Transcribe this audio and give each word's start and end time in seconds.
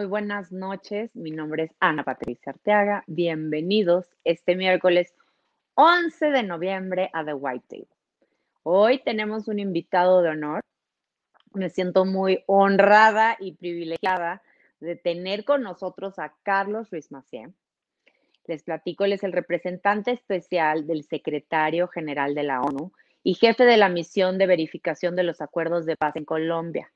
Muy 0.00 0.06
buenas 0.06 0.50
noches. 0.50 1.14
Mi 1.14 1.30
nombre 1.30 1.64
es 1.64 1.72
Ana 1.78 2.04
Patricia 2.04 2.52
Arteaga. 2.52 3.04
Bienvenidos 3.06 4.08
este 4.24 4.56
miércoles 4.56 5.14
11 5.74 6.30
de 6.30 6.42
noviembre 6.42 7.10
a 7.12 7.22
The 7.22 7.34
White 7.34 7.66
Table. 7.68 7.96
Hoy 8.62 9.02
tenemos 9.04 9.46
un 9.46 9.58
invitado 9.58 10.22
de 10.22 10.30
honor. 10.30 10.62
Me 11.52 11.68
siento 11.68 12.06
muy 12.06 12.42
honrada 12.46 13.36
y 13.38 13.52
privilegiada 13.56 14.40
de 14.80 14.96
tener 14.96 15.44
con 15.44 15.60
nosotros 15.60 16.18
a 16.18 16.34
Carlos 16.44 16.88
Ruiz 16.90 17.12
Macié. 17.12 17.52
Les 18.46 18.62
platico, 18.62 19.04
él 19.04 19.12
es 19.12 19.22
el 19.22 19.32
representante 19.32 20.12
especial 20.12 20.86
del 20.86 21.04
secretario 21.04 21.88
general 21.88 22.34
de 22.34 22.44
la 22.44 22.62
ONU 22.62 22.90
y 23.22 23.34
jefe 23.34 23.64
de 23.64 23.76
la 23.76 23.90
misión 23.90 24.38
de 24.38 24.46
verificación 24.46 25.14
de 25.14 25.24
los 25.24 25.42
acuerdos 25.42 25.84
de 25.84 25.98
paz 25.98 26.16
en 26.16 26.24
Colombia. 26.24 26.90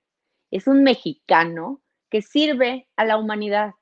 Es 0.50 0.68
un 0.68 0.82
mexicano 0.82 1.82
que 2.14 2.22
sirve 2.22 2.86
a 2.94 3.04
la 3.04 3.16
humanidad 3.16 3.72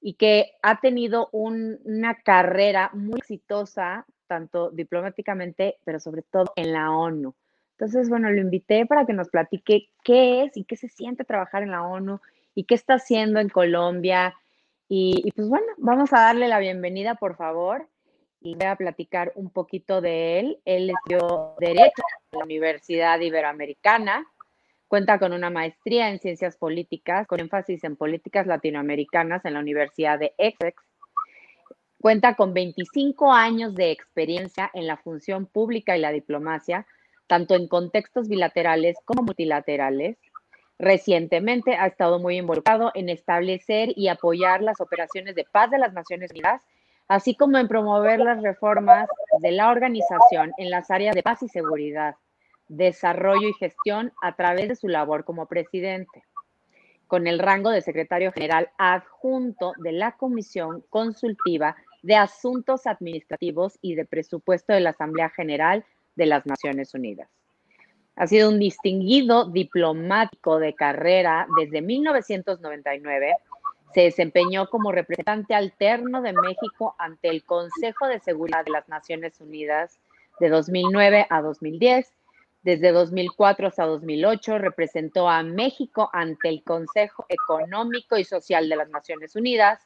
y 0.00 0.14
que 0.14 0.52
ha 0.62 0.80
tenido 0.80 1.28
una 1.30 2.14
carrera 2.14 2.88
muy 2.94 3.18
exitosa, 3.18 4.06
tanto 4.26 4.70
diplomáticamente, 4.70 5.76
pero 5.84 6.00
sobre 6.00 6.22
todo 6.22 6.54
en 6.56 6.72
la 6.72 6.90
ONU. 6.90 7.34
Entonces, 7.72 8.08
bueno, 8.08 8.30
lo 8.30 8.40
invité 8.40 8.86
para 8.86 9.04
que 9.04 9.12
nos 9.12 9.28
platique 9.28 9.90
qué 10.02 10.44
es 10.44 10.56
y 10.56 10.64
qué 10.64 10.76
se 10.76 10.88
siente 10.88 11.26
trabajar 11.26 11.62
en 11.62 11.72
la 11.72 11.82
ONU 11.82 12.18
y 12.54 12.64
qué 12.64 12.74
está 12.74 12.94
haciendo 12.94 13.40
en 13.40 13.50
Colombia. 13.50 14.34
Y, 14.88 15.20
y 15.22 15.30
pues 15.32 15.46
bueno, 15.46 15.66
vamos 15.76 16.14
a 16.14 16.20
darle 16.20 16.48
la 16.48 16.60
bienvenida, 16.60 17.16
por 17.16 17.36
favor, 17.36 17.86
y 18.40 18.54
voy 18.54 18.68
a 18.68 18.76
platicar 18.76 19.32
un 19.34 19.50
poquito 19.50 20.00
de 20.00 20.40
él. 20.40 20.60
Él 20.64 20.88
estudió 20.88 21.56
Derecho 21.58 22.02
en 22.32 22.38
la 22.38 22.44
Universidad 22.46 23.20
Iberoamericana, 23.20 24.24
Cuenta 24.90 25.20
con 25.20 25.32
una 25.32 25.50
maestría 25.50 26.10
en 26.10 26.18
ciencias 26.18 26.56
políticas, 26.56 27.28
con 27.28 27.38
énfasis 27.38 27.84
en 27.84 27.94
políticas 27.94 28.48
latinoamericanas 28.48 29.44
en 29.44 29.54
la 29.54 29.60
Universidad 29.60 30.18
de 30.18 30.34
Essex. 30.36 30.82
Cuenta 32.00 32.34
con 32.34 32.52
25 32.54 33.32
años 33.32 33.76
de 33.76 33.92
experiencia 33.92 34.68
en 34.74 34.88
la 34.88 34.96
función 34.96 35.46
pública 35.46 35.96
y 35.96 36.00
la 36.00 36.10
diplomacia, 36.10 36.88
tanto 37.28 37.54
en 37.54 37.68
contextos 37.68 38.26
bilaterales 38.26 38.96
como 39.04 39.22
multilaterales. 39.22 40.18
Recientemente 40.76 41.76
ha 41.76 41.86
estado 41.86 42.18
muy 42.18 42.38
involucrado 42.38 42.90
en 42.96 43.10
establecer 43.10 43.90
y 43.94 44.08
apoyar 44.08 44.60
las 44.60 44.80
operaciones 44.80 45.36
de 45.36 45.44
paz 45.44 45.70
de 45.70 45.78
las 45.78 45.92
Naciones 45.92 46.32
Unidas, 46.32 46.62
así 47.06 47.36
como 47.36 47.58
en 47.58 47.68
promover 47.68 48.18
las 48.18 48.42
reformas 48.42 49.08
de 49.38 49.52
la 49.52 49.70
organización 49.70 50.50
en 50.58 50.68
las 50.68 50.90
áreas 50.90 51.14
de 51.14 51.22
paz 51.22 51.44
y 51.44 51.48
seguridad 51.48 52.16
desarrollo 52.70 53.48
y 53.48 53.54
gestión 53.54 54.12
a 54.22 54.36
través 54.36 54.68
de 54.68 54.76
su 54.76 54.86
labor 54.86 55.24
como 55.24 55.46
presidente, 55.46 56.22
con 57.08 57.26
el 57.26 57.40
rango 57.40 57.70
de 57.70 57.82
secretario 57.82 58.30
general 58.30 58.70
adjunto 58.78 59.72
de 59.78 59.90
la 59.90 60.12
Comisión 60.12 60.84
Consultiva 60.88 61.74
de 62.02 62.14
Asuntos 62.14 62.86
Administrativos 62.86 63.76
y 63.82 63.96
de 63.96 64.04
Presupuesto 64.04 64.72
de 64.72 64.80
la 64.80 64.90
Asamblea 64.90 65.30
General 65.30 65.84
de 66.14 66.26
las 66.26 66.46
Naciones 66.46 66.94
Unidas. 66.94 67.28
Ha 68.14 68.28
sido 68.28 68.48
un 68.48 68.60
distinguido 68.60 69.46
diplomático 69.46 70.60
de 70.60 70.74
carrera 70.74 71.48
desde 71.58 71.82
1999. 71.82 73.34
Se 73.94 74.02
desempeñó 74.02 74.68
como 74.68 74.92
representante 74.92 75.56
alterno 75.56 76.22
de 76.22 76.34
México 76.34 76.94
ante 76.98 77.30
el 77.30 77.42
Consejo 77.42 78.06
de 78.06 78.20
Seguridad 78.20 78.64
de 78.64 78.70
las 78.70 78.88
Naciones 78.88 79.40
Unidas 79.40 79.98
de 80.38 80.48
2009 80.48 81.26
a 81.28 81.42
2010 81.42 82.12
desde 82.62 82.92
2004 82.92 83.68
hasta 83.68 83.86
2008 83.86 84.58
representó 84.58 85.28
a 85.28 85.42
México 85.42 86.10
ante 86.12 86.48
el 86.48 86.62
Consejo 86.62 87.24
Económico 87.28 88.18
y 88.18 88.24
Social 88.24 88.68
de 88.68 88.76
las 88.76 88.90
Naciones 88.90 89.34
Unidas 89.34 89.82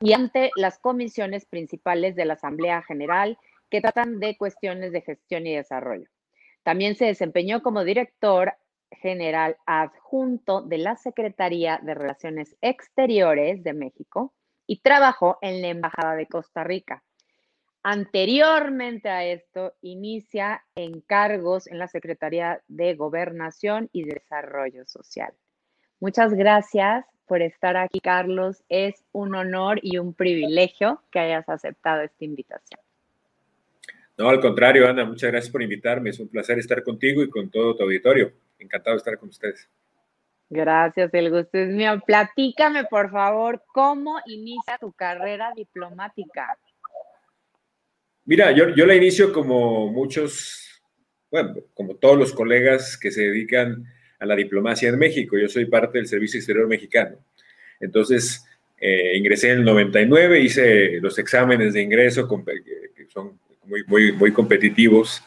y 0.00 0.12
ante 0.12 0.50
las 0.56 0.78
comisiones 0.78 1.44
principales 1.46 2.14
de 2.14 2.24
la 2.24 2.34
Asamblea 2.34 2.82
General 2.82 3.36
que 3.70 3.80
tratan 3.80 4.20
de 4.20 4.36
cuestiones 4.36 4.92
de 4.92 5.00
gestión 5.00 5.46
y 5.46 5.56
desarrollo. 5.56 6.08
También 6.62 6.94
se 6.94 7.06
desempeñó 7.06 7.62
como 7.62 7.84
director 7.84 8.54
general 8.90 9.56
adjunto 9.66 10.62
de 10.62 10.78
la 10.78 10.96
Secretaría 10.96 11.80
de 11.82 11.94
Relaciones 11.94 12.56
Exteriores 12.60 13.64
de 13.64 13.72
México 13.72 14.32
y 14.66 14.80
trabajó 14.80 15.38
en 15.42 15.60
la 15.60 15.68
Embajada 15.68 16.14
de 16.14 16.26
Costa 16.26 16.64
Rica. 16.64 17.02
Anteriormente 17.86 19.10
a 19.10 19.26
esto, 19.26 19.74
inicia 19.82 20.64
encargos 20.74 21.66
en 21.66 21.78
la 21.78 21.86
Secretaría 21.86 22.62
de 22.66 22.94
Gobernación 22.94 23.90
y 23.92 24.04
Desarrollo 24.04 24.86
Social. 24.86 25.34
Muchas 26.00 26.32
gracias 26.32 27.04
por 27.26 27.42
estar 27.42 27.76
aquí, 27.76 28.00
Carlos. 28.00 28.64
Es 28.70 29.04
un 29.12 29.34
honor 29.34 29.80
y 29.82 29.98
un 29.98 30.14
privilegio 30.14 31.02
que 31.10 31.18
hayas 31.18 31.46
aceptado 31.46 32.00
esta 32.00 32.24
invitación. 32.24 32.80
No, 34.16 34.30
al 34.30 34.40
contrario, 34.40 34.88
Ana, 34.88 35.04
muchas 35.04 35.30
gracias 35.30 35.52
por 35.52 35.62
invitarme. 35.62 36.08
Es 36.08 36.18
un 36.18 36.28
placer 36.28 36.58
estar 36.58 36.82
contigo 36.82 37.22
y 37.22 37.28
con 37.28 37.50
todo 37.50 37.76
tu 37.76 37.82
auditorio. 37.82 38.32
Encantado 38.58 38.94
de 38.94 38.98
estar 38.98 39.18
con 39.18 39.28
ustedes. 39.28 39.68
Gracias, 40.48 41.12
el 41.12 41.30
gusto 41.30 41.58
es 41.58 41.68
mío. 41.68 42.00
Platícame, 42.06 42.84
por 42.84 43.10
favor, 43.10 43.62
cómo 43.74 44.20
inicia 44.24 44.78
tu 44.78 44.90
carrera 44.92 45.52
diplomática. 45.54 46.56
Mira, 48.26 48.52
yo, 48.52 48.86
la 48.86 48.94
inicio 48.94 49.32
como 49.32 49.90
muchos, 49.92 50.80
bueno, 51.30 51.56
como 51.74 51.96
todos 51.96 52.18
los 52.18 52.32
colegas 52.32 52.96
que 52.96 53.10
se 53.10 53.22
dedican 53.22 53.84
a 54.18 54.24
la 54.24 54.34
diplomacia 54.34 54.88
en 54.88 54.98
México. 54.98 55.36
Yo 55.36 55.48
soy 55.48 55.66
parte 55.66 55.98
del 55.98 56.06
Servicio 56.06 56.38
Exterior 56.38 56.66
Mexicano. 56.66 57.18
Entonces, 57.80 58.42
eh, 58.80 59.16
ingresé 59.16 59.50
en 59.50 59.58
el 59.58 59.64
99, 59.64 60.40
hice 60.40 61.00
los 61.00 61.18
exámenes 61.18 61.74
de 61.74 61.82
ingreso, 61.82 62.26
que 62.96 63.06
son 63.08 63.38
muy, 63.64 64.12
muy, 64.12 64.32
competitivos. 64.32 65.22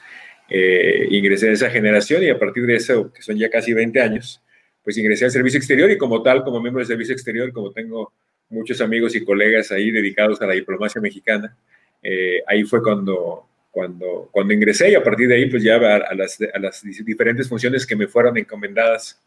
Eh, 0.49 1.07
ingresé 1.11 1.47
en 1.47 1.53
esa 1.53 1.69
generación 1.69 2.23
y 2.23 2.29
a 2.29 2.39
partir 2.39 2.65
de 2.65 2.77
eso, 2.77 3.13
que 3.13 3.21
son 3.21 3.37
ya 3.37 3.49
casi 3.49 3.73
20 3.73 4.01
años, 4.01 4.41
pues 4.83 4.97
ingresé 4.97 5.25
al 5.25 5.31
Servicio 5.31 5.57
Exterior 5.57 5.91
y 5.91 5.97
como 5.97 6.23
tal, 6.23 6.43
como 6.43 6.61
miembro 6.61 6.79
del 6.79 6.87
Servicio 6.87 7.13
Exterior, 7.13 7.51
como 7.51 7.71
tengo 7.71 8.13
muchos 8.49 8.81
amigos 8.81 9.15
y 9.15 9.23
colegas 9.23 9.71
ahí 9.71 9.91
dedicados 9.91 10.41
a 10.41 10.47
la 10.47 10.53
diplomacia 10.53 11.01
mexicana, 11.01 11.57
eh, 12.01 12.41
ahí 12.47 12.63
fue 12.63 12.81
cuando, 12.81 13.47
cuando, 13.71 14.29
cuando 14.31 14.53
ingresé 14.53 14.91
y 14.91 14.95
a 14.95 15.03
partir 15.03 15.27
de 15.27 15.35
ahí 15.35 15.49
pues 15.49 15.63
ya 15.63 15.75
a, 15.75 16.13
las, 16.13 16.39
a 16.53 16.59
las 16.59 16.83
diferentes 16.83 17.49
funciones 17.49 17.85
que 17.85 17.95
me 17.95 18.07
fueron 18.07 18.37
encomendadas 18.37 19.21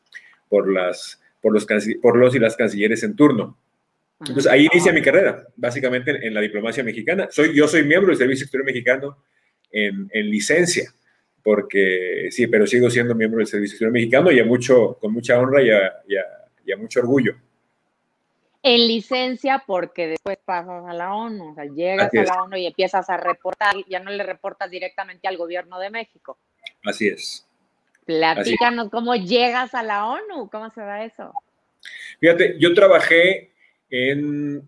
por, 0.49 0.71
las, 0.71 1.21
por, 1.41 1.53
los, 1.53 1.67
por 2.01 2.17
los 2.17 2.35
y 2.35 2.39
las 2.39 2.57
cancilleres 2.57 3.03
en 3.03 3.17
turno. 3.17 3.57
Entonces 4.21 4.47
ahí 4.51 4.69
inicia 4.71 4.93
mi 4.93 5.03
carrera, 5.03 5.47
básicamente 5.57 6.27
en, 6.27 6.35
la 6.35 6.41
diplomacia 6.41 6.85
mexicana. 6.85 7.29
Soy, 7.31 7.55
yo 7.55 7.67
soy 7.67 7.85
miembro 7.85 8.11
del 8.11 8.19
Servicio 8.19 8.45
Exterior 8.45 8.67
Mexicano 8.67 9.19
en, 9.71 10.11
en, 10.13 10.31
licencia, 10.31 10.93
porque 11.43 12.29
sí, 12.31 12.47
pero 12.47 12.67
sigo 12.67 12.91
siendo 12.91 13.15
miembro 13.15 13.39
del 13.39 13.47
Servicio 13.47 13.75
Exterior 13.75 13.93
Mexicano 13.93 14.31
y 14.31 14.39
a 14.39 14.45
mucho, 14.45 14.99
con 15.01 15.13
mucha 15.13 15.39
honra 15.39 15.63
y 15.63 15.71
a, 15.71 15.93
y 16.67 16.73
a 16.73 16.77
mucho 16.77 17.01
orgullo 17.01 17.37
en 18.63 18.87
licencia 18.87 19.63
porque 19.67 20.07
después 20.09 20.39
pasas 20.45 20.85
a 20.87 20.93
la 20.93 21.15
ONU, 21.15 21.53
o 21.53 21.55
sea, 21.55 21.65
llegas 21.65 22.13
a 22.13 22.23
la 22.23 22.43
ONU 22.43 22.57
y 22.57 22.67
empiezas 22.67 23.09
a 23.09 23.17
reportar, 23.17 23.75
ya 23.89 24.01
no 24.01 24.11
le 24.11 24.23
reportas 24.23 24.71
directamente 24.71 25.29
al 25.29 25.37
gobierno 25.37 25.79
de 25.79 25.91
México. 25.91 26.39
Así 26.85 27.09
es. 27.09 27.47
Platícanos 28.05 28.91
cómo 28.91 29.15
llegas 29.15 29.75
a 29.75 29.83
la 29.83 30.07
ONU, 30.07 30.51
cómo 30.51 30.71
se 30.71 30.81
da 30.81 31.05
eso. 31.05 31.33
Fíjate, 32.19 32.57
yo 32.59 32.75
trabajé 32.75 33.53
en, 33.89 34.63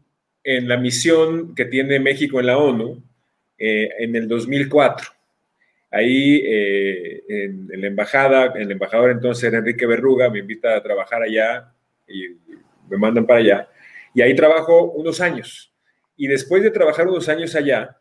en 0.45 0.69
la 0.69 0.77
misión 0.79 1.55
que 1.55 1.67
tiene 1.67 2.01
México 2.01 2.41
en 2.41 2.47
la 2.47 2.59
ONU 2.59 3.03
eh, 3.59 3.91
en 3.99 4.17
el 4.17 4.27
2004. 4.27 5.09
Ahí 5.91 6.41
eh, 6.47 7.23
en, 7.29 7.69
en, 7.71 7.81
la 7.81 7.87
embajada, 7.89 8.55
el 8.57 8.71
embajador 8.71 9.11
entonces 9.11 9.45
era 9.45 9.59
Enrique 9.59 9.85
Berruga, 9.87 10.31
me 10.31 10.39
invita 10.39 10.75
a 10.75 10.83
trabajar 10.83 11.23
allá 11.23 11.71
y 12.09 12.29
me 12.89 12.97
mandan 12.97 13.27
para 13.27 13.41
allá. 13.41 13.69
Y 14.15 14.23
ahí 14.23 14.35
trabajo 14.35 14.93
unos 14.93 15.21
años. 15.21 15.73
Y 16.17 16.27
después 16.27 16.63
de 16.63 16.71
trabajar 16.71 17.09
unos 17.09 17.29
años 17.29 17.55
allá, 17.55 17.97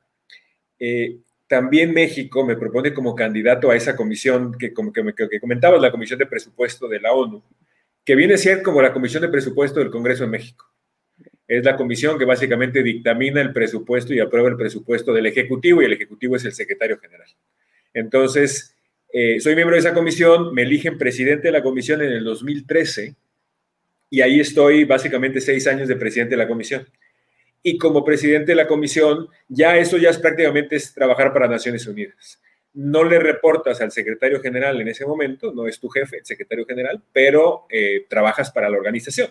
eh, 0.79 1.19
también 1.47 1.93
México 1.93 2.45
me 2.45 2.55
propone 2.55 2.93
como 2.93 3.13
candidato 3.13 3.69
a 3.69 3.75
esa 3.75 3.95
comisión 3.95 4.57
que, 4.57 4.73
como 4.73 4.93
que, 4.93 5.39
comentabas, 5.39 5.81
la 5.81 5.91
Comisión 5.91 6.17
de 6.17 6.25
Presupuesto 6.25 6.87
de 6.87 7.01
la 7.01 7.11
ONU, 7.11 7.43
que 8.05 8.15
viene 8.15 8.35
a 8.35 8.37
ser 8.37 8.61
como 8.61 8.81
la 8.81 8.93
Comisión 8.93 9.21
de 9.21 9.29
Presupuesto 9.29 9.79
del 9.79 9.91
Congreso 9.91 10.23
de 10.23 10.29
México. 10.29 10.65
Es 11.47 11.65
la 11.65 11.75
comisión 11.75 12.17
que 12.17 12.23
básicamente 12.23 12.81
dictamina 12.81 13.41
el 13.41 13.51
presupuesto 13.51 14.13
y 14.13 14.21
aprueba 14.21 14.47
el 14.47 14.55
presupuesto 14.55 15.11
del 15.11 15.25
Ejecutivo 15.25 15.81
y 15.81 15.85
el 15.85 15.93
Ejecutivo 15.93 16.37
es 16.37 16.45
el 16.45 16.53
secretario 16.53 16.97
general. 16.97 17.27
Entonces, 17.93 18.73
eh, 19.11 19.41
soy 19.41 19.55
miembro 19.55 19.75
de 19.75 19.81
esa 19.81 19.93
comisión, 19.93 20.53
me 20.53 20.61
eligen 20.61 20.97
presidente 20.97 21.49
de 21.49 21.51
la 21.51 21.61
comisión 21.61 22.01
en 22.01 22.13
el 22.13 22.23
2013 22.23 23.15
y 24.11 24.19
ahí 24.21 24.41
estoy 24.41 24.83
básicamente 24.83 25.39
seis 25.39 25.65
años 25.67 25.87
de 25.87 25.95
presidente 25.95 26.31
de 26.31 26.43
la 26.43 26.47
comisión. 26.47 26.85
Y 27.63 27.77
como 27.77 28.03
presidente 28.03 28.51
de 28.51 28.55
la 28.55 28.67
comisión, 28.67 29.29
ya 29.47 29.77
eso 29.77 29.97
ya 29.97 30.09
es 30.09 30.19
prácticamente 30.19 30.75
es 30.75 30.93
trabajar 30.93 31.31
para 31.31 31.47
Naciones 31.47 31.87
Unidas. 31.87 32.41
No 32.73 33.05
le 33.05 33.19
reportas 33.19 33.79
al 33.79 33.91
secretario 33.91 34.41
general 34.41 34.81
en 34.81 34.89
ese 34.89 35.05
momento, 35.05 35.53
no 35.53 35.65
es 35.65 35.79
tu 35.79 35.87
jefe, 35.87 36.17
el 36.17 36.25
secretario 36.25 36.65
general, 36.65 37.01
pero 37.13 37.65
eh, 37.69 38.05
trabajas 38.09 38.51
para 38.51 38.69
la 38.69 38.77
organización. 38.77 39.29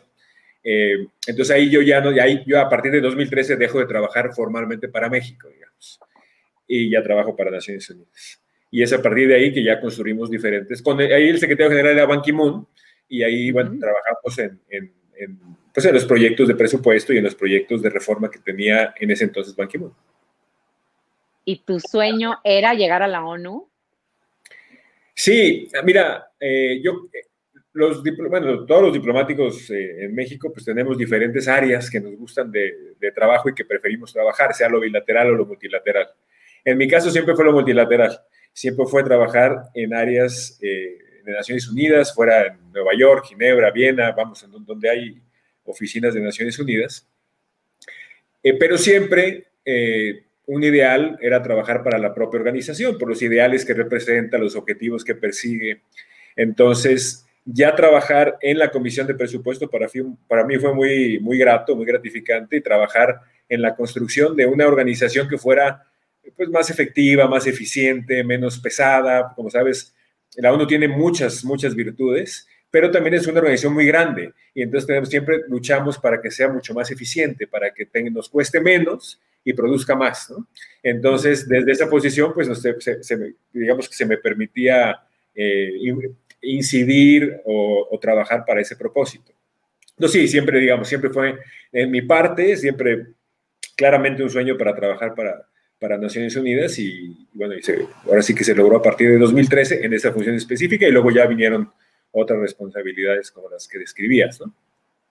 Eh, 0.64 1.06
entonces 1.26 1.54
ahí 1.54 1.68
yo 1.68 1.82
ya 1.82 2.00
no, 2.00 2.10
ahí 2.20 2.42
yo 2.46 2.58
a 2.58 2.68
partir 2.68 2.92
de 2.92 3.02
2013 3.02 3.56
dejo 3.56 3.80
de 3.80 3.86
trabajar 3.86 4.32
formalmente 4.32 4.88
para 4.88 5.10
México, 5.10 5.48
digamos, 5.48 6.00
y 6.66 6.90
ya 6.90 7.02
trabajo 7.02 7.36
para 7.36 7.50
Naciones 7.50 7.88
Unidas. 7.90 8.40
Y 8.70 8.82
es 8.82 8.92
a 8.94 9.02
partir 9.02 9.28
de 9.28 9.34
ahí 9.34 9.52
que 9.52 9.62
ya 9.62 9.78
construimos 9.78 10.30
diferentes. 10.30 10.80
Con, 10.80 11.00
ahí 11.00 11.28
el 11.28 11.38
secretario 11.38 11.70
general 11.70 11.92
era 11.92 12.06
Ban 12.06 12.22
Ki-moon, 12.22 12.66
y 13.10 13.22
ahí 13.22 13.50
bueno, 13.50 13.76
trabajamos 13.78 14.38
en, 14.38 14.60
en, 14.70 14.92
en, 15.16 15.38
pues 15.74 15.84
en 15.84 15.94
los 15.94 16.06
proyectos 16.06 16.48
de 16.48 16.54
presupuesto 16.54 17.12
y 17.12 17.18
en 17.18 17.24
los 17.24 17.34
proyectos 17.34 17.82
de 17.82 17.90
reforma 17.90 18.30
que 18.30 18.38
tenía 18.38 18.94
en 18.98 19.10
ese 19.10 19.24
entonces 19.24 19.54
Ban 19.54 19.68
Ki-moon. 19.68 19.92
¿Y 21.44 21.58
tu 21.64 21.80
sueño 21.80 22.38
era 22.44 22.72
llegar 22.74 23.02
a 23.02 23.08
la 23.08 23.24
ONU? 23.24 23.68
Sí, 25.14 25.68
mira, 25.84 26.30
eh, 26.38 26.80
yo, 26.82 27.08
los, 27.72 28.02
bueno, 28.28 28.64
todos 28.64 28.82
los 28.82 28.92
diplomáticos 28.92 29.68
eh, 29.70 30.04
en 30.04 30.14
México, 30.14 30.52
pues 30.52 30.64
tenemos 30.64 30.96
diferentes 30.96 31.48
áreas 31.48 31.90
que 31.90 32.00
nos 32.00 32.14
gustan 32.16 32.50
de, 32.50 32.94
de, 32.98 33.12
trabajo 33.12 33.48
y 33.48 33.54
que 33.54 33.64
preferimos 33.64 34.12
trabajar, 34.12 34.54
sea 34.54 34.68
lo 34.68 34.80
bilateral 34.80 35.30
o 35.30 35.34
lo 35.34 35.46
multilateral. 35.46 36.08
En 36.64 36.78
mi 36.78 36.88
caso 36.88 37.10
siempre 37.10 37.34
fue 37.34 37.44
lo 37.44 37.52
multilateral, 37.52 38.20
siempre 38.52 38.86
fue 38.86 39.02
trabajar 39.02 39.64
en 39.74 39.94
áreas 39.94 40.58
eh, 40.62 40.98
de 41.24 41.32
Naciones 41.32 41.68
Unidas, 41.68 42.14
fuera 42.14 42.46
en 42.46 42.72
Nueva 42.72 42.92
York, 42.96 43.26
Ginebra, 43.28 43.70
Viena, 43.70 44.12
vamos, 44.12 44.42
en 44.42 44.50
donde 44.64 44.88
hay 44.88 45.20
oficinas 45.64 46.14
de 46.14 46.20
Naciones 46.20 46.58
Unidas. 46.58 47.08
Eh, 48.42 48.54
pero 48.58 48.78
siempre 48.78 49.48
eh, 49.64 50.24
un 50.46 50.64
ideal 50.64 51.18
era 51.20 51.42
trabajar 51.42 51.82
para 51.82 51.98
la 51.98 52.14
propia 52.14 52.40
organización, 52.40 52.98
por 52.98 53.08
los 53.08 53.22
ideales 53.22 53.64
que 53.64 53.74
representa, 53.74 54.38
los 54.38 54.56
objetivos 54.56 55.04
que 55.04 55.14
persigue. 55.14 55.82
Entonces, 56.36 57.26
ya 57.44 57.74
trabajar 57.74 58.36
en 58.40 58.58
la 58.58 58.70
comisión 58.70 59.06
de 59.06 59.14
presupuesto 59.14 59.70
para, 59.70 59.86
para 60.28 60.44
mí 60.44 60.56
fue 60.56 60.74
muy, 60.74 61.18
muy 61.20 61.38
grato, 61.38 61.76
muy 61.76 61.86
gratificante, 61.86 62.56
y 62.56 62.60
trabajar 62.60 63.20
en 63.48 63.62
la 63.62 63.74
construcción 63.74 64.36
de 64.36 64.46
una 64.46 64.66
organización 64.66 65.28
que 65.28 65.38
fuera 65.38 65.84
pues, 66.36 66.48
más 66.48 66.70
efectiva, 66.70 67.28
más 67.28 67.46
eficiente, 67.46 68.24
menos 68.24 68.58
pesada. 68.58 69.32
Como 69.34 69.50
sabes, 69.50 69.94
la 70.36 70.52
ONU 70.52 70.66
tiene 70.66 70.88
muchas, 70.88 71.44
muchas 71.44 71.74
virtudes, 71.74 72.46
pero 72.70 72.90
también 72.90 73.14
es 73.14 73.26
una 73.26 73.40
organización 73.40 73.74
muy 73.74 73.86
grande 73.86 74.32
y 74.54 74.62
entonces 74.62 75.08
siempre 75.08 75.40
luchamos 75.48 75.98
para 75.98 76.20
que 76.20 76.30
sea 76.30 76.48
mucho 76.48 76.72
más 76.72 76.90
eficiente, 76.90 77.46
para 77.46 77.72
que 77.72 77.88
nos 78.10 78.28
cueste 78.28 78.60
menos 78.60 79.20
y 79.44 79.52
produzca 79.52 79.96
más. 79.96 80.32
Entonces, 80.82 81.48
desde 81.48 81.72
esa 81.72 81.88
posición, 81.88 82.32
pues 82.32 82.48
se, 82.60 83.02
se, 83.02 83.34
digamos 83.52 83.88
que 83.88 83.94
se 83.94 84.06
me 84.06 84.18
permitía 84.18 85.00
eh, 85.34 85.72
incidir 86.42 87.40
o, 87.44 87.88
o, 87.90 87.98
trabajar 87.98 88.44
para 88.46 88.60
ese 88.60 88.76
propósito. 88.76 89.32
No, 89.98 90.08
sí, 90.08 90.28
siempre, 90.28 90.60
digamos, 90.60 90.88
siempre 90.88 91.10
fue 91.10 91.38
en 91.72 91.90
mi 91.90 92.02
parte, 92.02 92.56
siempre 92.56 93.06
claramente 93.76 94.22
un 94.22 94.30
sueño 94.30 94.56
para 94.56 94.74
trabajar 94.74 95.14
para, 95.14 95.46
para 95.80 95.96
Naciones 95.96 96.36
Unidas 96.36 96.78
y, 96.78 97.26
bueno, 97.32 97.54
y 97.54 97.62
se, 97.62 97.88
ahora 98.04 98.22
sí 98.22 98.34
que 98.34 98.44
se 98.44 98.54
logró 98.54 98.76
a 98.76 98.82
partir 98.82 99.10
de 99.10 99.18
2013 99.18 99.84
en 99.84 99.94
esa 99.94 100.12
función 100.12 100.36
específica 100.36 100.86
y 100.86 100.92
luego 100.92 101.10
ya 101.10 101.26
vinieron 101.26 101.72
otras 102.12 102.38
responsabilidades 102.38 103.30
como 103.30 103.48
las 103.48 103.66
que 103.66 103.78
describías, 103.78 104.40
¿no? 104.40 104.52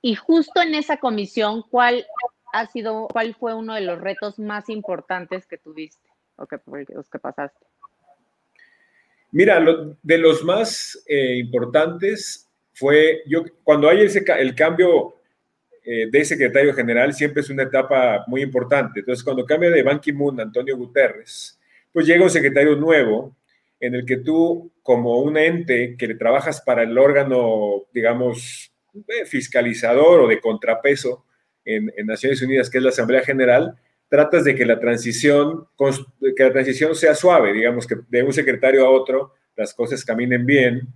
Y 0.02 0.16
justo 0.16 0.62
en 0.62 0.76
esa 0.76 0.98
comisión, 0.98 1.64
¿cuál 1.70 2.06
ha 2.54 2.68
sido, 2.68 3.08
cuál 3.12 3.36
fue 3.36 3.54
uno 3.54 3.74
de 3.74 3.82
los 3.82 4.00
retos 4.00 4.40
más 4.40 4.70
importantes 4.70 5.46
que 5.46 5.58
tuviste 5.58 6.08
o 6.38 6.46
que, 6.46 6.58
los 6.94 7.10
que 7.10 7.20
pasaste? 7.20 7.66
Mira, 9.32 9.60
lo, 9.60 9.98
de 10.02 10.18
los 10.18 10.44
más 10.44 11.04
eh, 11.08 11.36
importantes 11.38 12.48
fue, 12.74 13.24
yo, 13.28 13.44
cuando 13.64 13.90
hay 13.90 14.02
ese, 14.02 14.24
el 14.38 14.56
cambio 14.56 15.16
de 16.12 16.26
secretario 16.26 16.74
general 16.74 17.14
siempre 17.14 17.42
es 17.42 17.50
una 17.50 17.64
etapa 17.64 18.24
muy 18.28 18.42
importante. 18.42 19.00
Entonces, 19.00 19.24
cuando 19.24 19.46
cambia 19.46 19.70
de 19.70 19.84
Ban 19.84 20.00
Ki-moon 20.00 20.40
Antonio 20.40 20.78
Guterres, 20.78 21.60
pues 21.92 22.06
llega 22.06 22.24
un 22.24 22.30
secretario 22.30 22.76
nuevo 22.76 23.36
en 23.80 23.96
el 23.96 24.06
que 24.06 24.18
tú, 24.18 24.72
como 24.84 25.20
un 25.20 25.38
ente 25.38 25.96
que 25.98 26.08
le 26.08 26.16
trabajas 26.16 26.62
para 26.62 26.84
el 26.84 26.98
órgano, 26.98 27.86
digamos, 27.94 28.74
eh, 29.08 29.26
fiscalizador 29.26 30.22
o 30.22 30.28
de 30.28 30.42
contrapeso 30.42 31.26
en, 31.64 31.92
en, 31.96 32.06
Naciones 32.06 32.42
Unidas, 32.42 32.70
que 32.70 32.80
es 32.80 32.84
la 32.84 32.90
Asamblea 32.90 33.22
General, 33.22 33.76
tratas 34.10 34.44
de 34.44 34.56
que 34.56 34.66
la 34.66 34.80
transición, 34.80 35.68
que 36.36 36.44
la 36.44 36.52
transición 36.52 36.96
sea 36.96 37.16
suave, 37.16 37.54
digamos, 37.54 37.88
que 37.88 37.96
de 38.10 38.24
un 38.24 38.34
secretario 38.34 38.86
a 38.86 38.90
otro 38.90 39.34
las 39.56 39.74
cosas 39.74 40.04
caminen 40.04 40.46
bien 40.46 40.88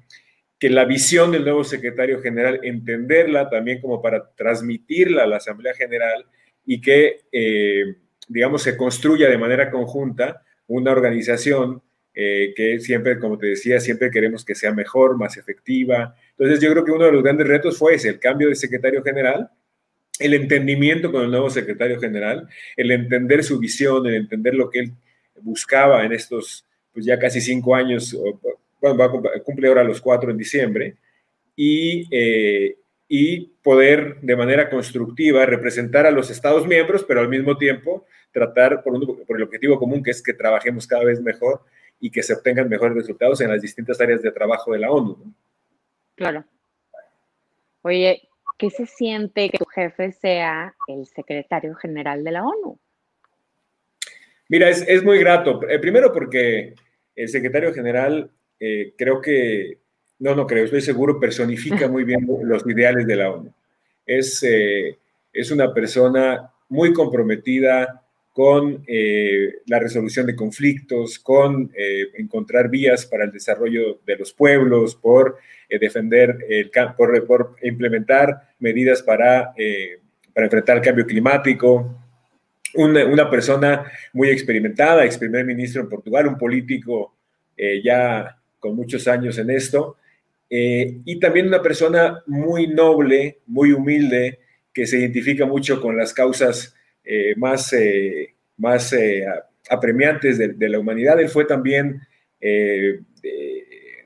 que 0.64 0.70
la 0.70 0.86
visión 0.86 1.34
del 1.34 1.44
nuevo 1.44 1.66
secretario 1.66 2.22
general, 2.22 2.62
entenderla 2.64 3.50
también 3.50 3.82
como 3.82 4.02
para 4.02 4.30
transmitirla 4.34 5.24
a 5.24 5.28
la 5.28 5.36
Asamblea 5.36 5.74
General 5.74 6.26
y 6.66 6.80
que, 6.80 7.24
eh, 7.34 7.98
digamos, 8.30 8.64
se 8.64 8.78
construya 8.78 9.28
de 9.30 9.38
manera 9.38 9.70
conjunta 9.70 10.42
una 10.68 10.94
organización 10.94 11.82
eh, 12.14 12.54
que 12.56 12.80
siempre, 12.80 13.20
como 13.20 13.38
te 13.38 13.48
decía, 13.48 13.82
siempre 13.82 14.10
queremos 14.10 14.46
que 14.46 14.56
sea 14.56 14.72
mejor, 14.72 15.18
más 15.18 15.36
efectiva. 15.36 16.16
Entonces 16.38 16.62
yo 16.62 16.72
creo 16.72 16.86
que 16.86 16.92
uno 16.92 17.08
de 17.08 17.12
los 17.12 17.24
grandes 17.24 17.46
retos 17.46 17.78
fue 17.78 17.96
ese, 17.96 18.08
el 18.08 18.20
cambio 18.20 18.48
de 18.48 18.56
secretario 18.56 19.04
general, 19.04 19.50
el 20.18 20.34
entendimiento 20.34 21.12
con 21.12 21.24
el 21.26 21.32
nuevo 21.32 21.50
secretario 21.50 22.00
general, 22.00 22.48
el 22.78 22.90
entender 22.90 23.44
su 23.44 23.60
visión, 23.60 24.08
el 24.08 24.16
entender 24.16 24.56
lo 24.56 24.70
que 24.70 24.80
él 24.80 24.94
buscaba 25.42 26.06
en 26.06 26.14
estos, 26.14 26.66
pues 26.94 27.06
ya 27.06 27.20
casi 27.20 27.42
cinco 27.42 27.76
años, 27.76 28.18
bueno, 28.92 28.98
va 28.98 29.36
a 29.36 29.40
cumple 29.40 29.68
ahora 29.68 29.84
los 29.84 30.02
cuatro 30.02 30.30
en 30.30 30.38
diciembre, 30.38 30.98
y, 31.56 32.08
eh, 32.12 32.78
y 33.08 33.46
poder 33.64 34.20
de 34.22 34.36
manera 34.36 34.70
constructiva 34.70 35.46
representar 35.46 36.06
a 36.06 36.12
los 36.12 36.30
Estados 36.30 36.68
miembros, 36.68 37.06
pero 37.08 37.22
al 37.22 37.30
mismo 37.30 37.58
tiempo 37.58 38.06
tratar 38.32 38.84
por, 38.84 38.94
un, 38.94 39.24
por 39.26 39.38
el 39.38 39.44
objetivo 39.44 39.80
común, 39.80 40.04
que 40.04 40.12
es 40.12 40.22
que 40.22 40.34
trabajemos 40.34 40.88
cada 40.88 41.06
vez 41.06 41.22
mejor 41.22 41.62
y 42.00 42.10
que 42.10 42.24
se 42.24 42.34
obtengan 42.34 42.68
mejores 42.68 42.96
resultados 42.96 43.40
en 43.42 43.50
las 43.50 43.62
distintas 43.62 44.02
áreas 44.02 44.22
de 44.22 44.32
trabajo 44.32 44.74
de 44.74 44.80
la 44.80 44.92
ONU. 44.92 45.18
¿no? 45.24 45.34
Claro. 46.16 46.44
Oye, 47.84 48.28
¿qué 48.58 48.70
se 48.70 48.86
siente 48.86 49.50
que 49.50 49.60
tu 49.60 49.66
jefe 49.66 50.12
sea 50.12 50.76
el 50.88 51.06
secretario 51.06 51.76
general 51.76 52.24
de 52.24 52.32
la 52.32 52.44
ONU? 52.44 52.80
Mira, 54.50 54.70
es, 54.70 54.86
es 54.88 55.04
muy 55.04 55.20
grato. 55.20 55.62
Eh, 55.70 55.80
primero 55.80 56.12
porque 56.12 56.74
el 57.16 57.30
secretario 57.30 57.74
general 57.74 58.32
eh, 58.66 58.94
creo 58.98 59.20
que, 59.20 59.80
no, 60.20 60.36
no 60.36 60.48
creo, 60.48 60.64
estoy 60.64 60.80
seguro, 60.80 61.20
personifica 61.20 61.90
muy 61.90 62.06
bien 62.06 62.26
los 62.44 62.66
ideales 62.66 63.06
de 63.06 63.16
la 63.18 63.30
ONU. 63.30 63.54
Es, 64.06 64.42
eh, 64.44 64.98
es 65.34 65.52
una 65.52 65.74
persona 65.74 66.50
muy 66.70 66.94
comprometida 66.94 68.02
con 68.32 68.84
eh, 68.88 69.56
la 69.68 69.80
resolución 69.80 70.26
de 70.26 70.36
conflictos, 70.36 71.20
con 71.20 71.72
encontrar 72.18 72.68
vías 72.68 73.06
para 73.06 73.26
el 73.26 73.32
desarrollo 73.32 74.00
de 74.08 74.16
los 74.16 74.34
pueblos, 74.34 74.96
por 74.96 75.38
defender, 75.70 76.38
el, 76.50 76.72
por, 76.98 77.28
por, 77.28 77.56
implementar 77.62 78.56
medidas 78.58 79.04
para, 79.04 79.54
para 80.34 80.46
enfrentar 80.46 80.78
el 80.78 80.84
cambio 80.84 81.06
climático. 81.06 81.96
Una, 82.74 83.06
una, 83.06 83.30
persona 83.30 83.86
muy 84.14 84.30
experimentada, 84.30 85.06
ex 85.06 85.20
primer 85.20 85.46
ministro 85.46 85.84
en 85.84 85.90
Portugal, 85.90 86.26
un 86.26 86.38
político 86.38 87.14
ya 87.84 88.36
con 88.64 88.78
muchos 88.78 89.10
años 89.10 89.38
en 89.40 89.50
esto, 89.50 89.98
eh, 90.50 91.00
y 91.04 91.20
también 91.20 91.48
una 91.48 91.62
persona 91.62 92.24
muy 92.28 92.68
noble, 92.68 93.40
muy 93.46 93.74
humilde, 93.74 94.40
que 94.74 94.88
se 94.88 95.00
identifica 95.00 95.46
mucho 95.46 95.82
con 95.82 95.98
las 95.98 96.14
causas 96.14 96.74
eh, 97.04 97.34
más, 97.36 97.74
eh, 97.74 98.36
más 98.56 98.96
apremiantes 99.70 100.38
de, 100.38 100.70
la 100.70 100.80
humanidad. 100.80 101.20
Él 101.20 101.28
fue 101.28 101.44
también 101.44 102.00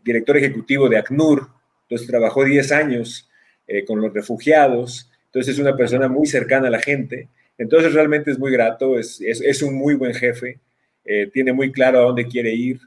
director 0.03 0.37
ejecutivo 0.37 0.89
de 0.89 0.97
ACNUR, 0.97 1.49
entonces 1.83 2.07
trabajó 2.07 2.43
10 2.43 2.71
años 2.71 3.29
con 3.85 4.01
los 4.01 4.11
refugiados, 4.11 5.11
entonces 5.25 5.53
es 5.53 5.59
una 5.59 5.77
persona 5.77 6.07
muy 6.07 6.25
cercana 6.25 6.69
a 6.69 6.71
la 6.71 6.79
gente, 6.79 7.29
entonces 7.59 7.93
realmente 7.93 8.31
es 8.31 8.39
muy 8.39 8.51
grato, 8.51 8.97
es, 8.97 9.21
es, 9.21 9.39
es 9.41 9.61
un 9.61 9.75
muy 9.75 9.93
buen 9.93 10.13
jefe, 10.13 10.59
tiene 11.33 11.53
muy 11.53 11.71
claro 11.71 11.99
a 11.99 12.03
dónde 12.03 12.27
quiere 12.27 12.53
ir, 12.53 12.79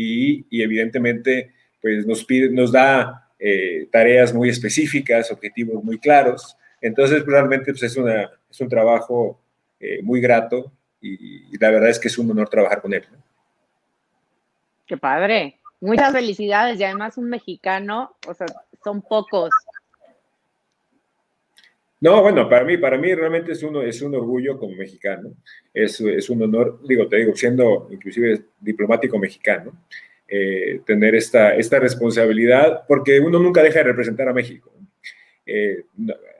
y, 0.00 0.46
y 0.50 0.62
evidentemente 0.62 1.52
pues 1.80 2.06
nos, 2.06 2.24
pide, 2.24 2.50
nos 2.50 2.72
da 2.72 3.30
eh, 3.38 3.88
tareas 3.90 4.34
muy 4.34 4.48
específicas, 4.48 5.30
objetivos 5.30 5.82
muy 5.82 5.98
claros. 5.98 6.56
Entonces 6.80 7.24
realmente 7.24 7.72
pues, 7.72 7.82
es, 7.82 7.96
una, 7.96 8.30
es 8.50 8.60
un 8.60 8.68
trabajo 8.68 9.40
eh, 9.78 10.02
muy 10.02 10.20
grato 10.20 10.72
y, 11.00 11.54
y, 11.54 11.58
la 11.58 11.70
verdad 11.70 11.88
es 11.90 11.98
que 11.98 12.08
es 12.08 12.18
un 12.18 12.30
honor 12.30 12.48
trabajar 12.48 12.82
con 12.82 12.92
él. 12.92 13.04
¿no? 13.10 13.18
Qué 14.86 14.96
padre. 14.96 15.58
Muchas 15.80 16.12
felicidades 16.12 16.78
y 16.78 16.84
además 16.84 17.16
un 17.16 17.30
mexicano, 17.30 18.14
o 18.26 18.34
sea, 18.34 18.46
son 18.84 19.00
pocos 19.00 19.50
no, 22.00 22.22
bueno, 22.22 22.48
para 22.48 22.64
mí, 22.64 22.78
para 22.78 22.98
mí 22.98 23.14
realmente 23.14 23.52
es, 23.52 23.62
uno, 23.62 23.82
es 23.82 24.00
un 24.02 24.14
orgullo 24.14 24.58
como 24.58 24.74
mexicano, 24.74 25.34
es, 25.72 26.00
es 26.00 26.30
un 26.30 26.42
honor, 26.42 26.80
digo, 26.86 27.06
te 27.08 27.16
digo, 27.16 27.34
siendo 27.34 27.88
inclusive 27.90 28.42
diplomático 28.58 29.18
mexicano, 29.18 29.72
eh, 30.26 30.80
tener 30.86 31.14
esta, 31.14 31.54
esta 31.56 31.78
responsabilidad, 31.78 32.84
porque 32.86 33.20
uno 33.20 33.38
nunca 33.38 33.62
deja 33.62 33.80
de 33.80 33.84
representar 33.84 34.28
a 34.28 34.32
México. 34.32 34.72
eh, 35.46 35.84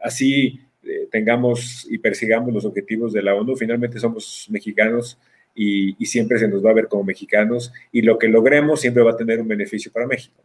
así 0.03 0.61
eh, 0.83 1.09
tengamos 1.11 1.87
y 1.91 1.99
persigamos 1.99 2.55
los 2.55 2.65
objetivos 2.65 3.13
de 3.13 3.23
la 3.23 3.35
ONU, 3.35 3.55
finalmente 3.55 3.99
somos 3.99 4.47
mexicanos 4.51 5.19
y, 5.55 5.95
siempre 6.07 6.39
se 6.39 6.49
nos 6.49 6.65
va 6.65 6.71
a 6.71 6.75
ver 6.75 6.89
como 6.89 7.05
mexicanos 7.05 7.73
y 7.93 8.01
lo 8.01 8.19
que 8.19 8.29
logremos 8.29 8.81
siempre 8.81 9.03
va 9.03 9.11
a 9.11 9.17
tener 9.17 9.41
un 9.41 9.49
beneficio 9.49 9.93
para 9.93 10.07
México. 10.07 10.43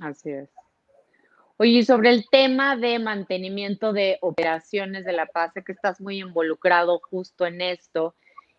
Así 0.00 0.30
es. 0.30 0.50
Oye, 1.58 1.84
sobre 1.84 2.10
el 2.10 2.28
tema 2.28 2.76
de 2.76 2.98
mantenimiento 2.98 3.92
de 3.92 4.18
operaciones 4.20 5.04
de 5.04 5.12
la 5.12 5.26
paz, 5.26 5.52
sé 5.54 5.64
que 5.64 5.72
estás 5.72 6.00
muy 6.00 6.20
involucrado 6.20 7.00
justo 7.10 7.46
en 7.46 7.60
esto. 7.62 8.14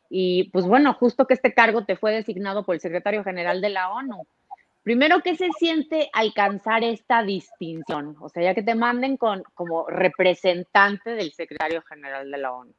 Y 0.10 0.50
pues 0.52 0.66
bueno, 0.66 0.94
justo 0.94 1.28
que 1.28 1.36
este 1.36 1.54
cargo 1.54 1.86
te 1.86 1.96
fue 1.96 2.12
designado 2.12 2.64
por 2.64 2.76
el 2.76 2.82
secretario 2.82 3.24
general 3.24 3.62
de 3.62 3.70
la 3.70 3.92
ONU. 3.92 4.26
Primero, 4.82 5.22
¿qué 5.22 5.36
se 5.36 5.50
siente 5.60 6.10
alcanzar 6.14 6.84
esta 6.84 7.22
distinción? 7.22 8.16
O 8.22 8.30
sea, 8.30 8.42
ya 8.42 8.56
que 8.56 8.64
te 8.64 8.74
manden 8.74 9.18
con, 9.18 9.44
como 9.54 9.86
representante 9.88 11.12
del 11.12 11.34
secretario 11.34 11.82
general 11.82 12.32
de 12.32 12.38
la 12.38 12.54
ONU. 12.54 12.74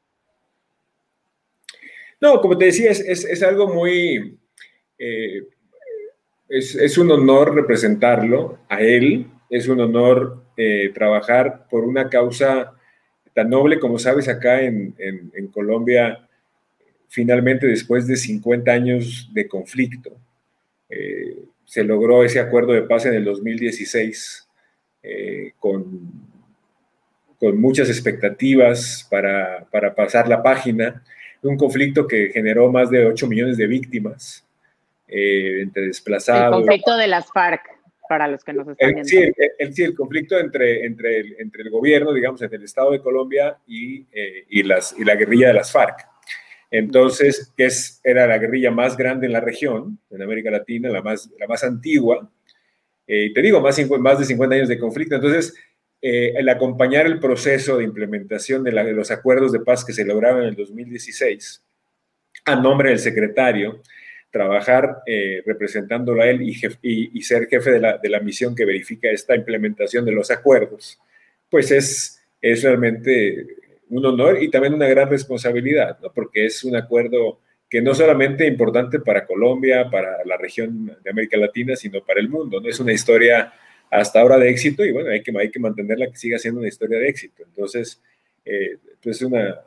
No, 2.21 2.41
como 2.41 2.57
te 2.57 2.65
decía, 2.65 2.91
es, 2.91 3.43
algo 3.43 3.69
muy... 3.69 4.39
Eh, 4.99 5.43
es, 6.49 6.99
un 6.99 7.11
honor 7.11 7.55
representarlo 7.55 8.59
a 8.69 8.81
él, 8.81 9.27
es 9.51 9.69
un 9.69 9.81
honor 9.81 10.43
eh, 10.57 10.91
trabajar 10.95 11.67
por 11.71 11.85
una 11.85 12.09
causa 12.09 12.75
tan 13.35 13.51
noble 13.51 13.79
como 13.79 13.99
sabes 13.99 14.29
acá 14.29 14.63
en, 14.63 14.95
Colombia, 15.53 16.29
finalmente 17.09 17.67
después 17.67 18.07
de 18.07 18.17
50 18.17 18.71
años 18.71 19.31
de 19.33 19.47
conflicto. 19.47 20.11
Eh, 20.89 21.39
se 21.65 21.85
logró 21.85 22.25
ese 22.25 22.41
acuerdo 22.41 22.73
de 22.73 22.83
paz 22.83 23.07
en 23.07 23.15
el 23.15 23.25
2016 23.25 24.49
eh, 25.03 25.53
con, 25.59 26.11
con, 27.39 27.61
muchas 27.61 27.89
expectativas 27.89 29.07
para, 29.09 29.67
para, 29.71 29.95
pasar 29.95 30.29
la 30.29 30.43
página. 30.43 31.03
Un 31.43 31.57
conflicto 31.57 32.07
que 32.09 32.31
generó 32.33 32.73
más 32.73 32.91
de 32.91 33.07
8 33.07 33.27
millones 33.29 33.57
de 33.57 33.67
víctimas 33.67 34.45
entre 35.07 35.87
desplazados. 35.87 36.57
El 36.57 36.65
conflicto 36.65 36.97
de 36.97 37.07
las 37.07 37.31
FARC, 37.33 37.78
para 38.09 38.27
los 38.29 38.45
que 38.45 38.53
nos 38.53 38.69
están 38.69 38.93
viendo. 38.93 39.09
Sí, 39.09 39.19
el, 39.59 39.75
sí, 39.75 39.83
el 39.83 39.95
conflicto 39.95 40.39
entre, 40.39 40.85
entre, 40.85 41.21
el, 41.21 41.37
entre 41.39 41.63
el 41.63 41.71
gobierno, 41.71 42.13
digamos, 42.13 42.41
entre 42.43 42.59
el 42.59 42.65
Estado 42.65 42.93
de 42.93 43.01
Colombia 43.01 43.59
y, 43.67 44.07
eh, 44.13 44.47
y, 44.49 44.63
las, 44.63 44.95
y 44.99 45.05
la 45.05 45.15
guerrilla 45.15 45.49
de 45.49 45.55
las 45.55 45.71
FARC. 45.73 46.07
Entonces, 46.71 47.53
que 47.57 47.67
es, 47.67 48.01
era 48.05 48.27
la 48.27 48.39
guerrilla 48.39 48.71
más 48.71 48.97
grande 48.97 49.27
en 49.27 49.33
la 49.33 49.41
región, 49.41 49.99
en 50.11 50.23
América 50.23 50.51
Latina, 50.51 50.91
la 50.91 51.03
más, 51.03 51.31
la 51.39 51.47
más 51.47 51.65
antigua, 51.65 52.31
eh, 53.07 53.27
y 53.27 53.33
te 53.33 53.41
digo, 53.41 53.61
más, 53.61 53.79
más 53.99 54.19
de 54.19 54.25
50 54.27 54.55
años 54.55 54.69
de 54.69 54.79
conflicto. 54.79 55.15
Entonces, 55.15 55.55
eh, 56.01 56.35
el 56.37 56.49
acompañar 56.49 57.07
el 57.07 57.19
proceso 57.19 57.79
de 57.79 57.85
implementación 57.85 58.63
de, 58.63 58.71
los 58.93 59.11
acuerdos 59.11 59.51
de 59.51 59.61
paz 59.61 59.85
que 59.85 59.93
se 59.93 60.05
lograron 60.05 60.43
en 60.43 60.49
el 60.51 60.55
2016, 60.55 61.65
a 62.45 62.57
nombre 62.57 62.91
del 62.91 62.99
secretario, 62.99 63.83
trabajar 64.31 65.03
eh, 65.07 65.43
representándolo 65.47 66.23
a 66.23 66.27
él 66.27 66.43
y, 66.43 67.23
ser 67.23 67.47
jefe 67.49 67.71
de 67.73 67.81
la, 67.81 67.99
de 67.99 68.09
la, 68.09 68.21
misión 68.21 68.55
que 68.55 68.65
verifica 68.65 69.11
esta 69.11 69.35
implementación 69.35 70.05
de 70.05 70.13
los 70.13 70.31
acuerdos, 70.31 70.99
pues 71.51 71.71
es, 71.71 72.23
es 72.41 72.63
realmente 72.63 73.47
un 73.89 74.05
honor 74.05 74.43
y 74.43 74.51
también 74.51 74.75
una 74.75 74.87
gran 74.87 75.09
responsabilidad, 75.09 75.99
¿no? 76.03 76.13
porque 76.13 76.47
es 76.47 76.63
un 76.65 76.77
acuerdo 76.77 77.41
que 77.71 77.83
no 77.83 77.95
solamente 77.95 78.45
es 78.45 78.51
importante 78.51 79.01
para 79.01 79.27
Colombia, 79.27 79.91
para 79.91 80.25
la 80.25 80.37
región 80.37 80.87
de 81.03 81.11
América 81.11 81.37
Latina, 81.37 81.77
sino 81.77 82.03
para 82.03 82.21
el 82.21 82.29
mundo. 82.29 82.61
¿no? 82.61 82.69
Es 82.69 82.81
una 82.81 82.93
historia 82.93 83.53
hasta 83.91 84.21
ahora 84.21 84.39
de 84.39 84.51
éxito 84.51 84.85
y 84.85 84.93
bueno, 84.93 85.11
hay 85.11 85.23
que, 85.23 85.33
hay 85.39 85.51
que 85.51 85.61
mantenerla 85.61 86.11
que 86.11 86.17
siga 86.17 86.39
siendo 86.39 86.61
una 86.61 86.69
historia 86.69 86.99
de 86.99 87.09
éxito. 87.09 87.43
Entonces, 87.45 88.03
eh, 88.45 88.77
pues 89.03 89.17
es 89.17 89.23
una, 89.23 89.61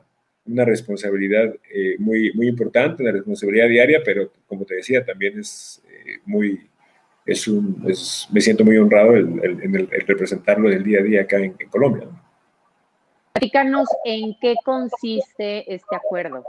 una 0.51 0.65
responsabilidad 0.65 1.53
eh, 1.74 1.96
muy, 2.00 2.31
muy 2.34 2.48
importante, 2.48 3.03
una 3.03 3.12
responsabilidad 3.12 3.67
diaria, 3.67 4.01
pero 4.03 4.31
como 4.48 4.65
te 4.65 4.75
decía, 4.75 5.05
también 5.05 5.39
es 5.39 5.81
eh, 5.88 6.20
muy, 6.25 6.70
es 7.25 7.48
un, 7.48 7.84
es, 7.88 8.27
me 8.31 8.41
siento 8.41 8.65
muy 8.65 8.77
honrado 8.77 9.15
en 9.15 9.75
el, 9.75 9.88
representarlo 10.08 10.70
del 10.70 10.84
día 10.84 11.00
a 11.00 11.03
día 11.03 11.22
acá 11.22 11.38
en, 11.38 11.55
en 11.58 11.70
Colombia. 11.70 12.05
¿no? 12.05 12.22
Platícanos 13.34 13.88
en 14.05 14.36
qué 14.39 14.55
consiste 14.63 15.74
este 15.74 15.96
acuerdo 15.96 16.43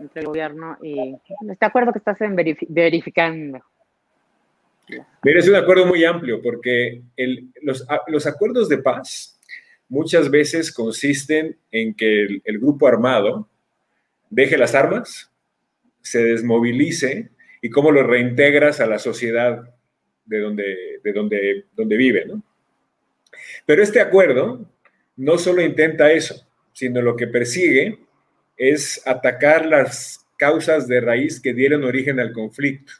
entre 0.00 0.20
el 0.20 0.26
gobierno 0.26 0.76
y 0.82 1.16
este 1.48 1.64
acuerdo 1.64 1.92
que 1.92 1.98
estás 1.98 2.18
verificando. 2.68 3.60
Mira, 5.22 5.40
es 5.40 5.48
un 5.48 5.54
acuerdo 5.54 5.86
muy 5.86 6.04
amplio 6.04 6.42
porque 6.42 7.02
los, 7.62 7.86
los, 8.08 8.26
acuerdos 8.26 8.68
de 8.68 8.78
paz 8.78 9.33
muchas 9.94 10.28
veces 10.28 10.72
consisten 10.72 11.56
en 11.70 11.94
que 11.94 12.40
el, 12.44 12.58
grupo 12.58 12.88
armado 12.88 13.48
deje 14.28 14.58
las 14.58 14.74
armas, 14.74 15.30
se 16.02 16.22
desmovilice 16.24 17.30
y 17.62 17.70
cómo 17.70 17.92
lo 17.92 18.02
reintegras 18.02 18.80
a 18.80 18.86
la 18.86 18.98
sociedad 18.98 19.72
de 20.24 20.40
donde, 20.40 21.00
de 21.02 21.12
donde, 21.12 21.64
donde 21.76 21.96
vive. 21.96 22.26
¿no? 22.26 22.42
Pero 23.64 23.82
este 23.84 24.00
acuerdo 24.00 24.68
no 25.16 25.38
solo 25.38 25.62
intenta 25.62 26.10
eso, 26.10 26.44
sino 26.72 27.00
lo 27.00 27.14
que 27.14 27.28
persigue 27.28 28.00
es 28.56 29.00
atacar 29.06 29.64
las 29.64 30.26
causas 30.36 30.88
de 30.88 31.00
raíz 31.00 31.40
que 31.40 31.54
dieron 31.54 31.84
origen 31.84 32.18
al 32.18 32.32
conflicto. 32.32 32.92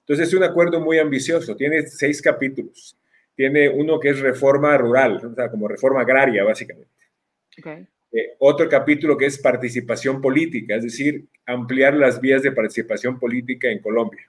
Entonces 0.00 0.28
es 0.28 0.34
un 0.34 0.44
acuerdo 0.44 0.78
muy 0.78 0.98
ambicioso, 0.98 1.56
tiene 1.56 1.86
seis 1.86 2.20
capítulos. 2.20 2.97
Tiene 3.38 3.68
uno 3.68 4.00
que 4.00 4.08
es 4.08 4.18
reforma 4.18 4.76
rural, 4.76 5.24
o 5.24 5.32
sea, 5.32 5.48
como 5.48 5.68
reforma 5.68 6.00
agraria, 6.00 6.42
básicamente. 6.42 6.90
Eh, 8.10 8.34
otro 8.40 8.68
capítulo 8.68 9.16
que 9.16 9.26
es 9.26 9.38
participación 9.38 10.20
política, 10.20 10.74
es 10.74 10.82
decir, 10.82 11.24
ampliar 11.46 11.94
las 11.94 12.20
vías 12.20 12.42
de 12.42 12.50
participación 12.50 13.16
política 13.16 13.68
en 13.70 13.78
Colombia. 13.78 14.28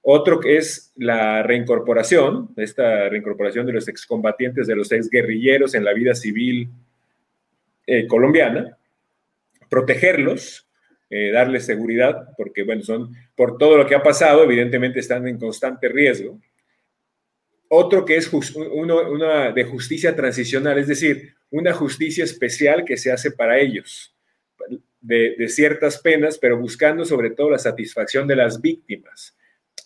Otro 0.00 0.40
que 0.40 0.56
es 0.56 0.94
la 0.96 1.42
reincorporación, 1.42 2.54
esta 2.56 3.10
reincorporación 3.10 3.66
de 3.66 3.74
los 3.74 3.86
excombatientes, 3.86 4.66
de 4.66 4.76
los 4.76 4.90
exguerrilleros 4.92 5.74
en 5.74 5.84
la 5.84 5.92
vida 5.92 6.14
civil 6.14 6.70
eh, 7.86 8.06
colombiana, 8.06 8.78
protegerlos, 9.68 10.66
eh, 11.10 11.32
darles 11.32 11.66
seguridad, 11.66 12.30
porque, 12.38 12.62
bueno, 12.62 12.80
son, 12.80 13.14
por 13.34 13.58
todo 13.58 13.76
lo 13.76 13.86
que 13.86 13.94
ha 13.94 14.02
pasado, 14.02 14.42
evidentemente 14.42 15.00
están 15.00 15.28
en 15.28 15.38
constante 15.38 15.86
riesgo. 15.90 16.40
Otro 17.68 18.04
que 18.04 18.16
es 18.16 18.30
una 18.32 19.52
de 19.52 19.64
justicia 19.64 20.14
transicional, 20.14 20.78
es 20.78 20.88
decir, 20.88 21.34
una 21.50 21.72
justicia 21.72 22.24
especial 22.24 22.84
que 22.84 22.96
se 22.96 23.10
hace 23.10 23.30
para 23.30 23.58
ellos, 23.58 24.14
de, 25.00 25.48
ciertas 25.48 25.98
penas, 25.98 26.38
pero 26.38 26.58
buscando 26.58 27.04
sobre 27.04 27.30
todo 27.30 27.50
la 27.50 27.58
satisfacción 27.58 28.26
de 28.26 28.36
las 28.36 28.60
víctimas 28.60 29.36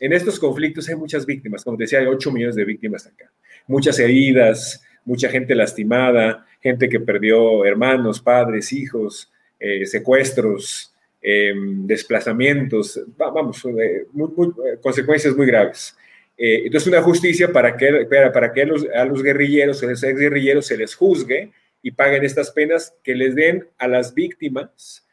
en 0.00 0.14
estos 0.14 0.40
conflictos 0.40 0.88
hay 0.88 0.96
muchas 0.96 1.26
víctimas, 1.26 1.62
como 1.62 1.76
decía, 1.76 2.00
hay 2.00 2.06
8 2.06 2.32
millones 2.32 2.56
de 2.56 2.64
víctimas 2.64 3.06
acá, 3.06 3.30
muchas 3.66 3.99
heridas, 3.99 4.82
mucha 5.04 5.28
gente 5.28 5.54
lastimada, 5.54 6.46
gente 6.60 6.88
que 6.88 6.99
perdió 6.99 7.64
hermanos, 7.66 8.20
padres, 8.20 8.72
hijos, 8.72 9.30
eh, 9.58 9.84
secuestros, 9.84 10.94
em, 11.20 11.87
desplazamientos, 11.87 12.99
vamos, 13.16 13.62
eh, 13.66 14.06
eh, 14.06 14.78
consecuencias 14.80 15.37
muy 15.37 15.46
graves. 15.46 15.94
Entonces, 16.42 16.88
una 16.88 17.02
justicia 17.02 17.52
para 17.52 17.76
que, 17.76 18.06
para, 18.32 18.52
que 18.52 18.62
a, 18.62 18.66
los, 18.66 18.87
a 18.94 19.04
los 19.04 19.23
guerrilleros, 19.23 19.82
a 19.82 19.87
los 19.87 20.02
ex 20.02 20.18
guerrilleros 20.18 20.66
se 20.66 20.76
les 20.76 20.94
juzgue 20.94 21.52
y 21.82 21.90
paguen 21.90 22.25
estas 22.25 22.50
penas 22.50 22.94
que 23.04 23.14
les 23.14 23.35
den 23.35 23.66
a 23.76 23.87
las 23.87 24.14
víctimas 24.14 25.06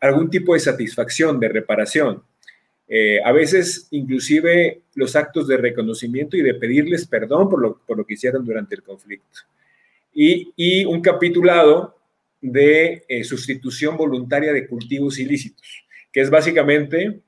algún 0.00 0.28
tipo 0.28 0.54
de 0.54 0.60
satisfacción, 0.60 1.38
de 1.40 1.48
reparación. 1.48 2.22
Eh, 2.94 3.20
a 3.24 3.32
veces 3.32 3.88
inclusive 3.90 4.82
los 4.96 5.16
actos 5.16 5.48
de 5.48 5.56
reconocimiento 5.56 6.36
y 6.36 6.42
de 6.42 6.52
pedirles 6.52 7.06
perdón 7.06 7.48
por 7.48 7.58
lo, 7.58 7.78
por 7.86 7.96
lo 7.96 8.04
que 8.04 8.12
hicieron 8.12 8.44
durante 8.44 8.74
el 8.74 8.82
conflicto. 8.82 9.40
Y, 10.12 10.84
un 10.84 11.00
capitulado 11.00 11.96
de 12.42 13.02
eh, 13.08 13.24
sustitución 13.24 13.96
voluntaria 13.96 14.52
de 14.52 14.66
cultivos 14.66 15.18
ilícitos, 15.18 15.86
que 16.12 16.20
es 16.20 16.28
básicamente 16.28 17.20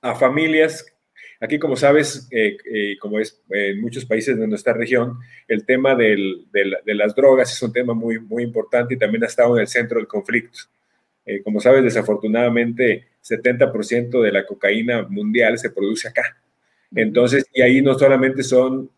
a 0.00 0.14
familias, 0.14 0.86
aquí 1.40 1.58
como 1.58 1.76
sabes, 1.76 2.28
eh, 2.30 2.56
como 3.00 3.20
es 3.20 3.42
en 3.50 3.80
muchos 3.80 4.04
países 4.04 4.38
de 4.38 4.46
nuestra 4.46 4.72
región, 4.72 5.18
el 5.48 5.64
tema 5.64 5.94
de 5.94 6.16
las 6.86 7.14
drogas 7.14 7.52
es 7.52 7.62
un 7.62 7.72
tema 7.72 7.94
muy, 7.94 8.18
muy 8.18 8.42
importante 8.42 8.94
y 8.94 8.98
también 8.98 9.24
ha 9.24 9.28
estado 9.28 9.56
en 9.56 9.62
el 9.62 9.68
centro 9.68 9.98
del 9.98 10.08
conflicto. 10.08 10.60
como 11.44 11.60
sabes, 11.60 11.82
desafortunadamente 11.82 13.06
70% 13.22 14.22
de 14.22 14.32
la 14.32 14.46
cocaína 14.46 15.02
mundial 15.08 15.58
se 15.58 15.70
produce 15.70 16.08
acá. 16.08 16.36
Entonces, 16.94 17.46
y 17.52 17.62
ahí 17.62 17.82
no 17.82 17.98
solamente 17.98 18.42
son 18.42 18.90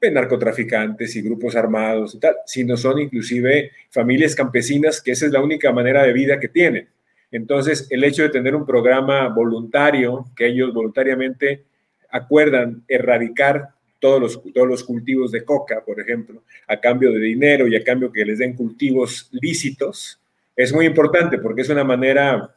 eh, 0.00 0.10
narcotraficantes 0.10 1.16
y 1.16 1.22
grupos 1.22 1.56
armados 1.56 2.14
y 2.14 2.20
tal, 2.20 2.36
sino 2.44 2.76
son 2.76 2.98
inclusive 2.98 3.70
familias 3.90 4.34
campesinas 4.34 5.00
que 5.00 5.12
esa 5.12 5.26
es 5.26 5.32
la 5.32 5.40
única 5.40 5.72
manera 5.72 6.02
de 6.02 6.12
vida 6.12 6.38
que 6.40 6.48
tienen. 6.48 6.88
Entonces, 7.30 7.86
el 7.90 8.04
hecho 8.04 8.22
de 8.22 8.28
tener 8.28 8.54
un 8.54 8.66
programa 8.66 9.28
voluntario, 9.28 10.26
que 10.36 10.46
ellos 10.46 10.72
voluntariamente 10.72 11.64
acuerdan 12.10 12.84
erradicar 12.88 13.68
todos 13.98 14.20
los, 14.20 14.52
todos 14.52 14.68
los 14.68 14.84
cultivos 14.84 15.32
de 15.32 15.44
coca, 15.44 15.82
por 15.84 16.00
ejemplo, 16.00 16.42
a 16.68 16.78
cambio 16.78 17.12
de 17.12 17.18
dinero 17.18 17.66
y 17.66 17.76
a 17.76 17.84
cambio 17.84 18.12
que 18.12 18.24
les 18.24 18.38
den 18.38 18.54
cultivos 18.54 19.28
lícitos, 19.32 20.20
es 20.54 20.72
muy 20.72 20.86
importante 20.86 21.38
porque 21.38 21.62
es 21.62 21.68
una 21.68 21.84
manera, 21.84 22.54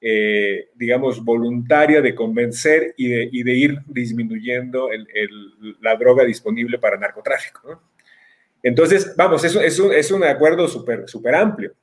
eh, 0.00 0.68
digamos, 0.74 1.24
voluntaria 1.24 2.00
de 2.00 2.14
convencer 2.14 2.94
y 2.96 3.08
de, 3.08 3.28
y 3.30 3.42
de 3.42 3.52
ir 3.54 3.78
disminuyendo 3.86 4.88
la 5.80 5.96
droga 5.96 6.24
disponible 6.24 6.78
para 6.78 6.98
narcotráfico. 6.98 7.82
Entonces, 8.62 9.14
vamos, 9.16 9.44
es 9.44 9.78
un, 9.78 9.92
es 9.92 10.10
un 10.10 10.24
acuerdo 10.24 10.68
súper 10.68 11.08
super 11.08 11.34
amplio 11.34 11.74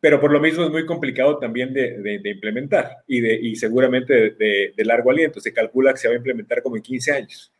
pero 0.00 0.18
por 0.18 0.32
lo 0.32 0.40
mismo 0.40 0.64
es 0.64 0.70
muy 0.70 0.86
complicado 0.86 1.38
también 1.38 1.74
de, 1.74 2.20
implementar 2.24 2.96
y, 3.06 3.20
de, 3.20 3.34
y 3.34 3.54
seguramente 3.54 4.30
de, 4.30 4.84
largo 4.84 5.10
aliento. 5.10 5.40
Se 5.40 5.52
calcula 5.52 5.92
que 5.92 5.98
se 5.98 6.08
va 6.08 6.14
a 6.14 6.16
implementar 6.16 6.62
como 6.62 6.76
en 6.76 6.82
15 6.82 7.12
años 7.12 7.52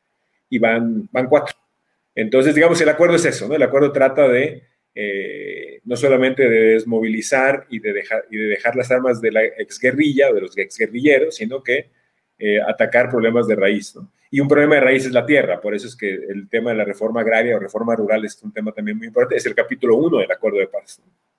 y 0.48 0.58
van, 0.58 1.06
van 1.12 1.28
cuatro. 1.28 1.54
Entonces, 2.14 2.54
digamos, 2.54 2.80
el 2.80 2.88
acuerdo 2.88 3.16
es 3.16 3.24
eso, 3.26 3.46
¿no? 3.46 3.54
El 3.54 3.62
acuerdo 3.62 3.92
trata 3.92 4.26
de 4.26 4.62
eh, 4.94 5.80
no 5.84 5.96
solamente 5.96 6.48
de 6.48 6.60
desmovilizar 6.72 7.66
y 7.68 7.78
de, 7.78 7.92
dejar, 7.92 8.24
y 8.30 8.38
de 8.38 8.48
dejar 8.48 8.74
las 8.74 8.90
armas 8.90 9.20
de 9.20 9.32
la 9.32 9.44
exguerrilla 9.44 10.30
o 10.30 10.34
de 10.34 10.40
los 10.40 10.56
exguerrilleros, 10.56 11.36
sino 11.36 11.62
que 11.62 11.90
eh, 12.38 12.60
atacar 12.60 13.10
problemas 13.10 13.46
de 13.46 13.54
raíz, 13.54 13.94
¿no? 13.94 14.10
Y 14.32 14.40
un 14.40 14.48
problema 14.48 14.76
de 14.76 14.80
raíz 14.80 15.06
es 15.06 15.12
la 15.12 15.26
tierra, 15.26 15.60
por 15.60 15.74
eso 15.74 15.88
es 15.88 15.96
que 15.96 16.08
el 16.08 16.48
tema 16.48 16.70
de 16.70 16.76
la 16.76 16.84
reforma 16.84 17.20
agraria 17.20 17.56
o 17.56 17.58
reforma 17.58 17.96
rural 17.96 18.24
es 18.24 18.40
un 18.42 18.52
tema 18.52 18.72
también 18.72 18.96
muy 18.96 19.08
importante, 19.08 19.36
es 19.36 19.46
el 19.46 19.56
capítulo 19.56 19.96
uno 19.96 20.18
del 20.18 20.30
acuerdo 20.30 20.58
de 20.58 20.68
paz. 20.68 21.02
No 21.04 21.29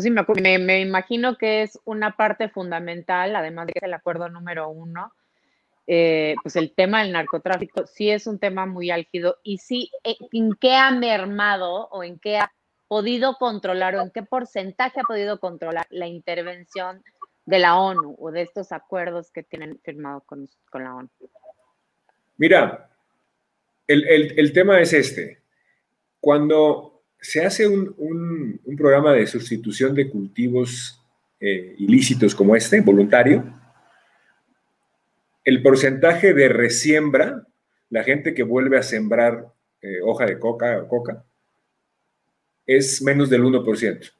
sé, 0.00 0.10
me, 0.10 0.58
me, 0.58 0.80
imagino 0.80 1.36
que 1.36 1.62
es 1.62 1.78
una 1.84 2.16
parte 2.16 2.48
fundamental, 2.48 3.34
además 3.34 3.66
de 3.66 3.72
que 3.72 3.78
es 3.78 3.84
el 3.84 3.94
acuerdo 3.94 4.28
número 4.28 4.68
uno, 4.68 5.12
eh, 5.86 6.34
pues 6.42 6.56
el 6.56 6.74
tema 6.74 7.02
del 7.02 7.12
narcotráfico 7.12 7.86
sí 7.86 8.10
es 8.10 8.26
un 8.26 8.38
tema 8.38 8.66
muy 8.66 8.90
álgido 8.90 9.38
y 9.42 9.58
sí, 9.58 9.90
eh, 10.04 10.16
¿en 10.32 10.52
qué 10.60 10.74
ha 10.74 10.90
mermado 10.90 11.88
o 11.88 12.04
en 12.04 12.18
qué 12.18 12.36
ha 12.36 12.52
podido 12.88 13.36
controlar 13.36 13.96
o 13.96 14.02
en 14.02 14.10
qué 14.10 14.22
porcentaje 14.22 15.00
ha 15.00 15.04
podido 15.04 15.40
controlar 15.40 15.86
la 15.88 16.06
intervención 16.06 17.02
de 17.46 17.58
la 17.58 17.78
ONU 17.78 18.16
o 18.18 18.30
de 18.30 18.42
estos 18.42 18.72
acuerdos 18.72 19.30
que 19.30 19.42
tienen 19.42 19.78
firmado 19.82 20.20
con, 20.26 20.46
con 20.70 20.84
la 20.84 20.94
ONU? 20.94 21.08
Mira, 22.36 22.90
el, 23.86 24.04
el 24.38 24.52
tema 24.52 24.80
es 24.80 24.92
este. 24.92 25.40
Cuando 26.20 26.97
se 27.20 27.44
hace 27.44 27.66
un, 27.66 28.60
programa 28.76 29.12
de 29.12 29.26
sustitución 29.26 29.94
de 29.94 30.08
cultivos 30.08 31.02
eh, 31.40 31.74
ilícitos 31.78 32.34
como 32.34 32.54
este, 32.54 32.80
voluntario, 32.80 33.54
el 35.44 35.62
porcentaje 35.62 36.34
de 36.34 36.48
resiembra, 36.48 37.46
la 37.90 38.04
gente 38.04 38.34
que 38.34 38.42
vuelve 38.42 38.78
a 38.78 38.82
sembrar 38.82 39.46
eh, 39.80 40.00
hoja 40.04 40.26
de 40.26 40.38
coca, 40.38 40.86
coca, 40.86 41.24
es 42.66 43.00
menos 43.02 43.30
del 43.30 43.42
1%. 43.44 44.12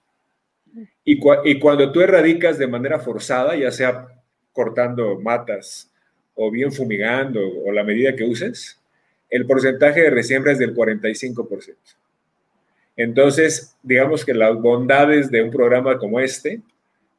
Y, 1.05 1.21
y 1.45 1.59
cuando 1.59 1.93
tú 1.93 2.01
erradicas 2.01 2.59
de 2.59 2.67
manera 2.67 2.99
forzada, 2.99 3.57
ya 3.57 3.71
sea 3.71 4.07
cortando 4.53 5.21
matas 5.21 5.91
o 6.35 6.51
bien 6.51 6.73
fumigando 6.73 7.41
o 7.65 7.73
la 7.73 7.85
medida 7.85 8.17
que 8.17 8.25
uses, 8.25 8.81
el 9.29 9.47
porcentaje 9.47 10.01
de 10.03 10.11
resiembra 10.11 10.53
es 10.53 10.59
del 10.59 10.75
45%. 10.75 11.77
Entonces, 12.99 13.77
digamos 13.81 14.25
que 14.25 14.35
las 14.35 14.61
bondades 14.61 15.31
de 15.31 15.41
un 15.41 15.53
programa 15.53 15.99
como 15.99 16.19
este 16.19 16.61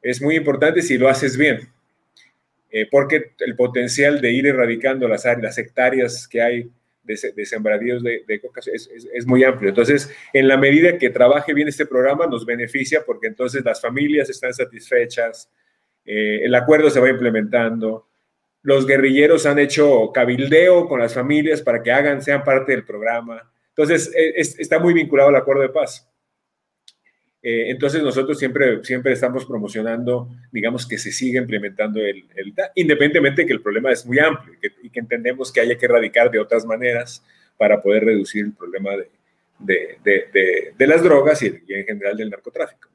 es 0.02 0.20
muy 0.20 0.36
importante 0.36 0.82
si 0.82 0.98
lo 0.98 1.08
haces 1.08 1.38
bien, 1.38 1.70
eh, 2.70 2.86
porque 2.90 3.32
el 3.38 3.56
potencial 3.56 4.20
de 4.20 4.30
ir 4.30 4.46
erradicando 4.46 5.08
las, 5.08 5.24
las 5.24 5.56
hectáreas 5.56 6.28
que 6.28 6.42
hay 6.42 6.70
de, 7.02 7.32
de 7.34 7.46
sembradíos 7.46 8.02
de, 8.02 8.40
coca 8.42 8.60
es, 8.70 9.26
muy 9.26 9.42
amplio. 9.42 9.70
Entonces, 9.70 10.14
en 10.34 10.48
la 10.48 10.58
medida 10.58 10.98
que 10.98 11.08
trabaje 11.08 11.54
bien 11.54 11.68
este 11.68 11.86
programa, 11.86 12.26
nos 12.26 12.44
beneficia 12.44 13.02
porque 13.06 13.28
entonces 13.28 13.64
las 13.64 13.80
familias 13.80 14.28
están 14.28 14.52
satisfechas, 14.52 15.50
eh, 16.04 16.40
el 16.44 16.54
acuerdo 16.54 16.90
se 16.90 17.00
va 17.00 17.08
implementando, 17.08 18.06
los 18.62 18.86
guerrilleros 18.86 19.46
han 19.46 19.58
hecho 19.58 20.12
cabildeo 20.12 20.86
con 20.86 21.00
las 21.00 21.14
familias 21.14 21.62
para 21.62 21.82
que 21.82 21.90
hagan, 21.90 22.20
sean 22.20 22.44
parte 22.44 22.72
del 22.72 22.84
programa. 22.84 23.50
Entonces, 23.82 24.12
eh, 24.14 24.34
está 24.36 24.78
muy 24.78 24.92
vinculado 24.92 25.30
al 25.30 25.36
acuerdo 25.36 25.62
de 25.62 25.70
paz. 25.70 26.06
Eh, 27.42 27.70
entonces, 27.70 28.02
nosotros 28.02 28.38
siempre, 28.38 28.84
siempre 28.84 29.12
estamos 29.12 29.46
promocionando, 29.46 30.28
digamos, 30.52 30.86
que 30.86 30.98
se 30.98 31.10
siga 31.10 31.40
implementando 31.40 32.00
el, 32.00 32.26
el 32.36 32.54
independientemente 32.74 33.42
de 33.42 33.46
que 33.46 33.54
el 33.54 33.62
problema 33.62 33.90
es 33.90 34.04
muy 34.04 34.18
amplio 34.18 34.54
y 34.82 34.90
que, 34.90 35.00
entendemos 35.00 35.50
que 35.50 35.60
haya 35.60 35.78
que 35.78 35.86
erradicar 35.86 36.30
de 36.30 36.38
otras 36.38 36.66
maneras 36.66 37.24
para 37.56 37.80
poder 37.80 38.04
reducir 38.04 38.44
el 38.44 38.52
problema 38.52 38.90
de, 39.58 39.98
de, 40.76 40.86
las 40.86 41.02
drogas 41.02 41.42
y, 41.42 41.46
y 41.66 41.74
en 41.74 41.86
general 41.86 42.16
del 42.16 42.28
narcotráfico. 42.28 42.90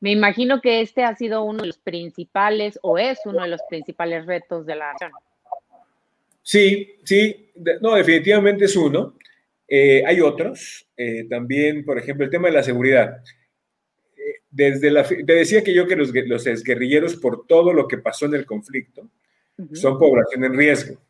Me 0.00 0.12
imagino 0.12 0.60
que 0.60 0.82
este 0.82 1.04
ha 1.04 1.16
sido 1.16 1.42
uno 1.42 1.62
de 1.62 1.68
los 1.68 1.78
principales 1.78 2.78
o 2.82 2.98
es 2.98 3.18
uno 3.24 3.42
de 3.42 3.48
los 3.48 3.62
principales 3.70 4.26
retos 4.26 4.66
de 4.66 4.76
la. 4.76 4.94
Sí, 6.46 7.00
sí, 7.02 7.50
no, 7.80 7.96
definitivamente 7.96 8.66
es 8.66 8.76
uno. 8.76 9.16
Eh, 9.66 10.04
hay 10.06 10.20
otros, 10.20 10.86
eh, 10.96 11.26
también, 11.28 11.84
por 11.84 11.98
ejemplo, 11.98 12.24
el 12.24 12.30
tema 12.30 12.46
de 12.46 12.54
la 12.54 12.62
seguridad. 12.62 13.20
Eh, 14.16 14.42
desde 14.48 14.92
la, 14.92 15.02
te 15.02 15.32
decía 15.32 15.64
que 15.64 15.74
yo 15.74 15.88
que 15.88 15.96
los, 15.96 16.12
los 16.14 16.62
guerrilleros, 16.62 17.16
por 17.16 17.48
todo 17.48 17.72
lo 17.72 17.88
que 17.88 17.98
pasó 17.98 18.26
en 18.26 18.34
el 18.34 18.46
conflicto, 18.46 19.10
son 19.72 19.98
población 19.98 20.44
en 20.44 20.54
riesgo. 20.54 21.00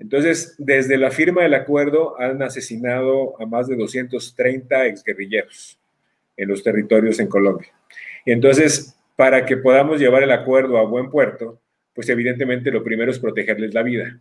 Entonces, 0.00 0.56
desde 0.58 0.98
la 0.98 1.12
firma 1.12 1.44
del 1.44 1.54
acuerdo 1.54 2.20
han 2.20 2.42
asesinado 2.42 3.40
a 3.40 3.46
más 3.46 3.68
de 3.68 3.76
230 3.76 4.86
exguerrilleros 4.86 5.78
en 6.36 6.48
los 6.48 6.60
territorios 6.60 7.20
en 7.20 7.28
Colombia. 7.28 7.72
Entonces, 8.26 8.96
para 9.14 9.46
que 9.46 9.58
podamos 9.58 10.00
llevar 10.00 10.24
el 10.24 10.32
acuerdo 10.32 10.76
a 10.76 10.82
buen 10.82 11.08
puerto, 11.08 11.60
pues 11.94 12.08
evidentemente 12.08 12.72
lo 12.72 12.82
primero 12.82 13.12
es 13.12 13.20
protegerles 13.20 13.74
la 13.74 13.84
vida. 13.84 14.20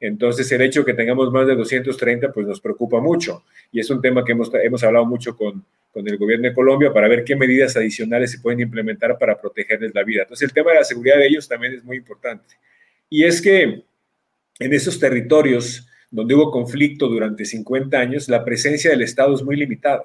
Entonces, 0.00 0.50
el 0.52 0.62
hecho 0.62 0.80
de 0.80 0.86
que 0.86 0.94
tengamos 0.94 1.32
más 1.32 1.46
de 1.46 1.54
230, 1.54 2.32
pues 2.32 2.46
nos 2.46 2.60
preocupa 2.60 3.00
mucho. 3.00 3.44
Y 3.72 3.80
es 3.80 3.90
un 3.90 4.00
tema 4.00 4.24
que 4.24 4.32
hemos, 4.32 4.50
hemos 4.54 4.84
hablado 4.84 5.06
mucho 5.06 5.36
con, 5.36 5.64
con 5.92 6.06
el 6.06 6.18
gobierno 6.18 6.48
de 6.48 6.54
Colombia 6.54 6.92
para 6.92 7.08
ver 7.08 7.24
qué 7.24 7.34
medidas 7.36 7.76
adicionales 7.76 8.30
se 8.32 8.40
pueden 8.40 8.60
implementar 8.60 9.18
para 9.18 9.40
protegerles 9.40 9.94
la 9.94 10.04
vida. 10.04 10.22
Entonces, 10.22 10.48
el 10.48 10.54
tema 10.54 10.72
de 10.72 10.78
la 10.78 10.84
seguridad 10.84 11.16
de 11.16 11.26
ellos 11.26 11.48
también 11.48 11.74
es 11.74 11.84
muy 11.84 11.96
importante. 11.96 12.54
Y 13.08 13.24
es 13.24 13.40
que 13.40 13.82
en 14.58 14.72
esos 14.72 14.98
territorios 14.98 15.88
donde 16.10 16.34
hubo 16.34 16.50
conflicto 16.50 17.08
durante 17.08 17.44
50 17.44 17.98
años, 17.98 18.28
la 18.28 18.44
presencia 18.44 18.90
del 18.90 19.02
Estado 19.02 19.34
es 19.34 19.42
muy 19.42 19.56
limitada. 19.56 20.04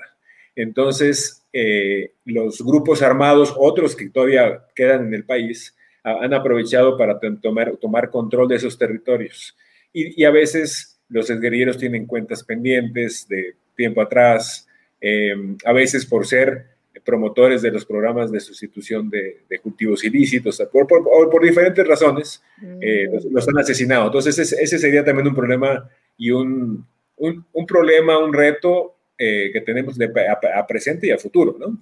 Entonces, 0.56 1.46
eh, 1.54 2.14
los 2.26 2.62
grupos 2.62 3.02
armados, 3.02 3.54
otros 3.58 3.96
que 3.96 4.10
todavía 4.10 4.66
quedan 4.76 5.08
en 5.08 5.14
el 5.14 5.26
país, 5.26 5.76
han 6.04 6.34
aprovechado 6.34 6.98
para 6.98 7.20
tomar, 7.42 7.78
tomar 7.78 8.10
control 8.10 8.48
de 8.48 8.56
esos 8.56 8.78
territorios. 8.78 9.56
Y, 9.94 10.24
a 10.24 10.32
veces 10.32 11.00
los 11.10 11.30
guerrilleros 11.30 11.78
tienen 11.78 12.06
cuentas 12.06 12.44
pendientes 12.44 13.28
de 13.28 13.56
tiempo 13.76 14.02
atrás, 14.02 14.68
eh, 15.00 15.36
a 15.66 15.74
veces 15.74 16.06
por 16.06 16.26
ser 16.26 16.72
promotores 17.04 17.62
de 17.62 17.72
los 17.72 17.86
programas 17.86 18.32
de 18.32 18.40
sustitución 18.40 19.10
de, 19.10 19.44
cultivos 19.62 20.04
ilícitos, 20.04 20.62
por, 20.72 20.88
por, 20.88 21.44
diferentes 21.44 21.86
razones, 21.88 22.44
eh, 22.80 23.08
mm. 23.10 23.34
los, 23.34 23.48
han 23.48 23.58
asesinado. 23.58 24.06
Entonces 24.08 24.38
ese, 24.40 24.80
sería 24.80 25.04
también 25.04 25.28
un 25.28 25.36
problema 25.36 25.90
y 26.18 26.32
un, 26.32 26.86
un, 27.18 27.66
problema, 27.66 28.18
un 28.18 28.34
reto 28.34 28.96
eh, 29.18 29.50
que 29.52 29.62
tenemos 29.62 29.98
de, 29.98 30.12
a, 30.54 30.68
presente 30.68 31.08
y 31.08 31.12
a 31.12 31.18
futuro, 31.18 31.56
¿no? 31.60 31.78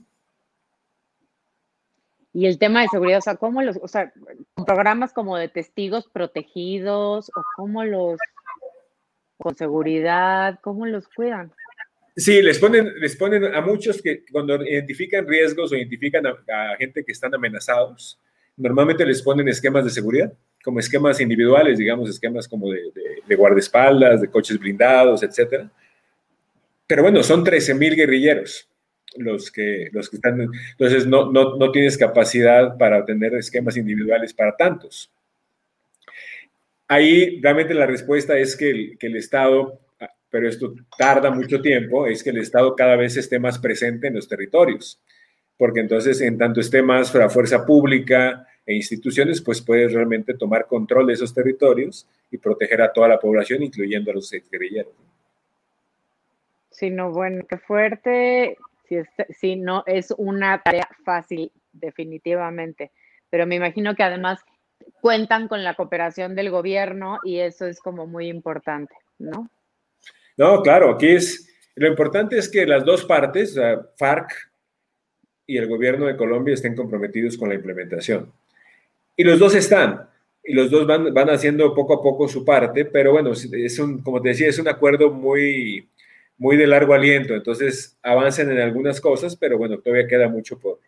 Y 2.34 2.46
el 2.46 2.60
tema 2.60 2.82
de 2.82 2.88
seguridad, 2.90 3.20
o 3.20 3.22
sea, 3.22 3.36
¿cómo 3.36 3.62
los, 3.62 3.78
o 3.82 3.88
sea, 3.88 4.14
programas 4.66 5.14
como 5.14 5.38
de 5.38 5.48
testigos 5.48 6.08
protegidos 6.08 7.30
o 7.36 7.42
cómo 7.56 7.84
los, 7.84 8.20
con 9.38 9.56
seguridad, 9.56 10.60
cómo 10.62 10.86
los 10.86 11.08
cuidan? 11.08 11.52
Sí, 12.16 12.42
les 12.42 12.60
ponen, 12.60 13.00
les 13.00 13.16
ponen 13.16 13.46
a 13.46 13.62
muchos 13.62 14.02
que 14.02 14.24
cuando 14.32 14.64
identifican 14.64 15.28
riesgos 15.28 15.72
o 15.72 15.76
identifican 15.76 16.28
a, 16.28 16.36
gente 16.78 17.04
que 17.04 17.14
están 17.14 17.34
amenazados, 17.34 18.20
normalmente 18.58 19.06
les 19.06 19.22
ponen 19.22 19.48
esquemas 19.48 19.86
de 19.86 19.90
seguridad, 19.90 20.32
como 20.64 20.80
esquemas 20.80 21.20
individuales, 21.22 21.80
digamos, 21.80 22.10
esquemas 22.10 22.48
como 22.48 22.70
de, 22.72 22.92
de, 23.26 23.36
guardaespaldas, 23.36 24.22
de 24.22 24.30
coches 24.30 24.60
blindados, 24.60 25.24
etcétera. 25.24 25.72
Pero 26.86 27.04
bueno, 27.04 27.24
son 27.24 27.44
13 27.44 27.74
mil 27.74 27.96
guerrilleros 27.96 28.69
los 29.18 29.52
que, 29.52 29.90
los 29.92 30.10
que 30.10 30.18
están. 30.18 30.50
Entonces, 30.72 31.06
no, 31.08 31.32
no, 31.32 31.56
no 31.58 31.72
tienes 31.72 31.98
capacidad 31.98 32.78
para 32.78 33.06
tener 33.06 33.34
esquemas 33.36 33.78
individuales 33.78 34.34
para 34.34 34.56
tantos. 34.56 35.12
Ahí 36.88 37.40
realmente 37.42 37.74
la 37.74 37.86
respuesta 37.86 38.38
es 38.38 38.56
que 38.56 38.70
el, 38.70 38.98
que 38.98 39.08
el 39.08 39.16
Estado, 39.16 39.80
pero 40.30 40.48
esto 40.48 40.74
tarda 40.98 41.30
mucho 41.30 41.62
tiempo, 41.62 42.08
es 42.08 42.24
que 42.24 42.32
el 42.32 42.38
Estado 42.38 42.76
cada 42.76 42.96
vez 42.96 43.16
esté 43.16 43.40
más 43.40 43.60
presente 43.60 44.08
en 44.08 44.16
los 44.16 44.28
territorios. 44.28 45.00
porque 45.58 45.82
entonces 45.82 46.22
en 46.22 46.38
tanto 46.38 46.62
esté 46.62 46.82
más 46.82 47.14
la 47.14 47.30
fuerza 47.30 47.66
pública 47.66 48.48
e 48.66 48.76
instituciones, 48.76 49.42
pues 49.42 49.62
puedes 49.62 49.92
realmente 49.92 50.34
tomar 50.34 50.68
control 50.68 51.08
de 51.08 51.14
esos 51.14 51.34
territorios 51.34 52.08
y 52.32 52.38
proteger 52.38 52.82
a 52.82 52.94
toda 52.94 53.10
la 53.10 53.20
población, 53.20 53.62
incluyendo 53.64 54.12
a 54.12 54.14
los 54.14 54.32
guerrilleros. 54.50 54.94
Sí, 56.70 56.90
no, 56.90 57.12
bueno, 57.12 57.46
qué 57.48 57.58
fuerte. 57.58 58.58
Si, 59.40 59.56
no 59.56 59.84
es 59.86 60.14
una 60.18 60.62
tarea 60.62 60.88
fácil, 61.06 61.52
definitivamente. 61.72 62.92
Pero 63.30 63.46
me 63.46 63.56
imagino 63.56 63.96
que 63.96 64.04
además 64.04 64.40
cuentan 65.02 65.48
con 65.48 65.64
la 65.64 65.76
cooperación 65.76 66.36
del 66.36 66.50
gobierno 66.50 67.20
y 67.24 67.40
eso 67.40 67.68
es 67.68 67.80
como 67.80 68.08
muy 68.08 68.28
importante, 68.28 68.96
¿no? 69.20 69.50
No, 70.38 70.62
claro, 70.62 70.92
aquí 70.92 71.10
es, 71.10 71.54
lo 71.76 71.88
importante 71.88 72.38
es 72.38 72.50
que 72.50 72.66
las 72.66 72.86
dos 72.86 73.06
partes, 73.06 73.60
FARC 73.98 74.32
y 75.46 75.58
el 75.58 75.68
gobierno 75.68 76.06
de 76.06 76.16
Colombia, 76.16 76.54
estén 76.54 76.76
comprometidos 76.76 77.38
con 77.38 77.50
la 77.50 77.56
implementación. 77.56 78.32
Y 79.16 79.24
los 79.24 79.38
dos 79.38 79.54
están, 79.56 80.08
y 80.44 80.54
los 80.54 80.72
dos 80.72 80.88
van, 80.88 81.14
van 81.14 81.30
haciendo 81.30 81.74
poco 81.76 81.94
a 81.94 82.02
poco 82.02 82.28
su 82.28 82.46
parte, 82.46 82.86
pero 82.86 83.12
bueno, 83.12 83.32
es 83.34 83.80
un, 83.80 84.02
como 84.02 84.22
te 84.22 84.30
decía, 84.30 84.48
es 84.48 84.60
un 84.60 84.68
acuerdo 84.68 85.12
muy, 85.12 85.90
muy 86.40 86.58
de 86.58 86.66
largo 86.66 86.94
aliento, 86.94 87.36
entonces 87.36 87.98
avanzan 88.02 88.50
en 88.50 88.60
algunas 88.60 89.00
cosas, 89.00 89.36
pero 89.36 89.58
bueno, 89.58 89.78
todavía 89.78 90.08
queda 90.08 90.30
mucho 90.30 90.58
por, 90.58 90.80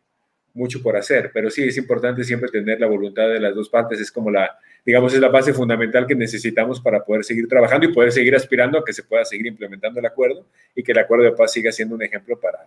mucho 0.53 0.81
por 0.81 0.95
hacer, 0.95 1.29
pero 1.33 1.49
sí 1.49 1.63
es 1.63 1.77
importante 1.77 2.23
siempre 2.23 2.49
tener 2.49 2.79
la 2.79 2.87
voluntad 2.87 3.27
de 3.27 3.39
las 3.39 3.53
dos 3.53 3.69
partes, 3.69 3.99
es 3.99 4.11
como 4.11 4.31
la, 4.31 4.57
digamos, 4.85 5.13
es 5.13 5.19
la 5.19 5.27
base 5.27 5.53
fundamental 5.53 6.07
que 6.07 6.15
necesitamos 6.15 6.79
para 6.79 7.03
poder 7.03 7.25
seguir 7.25 7.49
trabajando 7.49 7.85
y 7.85 7.93
poder 7.93 8.13
seguir 8.13 8.33
aspirando 8.33 8.79
a 8.79 8.85
que 8.85 8.93
se 8.93 9.03
pueda 9.03 9.25
seguir 9.25 9.45
implementando 9.45 9.99
el 9.99 10.05
acuerdo 10.05 10.45
y 10.73 10.83
que 10.83 10.93
el 10.93 10.99
acuerdo 10.99 11.25
de 11.25 11.33
paz 11.33 11.51
siga 11.51 11.71
siendo 11.71 11.95
un 11.95 12.01
ejemplo 12.01 12.39
para, 12.39 12.59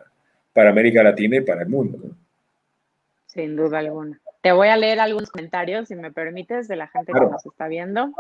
para 0.53 0.71
América 0.71 1.03
Latina 1.03 1.37
y 1.37 1.41
para 1.41 1.63
el 1.63 1.69
mundo. 1.69 1.99
Sin 3.27 3.57
duda 3.57 3.79
alguna. 3.79 4.21
Te 4.43 4.53
voy 4.53 4.69
a 4.69 4.77
leer 4.77 5.01
algunos 5.01 5.31
comentarios, 5.31 5.89
si 5.89 5.97
me 5.97 6.13
permites, 6.13 6.69
de 6.69 6.77
la 6.77 6.87
gente 6.89 7.13
que 7.13 7.21
nos 7.21 7.47
está 7.47 7.67
viendo. 7.67 8.13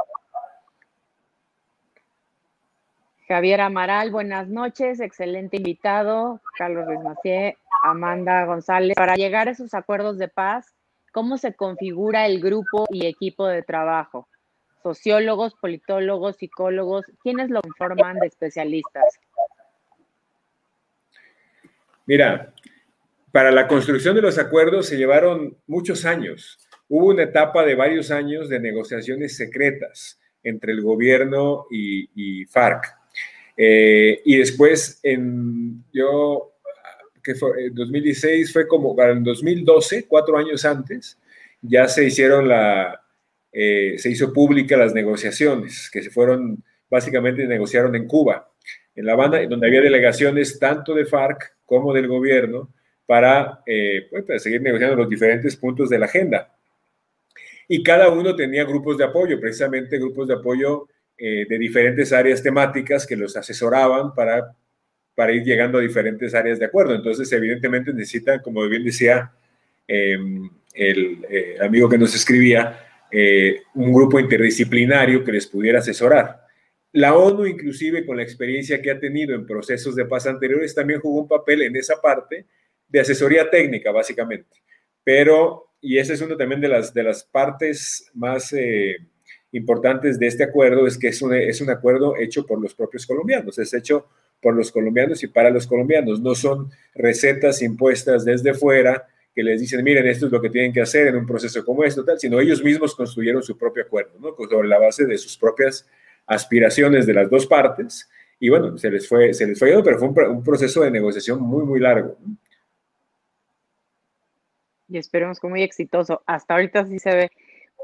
Javier 3.27 3.63
Amaral, 3.63 4.11
buenas 4.11 4.49
noches, 4.49 5.01
excelente 5.01 5.57
invitado. 5.57 6.43
Carlos 6.59 6.85
Ruiz 6.87 7.01
Macié, 7.01 7.57
Amanda 7.83 8.45
González. 8.45 8.95
Para 8.97 9.15
llegar 9.15 9.49
a 9.49 9.53
esos 9.53 9.73
acuerdos 9.73 10.19
de 10.19 10.29
paz, 10.29 10.75
¿cómo 11.11 11.39
se 11.39 11.55
configura 11.55 12.27
el 12.27 12.41
grupo 12.41 12.87
y 12.91 13.07
equipo 13.07 13.47
de 13.47 13.63
trabajo? 13.63 14.29
Sociólogos, 14.83 15.55
politólogos, 15.55 16.37
psicólogos, 16.37 17.07
¿quiénes 17.23 17.49
lo 17.49 17.63
conforman 17.63 18.19
de 18.19 18.27
especialistas? 18.27 19.19
Mira, 22.05 22.53
para 23.33 23.51
la 23.51 23.67
construcción 23.67 24.15
de 24.15 24.21
los 24.21 24.37
acuerdos 24.39 24.87
se 24.87 24.99
llevaron 24.99 25.57
muchos 25.67 26.05
años. 26.05 26.59
Hubo 26.89 27.07
una 27.07 27.23
etapa 27.23 27.65
de 27.65 27.75
varios 27.75 28.11
años 28.11 28.51
de 28.51 28.61
negociaciones 28.61 29.35
secretas 29.35 30.21
entre 30.43 30.73
el 30.73 30.83
gobierno 30.83 31.67
y, 31.71 32.45
FARC. 32.45 33.04
Eh, 33.57 34.21
y 34.25 34.37
después, 34.37 35.01
en, 35.03 35.85
yo, 35.93 36.55
que 37.23 37.35
fue 37.35 37.67
en 37.67 37.75
2016, 37.75 38.53
fue 38.53 38.67
como 38.67 38.95
para 38.95 39.12
el 39.12 39.23
2012, 39.23 40.07
cuatro 40.07 40.37
años 40.37 40.64
antes, 40.64 41.19
ya 41.62 41.88
se 41.88 42.05
hicieron 42.05 42.49
la, 42.49 43.01
eh, 43.53 43.95
se 43.99 44.11
hizo 44.11 44.33
pública 44.33 44.77
las 44.77 44.93
negociaciones, 44.93 45.88
que 45.90 46.03
se 46.03 46.11
fueron, 46.11 46.62
básicamente 46.90 47.47
negociaron 47.47 47.95
en 47.95 48.07
Cuba, 48.07 48.51
en 48.95 49.07
La 49.07 49.12
Habana, 49.12 49.40
donde 49.47 49.67
había 49.67 49.81
delegaciones 49.81 50.59
tanto 50.59 50.95
de 50.95 51.07
FARC 51.07 51.55
como 51.64 51.93
del 51.93 52.09
gobierno, 52.09 52.71
eh, 53.67 54.07
pues, 54.11 54.25
para, 54.25 54.38
seguir 54.38 54.62
negociando 54.62 54.97
los 54.97 55.09
diferentes 55.09 55.57
puntos 55.57 55.88
de 55.88 55.99
la 55.99 56.07
agenda. 56.07 56.53
Y 57.69 57.83
cada 57.83 58.11
uno 58.11 58.35
tenía 58.35 58.64
grupos 58.64 58.99
de 58.99 59.05
apoyo, 59.05 59.40
precisamente 59.40 59.99
grupos 59.99 60.29
de 60.29 60.35
apoyo 60.35 60.88
eh, 61.18 61.46
de 61.48 61.59
diferentes 61.59 62.12
áreas 62.12 62.42
temáticas 62.42 63.07
que 63.07 63.16
los 63.16 63.37
asesoraban 63.37 64.14
para, 64.14 64.55
para 65.14 65.33
ir 65.33 65.42
llegando 65.44 65.79
a 65.79 65.83
diferentes 65.83 66.35
áreas 66.35 66.59
de 66.59 66.66
acuerdo. 66.66 66.94
Entonces, 66.94 67.31
evidentemente 67.33 67.92
necesitan, 67.92 68.40
como 68.40 68.68
bien 68.68 68.85
decía 68.85 69.33
em, 69.87 70.50
el 70.74 71.24
eh, 71.29 71.57
amigo 71.61 71.88
que 71.88 71.98
nos 71.98 72.14
escribía, 72.14 72.81
un 73.74 73.92
grupo 73.92 74.18
interdisciplinario 74.18 75.22
que 75.22 75.31
les 75.31 75.46
pudiera 75.46 75.79
asesorar. 75.79 76.44
La 76.94 77.16
ONU, 77.16 77.44
inclusive 77.46 78.07
con 78.07 78.16
la 78.16 78.22
experiencia 78.22 78.81
que 78.81 78.88
ha 78.88 79.00
tenido 79.00 79.35
en 79.35 79.46
procesos 79.46 79.96
de 79.96 80.05
paz 80.05 80.29
anteriores, 80.29 80.77
también 80.77 81.00
jugó 81.00 81.22
un 81.22 81.29
papel 81.29 81.62
en 81.62 81.74
esa 81.74 82.00
parte 82.00 82.46
de 82.88 83.00
asesoría 83.00 83.50
técnica, 83.50 83.90
básicamente. 83.90 84.62
Pero, 85.03 85.74
y 85.81 85.98
esa 85.98 86.12
es 86.12 86.20
una 86.20 86.37
también 86.37 86.61
de 86.61 86.68
las, 86.68 86.94
de 86.94 87.03
las 87.03 87.24
partes 87.24 88.09
más 88.14 88.53
eh, 88.53 88.98
importantes 89.55 90.19
de 90.19 90.27
este 90.27 90.45
acuerdo, 90.45 90.87
es 90.87 90.99
que 90.99 91.09
es 91.09 91.23
un, 91.23 91.33
es 91.33 91.61
un 91.61 91.71
acuerdo 91.71 92.17
hecho 92.17 92.45
por 92.45 92.61
los 92.61 92.75
propios 92.75 93.07
colombianos, 93.07 93.59
es 93.59 93.73
hecho 93.73 94.07
por 94.43 94.55
los 94.55 94.71
colombianos 94.71 95.23
y 95.23 95.29
para 95.29 95.49
los 95.49 95.67
colombianos. 95.67 96.21
No 96.21 96.35
son 96.35 96.71
recetas 96.95 97.62
impuestas 97.62 98.25
desde 98.25 98.53
fuera 98.53 99.07
que 99.35 99.43
les 99.43 99.61
dicen, 99.61 99.83
miren, 99.83 100.07
esto 100.07 100.27
es 100.27 100.33
lo 100.33 100.40
que 100.40 100.51
tienen 100.51 100.73
que 100.73 100.81
hacer 100.81 101.09
en 101.09 101.17
un 101.17 101.27
proceso 101.27 101.64
como 101.64 101.85
este, 101.85 102.03
tal, 102.03 102.19
sino 102.19 102.40
ellos 102.40 102.62
mismos 102.62 102.95
construyeron 102.95 103.43
su 103.43 103.57
propio 103.57 103.85
acuerdo, 103.85 104.12
¿no? 104.21 104.35
Sobre 104.49 104.69
la 104.69 104.79
base 104.79 105.07
de 105.07 105.17
sus 105.19 105.38
propias 105.38 105.88
aspiraciones 106.27 107.07
de 107.07 107.14
las 107.14 107.31
dos 107.31 107.47
partes. 107.47 108.09
Y 108.40 108.49
bueno, 108.49 108.77
se 108.77 108.90
les 108.90 109.09
fue, 109.09 109.33
se 109.35 109.47
les 109.47 109.59
fue, 109.59 109.83
pero 109.83 109.99
fue 109.99 110.09
un, 110.09 110.43
proceso 110.43 110.83
de 110.83 110.90
negociación 110.90 111.40
muy, 111.40 111.64
muy 111.64 111.81
largo. 111.81 112.17
y 114.88 114.99
esperemos 114.99 115.40
que 115.40 115.49
muy 115.49 115.62
exitoso. 115.62 116.23
Hasta 116.27 116.55
ahorita 116.55 116.85
sí 116.87 116.99
se 116.99 117.14
ve. 117.14 117.31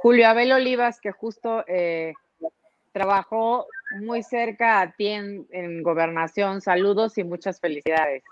Julio 0.03 0.29
Abel 0.29 0.51
Olivas, 0.53 0.99
que 0.99 1.13
justo 1.13 1.63
eh, 1.69 2.15
trabajó 2.93 3.67
muy 4.01 4.23
cerca 4.23 4.81
a 4.81 4.93
ti 4.93 5.09
en, 5.09 5.83
gobernación. 5.83 6.63
Saludos 6.63 7.19
y 7.19 7.25
muchas 7.25 7.61
felicidades. 7.61 8.23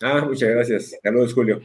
Ah, 0.00 0.24
muchas 0.24 0.48
gracias. 0.48 0.98
Saludos, 1.02 1.34
Julio. 1.34 1.60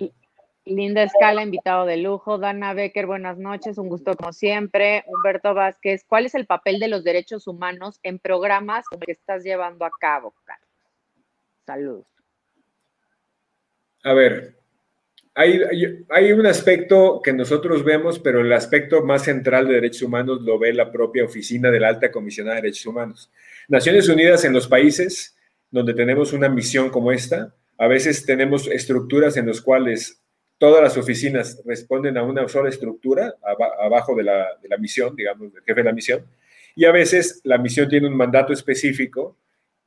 Linda 0.65 1.03
Escala, 1.03 1.43
invitado 1.43 1.85
de 1.85 1.95
lujo. 1.95 2.37
Dana 2.37 2.73
Becker, 2.73 3.05
buenas 3.05 3.37
noches. 3.37 3.77
Un 3.77 3.87
gusto 3.87 4.17
como 4.17 4.33
siempre. 4.33 5.05
Humberto 5.07 5.53
Vázquez, 5.53 6.03
¿cuál 6.05 6.25
es 6.25 6.35
el 6.35 6.45
papel 6.45 6.81
de 6.81 6.89
los 6.89 7.05
derechos 7.05 7.47
humanos 7.47 8.01
en 8.03 8.19
programas 8.19 8.85
que 8.89 9.13
estás 9.13 9.45
llevando 9.45 9.85
a 9.85 9.91
cabo, 9.97 10.33
Carlos? 10.43 10.69
Saludos. 11.65 12.05
A 14.03 14.13
ver, 14.13 14.57
hay, 15.35 16.31
un 16.31 16.45
aspecto 16.45 17.21
que 17.21 17.33
nosotros 17.33 17.83
vemos, 17.83 18.19
pero 18.19 18.39
el 18.39 18.53
aspecto 18.53 19.03
más 19.03 19.23
central 19.23 19.67
de 19.67 19.75
derechos 19.75 20.03
humanos 20.03 20.41
lo 20.41 20.57
ve 20.57 20.73
la 20.73 20.91
propia 20.91 21.25
oficina 21.25 21.69
de 21.69 21.79
la 21.81 21.89
Alta 21.89 22.09
Comisionada 22.09 22.55
de 22.55 22.61
Derechos 22.63 22.85
Humanos. 22.85 23.29
Naciones 23.67 24.07
Unidas 24.07 24.45
en 24.45 24.53
los 24.53 24.67
países 24.67 25.35
donde 25.69 25.93
tenemos 25.93 26.31
una 26.31 26.47
misión 26.47 26.89
como 26.89 27.11
esta, 27.11 27.53
a 27.77 27.87
veces 27.87 28.25
tenemos 28.25 28.67
estructuras 28.67 29.35
en 29.35 29.47
las 29.47 29.59
cuales 29.59 30.21
todas 30.57 30.81
las 30.81 30.95
oficinas 30.95 31.61
responden 31.65 32.17
a 32.17 32.23
una 32.23 32.47
sola 32.47 32.69
estructura 32.69 33.35
abajo 33.79 34.15
de 34.15 34.23
la, 34.23 34.47
de 34.61 34.69
la 34.69 34.77
misión, 34.77 35.17
digamos, 35.17 35.51
del 35.51 35.63
jefe 35.63 35.81
de 35.81 35.83
la 35.83 35.91
misión, 35.91 36.25
y 36.77 36.85
a 36.85 36.93
veces 36.93 37.41
la 37.43 37.57
misión 37.57 37.89
tiene 37.89 38.07
un 38.07 38.15
mandato 38.15 38.53
específico 38.53 39.35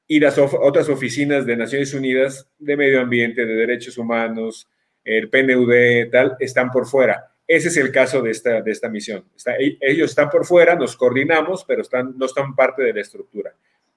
y 0.07 0.21
las 0.21 0.37
otras 0.37 0.91
oficinas 0.91 1.47
de 1.47 1.57
Naciones 1.57 1.95
Unidas 1.95 2.47
de 2.59 2.77
medio 2.77 3.01
ambiente, 3.01 3.47
de 3.47 3.55
derechos 3.55 3.97
humanos, 3.97 4.69
el 5.17 5.31
PNUD, 5.31 6.11
tal, 6.11 6.37
están 6.39 6.71
por 6.71 6.87
fuera. 6.87 7.33
Ese 7.47 7.69
es 7.69 7.77
el 7.79 7.91
caso 7.91 8.21
de 8.21 8.31
esta, 8.31 8.61
de 8.61 8.71
esta 8.71 8.91
misión. 8.91 9.25
E, 9.59 9.79
ellos 9.81 10.11
están 10.11 10.29
por 10.29 10.45
fuera, 10.45 10.75
nos 10.75 10.97
coordinamos, 10.97 11.65
pero 11.65 11.83
están, 11.83 12.15
no 12.17 12.27
están 12.27 12.55
parte 12.55 12.83
de 12.83 12.93
la 12.93 13.01
estructura. 13.01 13.55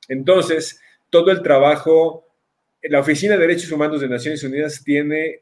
Entonces, 0.07 0.79
todo 1.09 1.31
el 1.31 1.41
trabajo, 1.41 2.27
la 2.81 2.99
Oficina 2.99 3.33
de 3.35 3.41
Derechos 3.41 3.71
Humanos 3.71 3.99
de 3.99 4.07
Naciones 4.07 4.43
Unidas 4.43 4.81
tiene, 4.83 5.41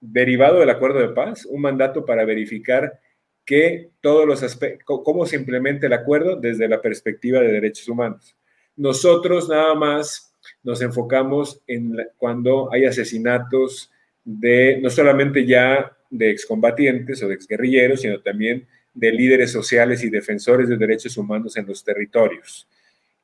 derivado 0.00 0.60
del 0.60 0.70
acuerdo 0.70 1.00
de 1.00 1.10
paz, 1.10 1.44
un 1.44 1.60
mandato 1.60 2.06
para 2.06 2.24
verificar 2.24 2.98
que 3.44 3.90
todos 4.00 4.26
los 4.26 4.42
aspectos, 4.42 5.00
cómo 5.04 5.26
se 5.26 5.36
implementa 5.36 5.86
el 5.86 5.92
acuerdo 5.92 6.36
desde 6.36 6.68
la 6.68 6.80
perspectiva 6.80 7.40
de 7.40 7.52
derechos 7.52 7.88
humanos. 7.88 8.36
Nosotros 8.76 9.48
nada 9.48 9.74
más 9.74 10.34
nos 10.62 10.80
enfocamos 10.80 11.60
en 11.66 11.96
cuando 12.16 12.72
hay 12.72 12.86
asesinatos, 12.86 13.90
de 14.24 14.78
no 14.82 14.90
solamente 14.90 15.46
ya 15.46 15.96
de 16.10 16.30
excombatientes 16.30 17.22
o 17.22 17.28
de 17.28 17.34
exguerrilleros, 17.34 18.02
sino 18.02 18.20
también 18.20 18.66
de 18.92 19.12
líderes 19.12 19.52
sociales 19.52 20.02
y 20.02 20.10
defensores 20.10 20.68
de 20.68 20.76
derechos 20.76 21.16
humanos 21.16 21.56
en 21.56 21.66
los 21.66 21.84
territorios, 21.84 22.66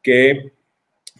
que 0.02 0.52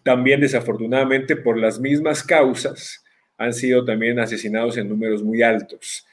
también 0.02 0.40
desafortunadamente 0.40 1.36
por 1.36 1.58
las 1.58 1.80
mismas 1.80 2.22
causas 2.22 3.04
han 3.36 3.52
sido 3.52 3.84
también 3.84 4.18
asesinados 4.18 4.76
en 4.78 4.88
números 4.88 5.22
muy 5.22 5.42
altos, 5.42 6.06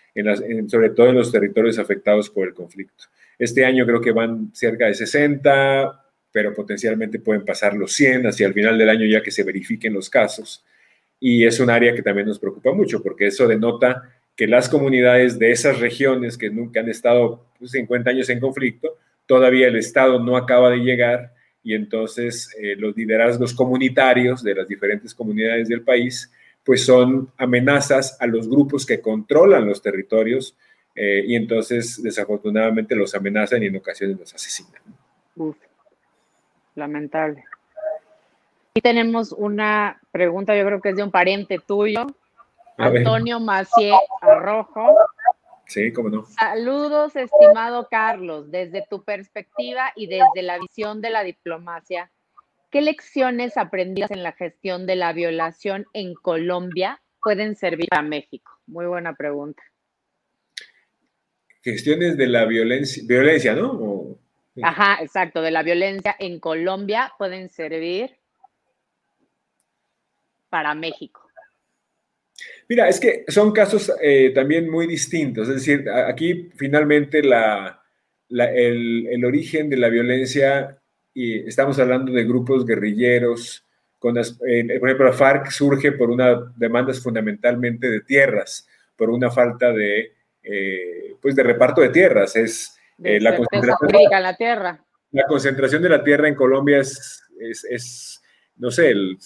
sobre 0.67 0.89
todo 0.89 1.10
en 1.10 1.15
los 1.15 1.32
territorios 1.32 1.78
afectados 1.78 2.30
por 2.30 2.47
el 2.47 2.54
conflicto. 2.54 3.06
Este 3.38 3.65
año 3.65 3.86
creo 3.86 4.02
que 4.02 4.12
van 4.12 4.52
cerca 4.54 4.88
de 4.88 4.95
60, 4.95 6.04
pero 6.32 6.54
potencialmente 6.54 7.19
pueden 7.19 7.45
pasar 7.45 7.76
los 7.76 7.93
100 7.93 8.28
hacia 8.28 8.47
el 8.47 8.54
final 8.54 8.78
del 8.78 8.89
año 8.89 9.06
ya 9.06 9.21
que 9.21 9.32
se 9.32 9.43
verifiquen 9.43 9.93
los 9.93 10.10
casos 10.10 10.65
y 11.26 11.46
es 11.46 11.62
un 11.62 11.70
área 11.70 11.96
que 11.96 12.02
también 12.02 12.28
nos 12.28 12.38
preocupa 12.38 12.74
mucho 12.74 13.02
porque 13.02 13.28
eso 13.28 13.48
denota 13.48 14.12
que 14.36 14.46
las 14.46 14.68
comunidades 14.68 15.40
de 15.40 15.52
esas 15.52 15.80
regiones 15.80 16.38
que 16.38 16.50
nunca 16.50 16.82
han 16.82 16.90
estado 16.90 17.46
50 17.64 17.88
pues, 17.88 18.14
años 18.14 18.30
en 18.30 18.42
conflicto, 18.42 18.98
todavía 19.26 19.70
el 19.70 19.78
Estado 19.78 20.20
no 20.20 20.36
acaba 20.36 20.70
de 20.70 20.80
llegar 20.80 21.34
y 21.64 21.76
entonces 21.76 22.54
eh, 22.60 22.76
los 22.76 22.98
liderazgos 22.98 23.54
comunitarios 23.54 24.44
de 24.44 24.54
las 24.54 24.68
diferentes 24.68 25.16
comunidades 25.16 25.70
del 25.70 25.84
país 25.84 26.30
pues 26.62 26.86
son 26.86 27.30
amenazas 27.38 28.18
a 28.20 28.28
los 28.28 28.50
grupos 28.50 28.86
que 28.86 29.00
controlan 29.00 29.66
los 29.66 29.82
territorios 29.82 30.58
eh, 30.94 31.24
y 31.26 31.38
entonces 31.38 32.04
desafortunadamente 32.04 32.98
los 32.98 33.16
amenazan 33.16 33.64
y 33.64 33.68
en 33.68 33.78
ocasiones 33.78 34.20
los 34.20 34.36
asesinan. 34.36 34.82
lamentable. 36.76 37.46
Y 38.76 38.82
tenemos 38.82 39.32
una 39.32 40.02
pregunta, 40.12 40.58
yo 40.58 40.66
creo 40.66 40.82
que 40.82 40.90
es 40.90 40.96
de 40.96 41.04
un 41.04 41.12
pariente 41.12 41.60
tuyo, 41.60 42.08
Antonio 42.76 43.40
Macié 43.40 43.94
Arrojo. 44.20 44.96
Sí, 45.68 45.94
cómo 45.94 46.10
no. 46.10 46.26
Saludos, 46.26 47.16
estimado 47.16 47.88
Carlos, 47.88 48.50
desde 48.50 48.84
tu 48.90 49.04
perspectiva 49.04 49.94
y 49.96 50.08
desde 50.08 50.42
la 50.42 50.58
visión 50.58 51.02
de 51.02 51.12
la 51.12 51.24
diplomacia. 51.24 52.10
¿Qué 52.72 52.82
lecciones 52.82 53.58
aprendidas 53.58 54.10
en 54.10 54.24
la 54.24 54.32
gestión 54.32 54.88
de 54.88 54.96
la 54.96 55.14
violación 55.14 55.86
en 55.94 56.16
Colombia 56.16 57.00
pueden 57.22 57.56
servir 57.56 57.90
a 57.92 58.02
México? 58.02 58.52
Muy 58.66 58.88
buena 58.88 59.14
pregunta. 59.14 59.62
Gestiones 61.62 62.18
de 62.18 62.26
la 62.26 62.46
violencia, 62.46 63.04
violencia 63.06 63.54
¿no? 63.54 64.18
Ajá, 64.64 64.98
exacto, 65.00 65.44
de 65.44 65.52
la 65.52 65.62
violencia 65.62 66.16
en 66.18 66.40
Colombia 66.40 67.14
pueden 67.20 67.50
servir 67.50 68.18
para 70.54 70.76
México. 70.76 71.28
Mira, 72.70 72.88
es 72.88 73.00
que 73.00 73.26
son 73.28 73.52
casos 73.52 73.92
eh, 74.00 74.32
también 74.36 74.70
muy 74.70 74.86
distintos. 74.86 75.50
Es 75.50 75.56
decir, 75.56 75.89
aquí 75.89 76.52
finalmente 76.56 77.24
la, 77.24 77.82
el, 78.30 79.26
origen 79.26 79.68
de 79.68 79.78
la 79.78 79.89
violencia 79.89 80.78
y 81.12 81.39
estamos 81.48 81.80
hablando 81.80 82.12
de 82.12 82.24
grupos 82.24 82.68
guerrilleros. 82.68 83.66
Con 83.98 84.13
por 84.13 84.22
ejemplo, 84.22 85.06
la 85.06 85.13
FARC 85.13 85.50
surge 85.50 85.94
por 85.94 86.12
una 86.12 86.54
demandas 86.56 87.02
fundamentalmente 87.02 87.89
de 87.89 88.02
tierras, 88.02 88.68
por 88.96 89.10
una 89.10 89.32
falta 89.32 89.74
de, 89.74 90.13
eh, 90.44 91.16
pues 91.20 91.36
de 91.36 91.42
reparto 91.42 91.82
de 91.82 91.89
tierras. 91.89 92.36
Es 92.36 92.78
eh, 93.04 93.20
la 93.20 93.36
concentración 93.36 93.89
la 94.22 94.36
tierra. 94.36 94.86
La 95.13 95.24
concentración 95.24 95.82
de 95.82 95.89
la 95.89 96.04
tierra 96.04 96.28
en 96.28 96.36
Colombia 96.36 96.78
es, 96.78 97.24
es, 97.39 98.22
no 98.58 98.70
sé, 98.70 98.92
el, 98.92 99.18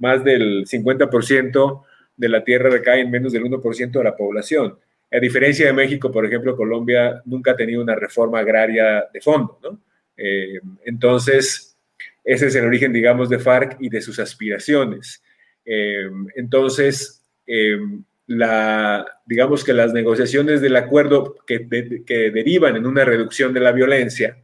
más 0.00 0.24
del 0.24 0.66
50% 0.66 1.84
de 2.16 2.28
la 2.28 2.42
tierra 2.42 2.68
recae 2.68 3.00
en 3.00 3.10
menos 3.10 3.32
del 3.32 3.44
1% 3.44 3.90
de 3.92 4.04
la 4.04 4.16
población. 4.16 4.76
A 5.12 5.18
diferencia 5.18 5.66
de 5.66 5.72
México, 5.72 6.10
por 6.10 6.24
ejemplo, 6.26 6.56
Colombia 6.56 7.22
nunca 7.24 7.52
ha 7.52 7.56
tenido 7.56 7.82
una 7.82 7.94
reforma 7.94 8.40
agraria 8.40 9.04
de 9.12 9.20
fondo, 9.20 9.58
¿no? 9.62 9.80
Eh, 10.16 10.60
entonces, 10.84 11.76
ese 12.22 12.46
es 12.46 12.54
el 12.54 12.66
origen, 12.66 12.92
digamos, 12.92 13.28
de 13.28 13.38
FARC 13.38 13.76
y 13.80 13.88
de 13.88 14.02
sus 14.02 14.18
aspiraciones. 14.18 15.22
Eh, 15.64 16.08
entonces, 16.36 17.24
eh, 17.46 17.78
la, 18.26 19.04
digamos 19.24 19.64
que 19.64 19.72
las 19.72 19.92
negociaciones 19.92 20.60
del 20.60 20.76
acuerdo 20.76 21.36
que, 21.46 21.66
que 22.06 22.30
derivan 22.30 22.76
en 22.76 22.86
una 22.86 23.04
reducción 23.04 23.52
de 23.52 23.60
la 23.60 23.72
violencia 23.72 24.36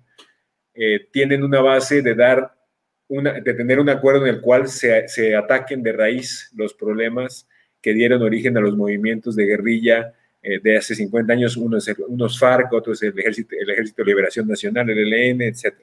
tienen 1.11 1.43
una 1.43 1.63
base 1.63 2.03
de 2.03 2.15
dar 2.15 2.56
de 3.09 3.55
tener 3.55 3.79
un 3.79 3.89
acuerdo 3.89 4.27
en 4.27 4.35
el 4.35 4.41
cual 4.41 4.69
se, 4.69 5.37
ataquen 5.37 5.83
de 5.83 5.93
raíz 5.93 6.51
los 6.55 6.75
problemas 6.75 7.49
que 7.81 7.93
dieron 7.93 8.23
origen 8.23 8.57
a 8.57 8.61
los 8.61 8.77
movimientos 8.77 9.37
de 9.37 9.47
guerrilla 9.47 10.13
eh, 10.43 10.59
de 10.63 10.77
hace 10.77 10.95
50 10.95 11.33
años, 11.33 11.57
unos, 11.57 11.89
unos 12.09 12.39
FARC, 12.39 12.73
otros 12.73 13.03
el 13.03 13.19
Ejército, 13.19 13.55
el 13.59 13.71
Ejército 13.71 14.03
de 14.03 14.07
Liberación 14.07 14.49
Nacional, 14.49 14.91
el 14.91 15.13
ELN, 15.13 15.43
etc. 15.43 15.75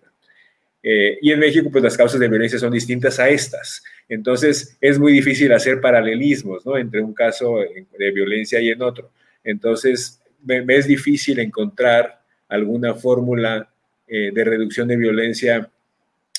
Eh, 0.82 1.18
y 1.22 1.32
en 1.32 1.40
México, 1.40 1.70
pues 1.72 1.84
las 1.84 1.96
causas 1.96 2.20
de 2.20 2.28
violencia 2.28 2.60
son 2.60 2.74
distintas 2.74 3.20
a 3.20 3.30
estas. 3.30 3.84
Entonces, 4.10 4.78
es 4.82 5.00
muy 5.00 5.14
difícil 5.14 5.54
hacer 5.54 5.80
paralelismos, 5.80 6.66
¿no? 6.66 6.78
Entre 6.78 7.02
un 7.02 7.14
caso 7.14 7.58
de 7.98 8.12
violencia 8.12 8.60
y 8.60 8.70
en 8.70 8.82
otro. 8.82 9.12
Entonces, 9.44 10.22
me, 10.44 10.64
es 10.76 10.88
difícil 10.88 11.40
encontrar 11.40 12.22
alguna 12.48 12.94
fórmula 12.94 13.70
eh, 14.08 14.32
de 14.34 14.44
reducción 14.44 14.88
de 14.88 14.98
violencia 14.98 15.70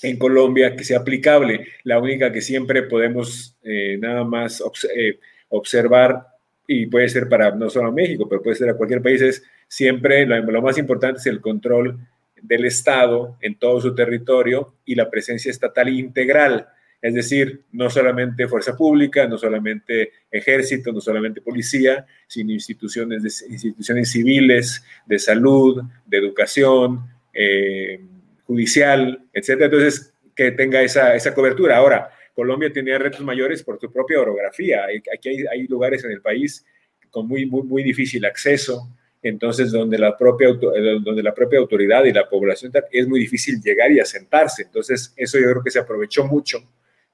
en 0.04 0.18
Colombia 0.18 0.76
que 0.76 0.84
sea 0.84 1.00
aplicable. 1.00 1.66
La 1.82 1.98
única 1.98 2.32
que 2.32 2.40
siempre 2.40 2.82
podemos 2.84 3.56
nada 3.98 4.24
más 4.24 4.62
observar 5.48 6.26
y 6.66 6.86
puede 6.86 7.08
ser 7.08 7.28
para 7.28 7.54
no 7.54 7.68
solo 7.68 7.92
México, 7.92 8.28
pero 8.28 8.42
puede 8.42 8.56
ser 8.56 8.70
a 8.70 8.76
cualquier 8.76 9.02
país, 9.02 9.20
es 9.20 9.42
siempre 9.68 10.26
lo, 10.26 10.62
más 10.62 10.78
importante 10.78 11.20
es 11.20 11.26
el 11.26 11.40
control 11.40 11.98
del 12.40 12.64
Estado 12.64 13.36
en 13.40 13.58
todo 13.58 13.80
su 13.80 13.94
territorio 13.94 14.74
y 14.84 14.94
la 14.94 15.10
presencia 15.10 15.50
estatal 15.50 15.88
integral, 15.88 16.68
es 17.00 17.14
decir, 17.14 17.64
no 17.72 17.90
solamente 17.90 18.48
fuerza 18.48 18.74
pública, 18.76 19.26
no 19.26 19.36
solamente 19.36 20.12
ejército, 20.30 20.90
no 20.90 21.00
solamente 21.00 21.42
policía, 21.42 22.06
sino 22.26 22.52
instituciones, 22.52 23.44
instituciones 23.48 24.10
civiles, 24.10 24.82
de 25.04 25.18
salud, 25.18 25.82
de 26.06 26.16
educación, 26.16 27.00
eh, 27.34 28.00
judicial, 28.46 29.24
etc. 29.32 29.62
Entonces, 29.62 30.12
que 30.34 30.52
tenga 30.52 30.82
esa, 30.82 31.14
esa 31.14 31.34
cobertura. 31.34 31.76
Ahora, 31.76 32.10
Colombia 32.34 32.72
tenía 32.72 32.98
retos 32.98 33.20
mayores 33.20 33.62
por 33.62 33.78
su 33.80 33.90
propia 33.90 34.20
orografía. 34.20 34.86
Aquí 35.12 35.46
hay, 35.50 35.66
lugares 35.66 36.04
en 36.04 36.10
el 36.10 36.20
país 36.20 36.64
con 37.10 37.28
muy, 37.28 37.46
muy, 37.46 37.62
muy 37.62 37.82
difícil 37.84 38.24
acceso, 38.24 38.88
entonces 39.22 39.70
donde 39.70 39.96
la, 39.98 40.16
propia, 40.18 40.48
eh, 40.48 40.98
donde 41.00 41.22
la 41.22 41.32
propia 41.32 41.60
autoridad 41.60 42.04
y 42.04 42.12
la 42.12 42.28
población 42.28 42.72
es 42.90 43.06
muy 43.06 43.20
difícil 43.20 43.60
llegar 43.62 43.92
y 43.92 44.00
asentarse. 44.00 44.64
Entonces, 44.64 45.14
eso 45.16 45.38
yo 45.38 45.50
creo 45.50 45.62
que 45.62 45.70
se 45.70 45.78
aprovechó 45.78 46.24
mucho 46.24 46.58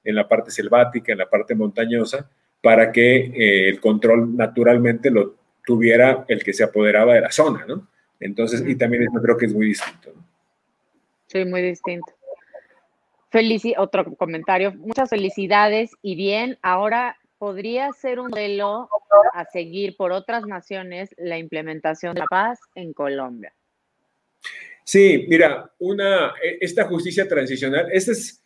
en 0.03 0.15
la 0.15 0.27
parte 0.27 0.49
selvática, 0.49 1.11
en 1.11 1.19
la 1.19 1.29
parte 1.29 1.53
montañosa, 1.53 2.29
para 2.59 2.91
que 2.91 3.15
eh, 3.17 3.69
el 3.69 3.79
control 3.79 4.35
naturalmente 4.35 5.11
lo 5.11 5.35
tuviera 5.63 6.25
el 6.27 6.43
que 6.43 6.53
se 6.53 6.63
apoderaba 6.63 7.13
de 7.13 7.21
la 7.21 7.31
zona, 7.31 7.65
¿no? 7.67 7.87
Entonces, 8.19 8.63
y 8.67 8.75
también 8.75 9.03
yo 9.03 9.21
creo 9.21 9.37
que 9.37 9.45
es 9.45 9.53
muy 9.53 9.67
distinto. 9.67 10.11
¿no? 10.15 10.20
Sí, 11.31 11.45
muy 11.45 11.61
distinto 11.61 12.11
otro 13.77 14.15
comentario. 14.15 14.73
Muchas 14.73 15.09
felicidades 15.09 15.91
y 16.01 16.15
bien, 16.15 16.57
ahora 16.61 17.17
podría 17.37 17.91
ser 17.93 18.19
un 18.19 18.29
modelo 18.29 18.89
a 19.33 19.45
seguir 19.45 19.95
por 19.97 20.11
otras 20.11 20.45
naciones 20.45 21.09
la 21.17 21.37
implementación 21.37 22.13
de 22.13 22.21
la 22.21 22.25
paz 22.27 22.59
en 22.75 22.93
Colombia. 22.93 23.53
Sí, 24.83 25.25
mira, 25.27 25.71
una, 25.79 26.33
e, 26.43 26.57
esta 26.61 26.85
justicia 26.85 27.27
transicional, 27.27 27.87
este 27.91 28.11
es, 28.11 28.43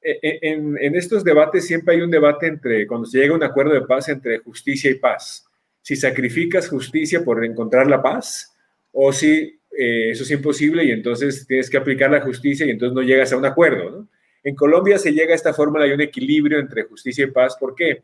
e, 0.00 0.18
e, 0.22 0.38
en, 0.42 0.76
en, 0.78 0.94
estos 0.94 1.24
debates 1.24 1.66
siempre 1.66 1.94
hay 1.94 2.02
un 2.02 2.10
debate 2.10 2.46
entre, 2.46 2.86
cuando 2.86 3.06
se 3.06 3.18
llega 3.18 3.32
a 3.32 3.36
un 3.36 3.44
acuerdo 3.44 3.74
de 3.74 3.82
paz 3.82 4.08
entre 4.08 4.38
justicia 4.38 4.90
y 4.90 4.94
paz. 4.94 5.46
Si 5.82 5.96
sacrificas 5.96 6.68
justicia 6.68 7.24
por 7.24 7.44
encontrar 7.44 7.86
la 7.86 8.00
paz 8.00 8.49
o 8.92 9.12
si 9.12 9.60
eh, 9.76 10.10
eso 10.10 10.24
es 10.24 10.30
imposible 10.30 10.84
y 10.84 10.90
entonces 10.90 11.46
tienes 11.46 11.70
que 11.70 11.76
aplicar 11.76 12.10
la 12.10 12.20
justicia 12.20 12.66
y 12.66 12.70
entonces 12.70 12.94
no 12.94 13.02
llegas 13.02 13.32
a 13.32 13.36
un 13.36 13.44
acuerdo. 13.44 14.06
En 14.42 14.54
Colombia 14.54 14.98
se 14.98 15.12
llega 15.12 15.32
a 15.32 15.36
esta 15.36 15.52
fórmula 15.52 15.86
y 15.86 15.92
un 15.92 16.00
equilibrio 16.00 16.58
entre 16.58 16.84
justicia 16.84 17.24
y 17.24 17.30
paz. 17.30 17.56
¿Por 17.58 17.74
qué? 17.74 18.02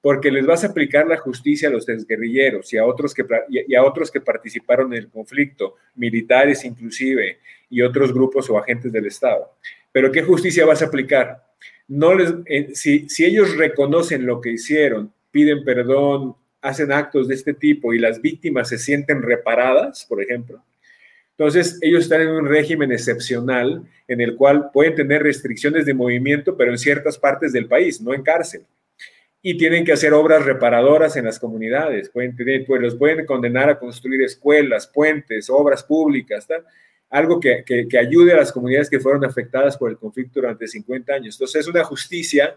Porque 0.00 0.30
les 0.30 0.44
vas 0.44 0.62
a 0.64 0.68
aplicar 0.68 1.06
la 1.06 1.16
justicia 1.16 1.68
a 1.68 1.72
los 1.72 1.86
desguerrilleros 1.86 2.72
y 2.72 2.76
a 2.76 2.84
otros 2.84 3.14
que, 3.14 3.24
y 3.48 3.74
a 3.74 3.82
otros 3.82 4.10
que 4.10 4.20
participaron 4.20 4.92
en 4.92 5.00
el 5.00 5.08
conflicto, 5.08 5.76
militares 5.94 6.64
inclusive, 6.64 7.38
y 7.70 7.82
otros 7.82 8.12
grupos 8.12 8.48
o 8.50 8.58
agentes 8.58 8.92
del 8.92 9.06
Estado. 9.06 9.56
Pero 9.92 10.12
¿qué 10.12 10.22
justicia 10.22 10.66
vas 10.66 10.82
a 10.82 10.86
aplicar? 10.86 11.44
No 11.88 12.14
les, 12.14 12.34
eh, 12.46 12.68
si, 12.74 13.08
si 13.08 13.24
ellos 13.24 13.56
reconocen 13.56 14.26
lo 14.26 14.40
que 14.40 14.50
hicieron, 14.50 15.12
piden 15.30 15.64
perdón, 15.64 16.36
hacen 16.66 16.92
actos 16.92 17.28
de 17.28 17.34
este 17.34 17.54
tipo 17.54 17.94
y 17.94 17.98
las 17.98 18.20
víctimas 18.20 18.68
se 18.68 18.78
sienten 18.78 19.22
reparadas, 19.22 20.04
por 20.04 20.22
ejemplo, 20.22 20.62
entonces, 21.38 21.78
ellos 21.82 22.04
están 22.04 22.22
en 22.22 22.30
un 22.30 22.46
régimen 22.46 22.92
excepcional 22.92 23.82
en 24.08 24.20
el 24.22 24.36
cual 24.36 24.70
pueden 24.72 24.94
tener 24.94 25.22
restricciones 25.22 25.84
de 25.84 25.92
movimiento, 25.92 26.56
pero 26.56 26.70
en 26.70 26.78
ciertas 26.78 27.18
partes 27.18 27.52
del 27.52 27.66
país, 27.66 28.00
no 28.00 28.14
en 28.14 28.22
cárcel. 28.22 28.62
Y 29.42 29.58
tienen 29.58 29.84
que 29.84 29.92
hacer 29.92 30.14
obras 30.14 30.46
reparadoras 30.46 31.14
en 31.16 31.26
las 31.26 31.38
comunidades. 31.38 32.08
Pueden 32.08 32.34
tener, 32.34 32.64
pues, 32.64 32.80
los 32.80 32.94
pueden 32.94 33.26
condenar 33.26 33.68
a 33.68 33.78
construir 33.78 34.22
escuelas, 34.22 34.86
puentes, 34.86 35.50
obras 35.50 35.84
públicas, 35.84 36.48
algo 37.10 37.38
que, 37.38 37.64
que, 37.64 37.98
ayude 37.98 38.32
a 38.32 38.38
las 38.38 38.50
comunidades 38.50 38.88
que 38.88 38.98
fueron 38.98 39.24
afectadas 39.24 39.76
por 39.76 39.90
el 39.90 39.98
conflicto 39.98 40.40
durante 40.40 40.66
50 40.66 41.12
años. 41.12 41.34
Entonces, 41.34 41.60
es 41.60 41.68
una 41.68 41.84
justicia 41.84 42.56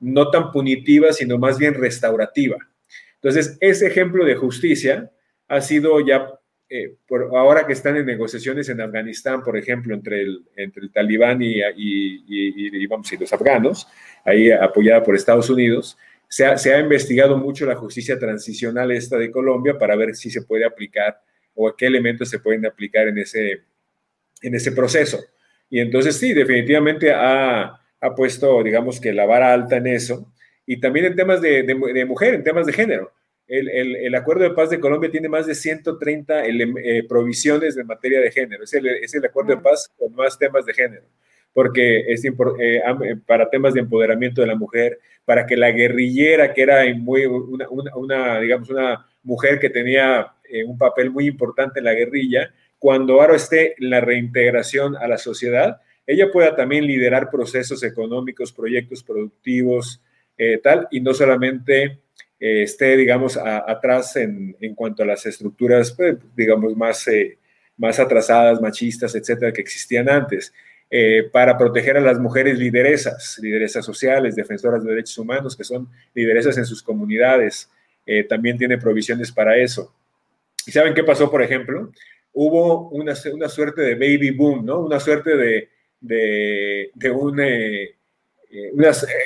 no 0.00 0.30
tan 0.30 0.50
punitiva, 0.50 1.12
sino 1.12 1.36
más 1.36 1.58
bien 1.58 1.74
restaurativa. 1.74 2.56
Entonces, 3.24 3.56
ese 3.58 3.86
ejemplo 3.86 4.22
de 4.26 4.34
justicia 4.34 5.10
ha 5.48 5.62
sido 5.62 5.98
ya 6.06 6.28
eh, 6.68 6.96
por, 7.08 7.34
ahora 7.34 7.66
que 7.66 7.72
están 7.72 7.96
en 7.96 8.04
negociaciones 8.04 8.68
en 8.68 8.82
Afganistán, 8.82 9.42
por 9.42 9.56
ejemplo, 9.56 9.94
entre 9.94 10.20
el, 10.20 10.44
entre 10.56 10.82
el 10.82 10.92
talibán 10.92 11.40
y, 11.40 11.54
y, 11.58 12.22
y, 12.26 12.86
vamos, 12.86 13.10
y 13.14 13.16
los 13.16 13.32
afganos, 13.32 13.88
ahí 14.26 14.50
apoyada 14.50 15.02
por 15.02 15.16
Estados 15.16 15.48
Unidos, 15.48 15.96
se 16.28 16.44
ha, 16.44 16.78
investigado 16.78 17.38
mucho 17.38 17.64
la 17.64 17.76
justicia 17.76 18.18
transicional 18.18 18.90
esta 18.92 19.16
de 19.16 19.30
Colombia 19.30 19.78
para 19.78 19.96
ver 19.96 20.14
si 20.14 20.28
se 20.28 20.42
puede 20.42 20.66
aplicar 20.66 21.18
o 21.54 21.74
qué 21.74 21.86
elementos 21.86 22.28
se 22.28 22.40
pueden 22.40 22.66
aplicar 22.66 23.08
en 23.08 23.16
ese, 23.16 23.62
en 24.42 24.54
ese 24.54 24.72
proceso. 24.72 25.18
Y 25.70 25.80
entonces 25.80 26.18
sí, 26.18 26.34
definitivamente 26.34 27.10
ha, 27.10 27.80
ha 28.00 28.14
puesto, 28.14 28.62
digamos 28.62 29.00
que 29.00 29.14
la 29.14 29.24
vara 29.24 29.54
alta 29.54 29.78
en 29.78 29.86
eso. 29.86 30.33
Y 30.66 30.80
también 30.80 31.06
en 31.06 31.16
temas 31.16 31.40
de, 31.40 31.62
de, 31.62 32.04
mujer, 32.04 32.34
en 32.34 32.44
temas 32.44 32.66
de 32.66 32.72
género. 32.72 33.12
El, 33.46 33.68
el, 33.68 33.96
el, 33.96 34.14
Acuerdo 34.14 34.44
de 34.44 34.54
Paz 34.54 34.70
de 34.70 34.80
Colombia 34.80 35.10
tiene 35.10 35.28
más 35.28 35.46
de 35.46 35.54
130 35.54 36.46
eh, 36.46 37.04
provisiones 37.06 37.76
en 37.76 37.86
materia 37.86 38.20
de 38.20 38.30
género. 38.30 38.64
Es 38.64 38.72
el, 38.72 38.86
es 38.86 39.14
el 39.14 39.24
Acuerdo 39.24 39.56
de 39.56 39.60
Paz 39.60 39.90
con 39.98 40.14
más 40.14 40.38
temas 40.38 40.64
de 40.64 40.72
género 40.72 41.04
porque 41.54 42.12
es 42.12 42.24
eh, 42.24 42.32
eh, 42.58 42.82
para 43.24 43.48
temas 43.48 43.72
de 43.72 43.80
empoderamiento 43.80 44.40
de 44.42 44.48
la 44.48 44.56
mujer, 44.56 44.98
para 45.24 45.46
que 45.46 45.56
la 45.56 45.70
guerrillera, 45.70 46.52
que 46.52 46.62
era 46.62 46.82
muy, 46.96 47.24
una, 47.24 47.68
una, 47.70 48.40
digamos, 48.40 48.68
una 48.68 49.06
mujer 49.22 49.60
que 49.60 49.70
tenía 49.70 50.34
eh, 50.50 50.64
un 50.64 50.76
papel 50.76 51.10
muy 51.10 51.26
importante 51.26 51.78
en 51.78 51.84
la 51.84 51.94
guerrilla, 51.94 52.52
cuando 52.78 53.20
ahora 53.20 53.36
esté 53.36 53.76
en 53.78 53.88
la 53.88 54.00
reintegración 54.00 54.96
a 54.96 55.06
la 55.06 55.16
sociedad, 55.16 55.80
ella 56.06 56.30
pueda 56.30 56.54
también 56.56 56.86
liderar 56.86 57.30
procesos 57.30 57.82
económicos, 57.84 58.52
proyectos 58.52 59.02
productivos, 59.04 60.02
tal, 60.62 60.88
y 60.90 61.00
no 61.00 61.14
solamente 61.14 62.00
esté, 62.38 62.96
digamos, 62.96 63.36
atrás 63.36 64.16
en, 64.16 64.56
en, 64.60 64.74
cuanto 64.74 65.02
a 65.02 65.06
las 65.06 65.24
estructuras, 65.26 65.92
pues, 65.92 66.16
digamos, 66.36 66.76
más, 66.76 67.06
más 67.76 67.98
atrasadas, 67.98 68.60
machistas, 68.60 69.14
etcétera, 69.14 69.52
que 69.52 69.60
existían 69.60 70.08
antes. 70.08 70.52
Eh, 70.96 71.28
para 71.32 71.58
proteger 71.58 71.96
a 71.96 72.00
las 72.00 72.20
mujeres 72.20 72.56
lideresas, 72.56 73.38
lideresas 73.42 73.84
sociales, 73.84 74.36
defensoras 74.36 74.84
de 74.84 74.90
derechos 74.90 75.18
humanos, 75.18 75.56
que 75.56 75.64
son 75.64 75.88
lideresas 76.14 76.56
en 76.58 76.66
sus 76.66 76.84
comunidades. 76.84 77.68
Eh, 78.06 78.22
también 78.22 78.58
tiene 78.58 78.78
provisiones 78.78 79.32
para 79.32 79.56
eso. 79.56 79.92
¿Y 80.64 80.70
saben 80.70 80.94
qué 80.94 81.02
pasó, 81.02 81.30
por 81.30 81.42
ejemplo? 81.42 81.90
Hubo 82.32 82.90
una, 82.90 83.14
una 83.32 83.48
suerte 83.48 83.82
de 83.82 83.94
baby 83.94 84.30
boom, 84.30 84.64
¿no? 84.64 84.80
Una 84.80 85.00
suerte 85.00 85.36
de, 85.36 85.68
de, 86.00 86.90
de 86.94 87.10
un... 87.10 87.40
Eh, 87.40 87.94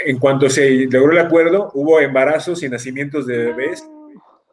en 0.06 0.18
cuanto 0.18 0.48
se 0.48 0.86
logró 0.90 1.12
el 1.12 1.18
acuerdo, 1.18 1.70
hubo 1.74 2.00
embarazos 2.00 2.62
y 2.62 2.68
nacimientos 2.68 3.26
de 3.26 3.36
bebés 3.38 3.86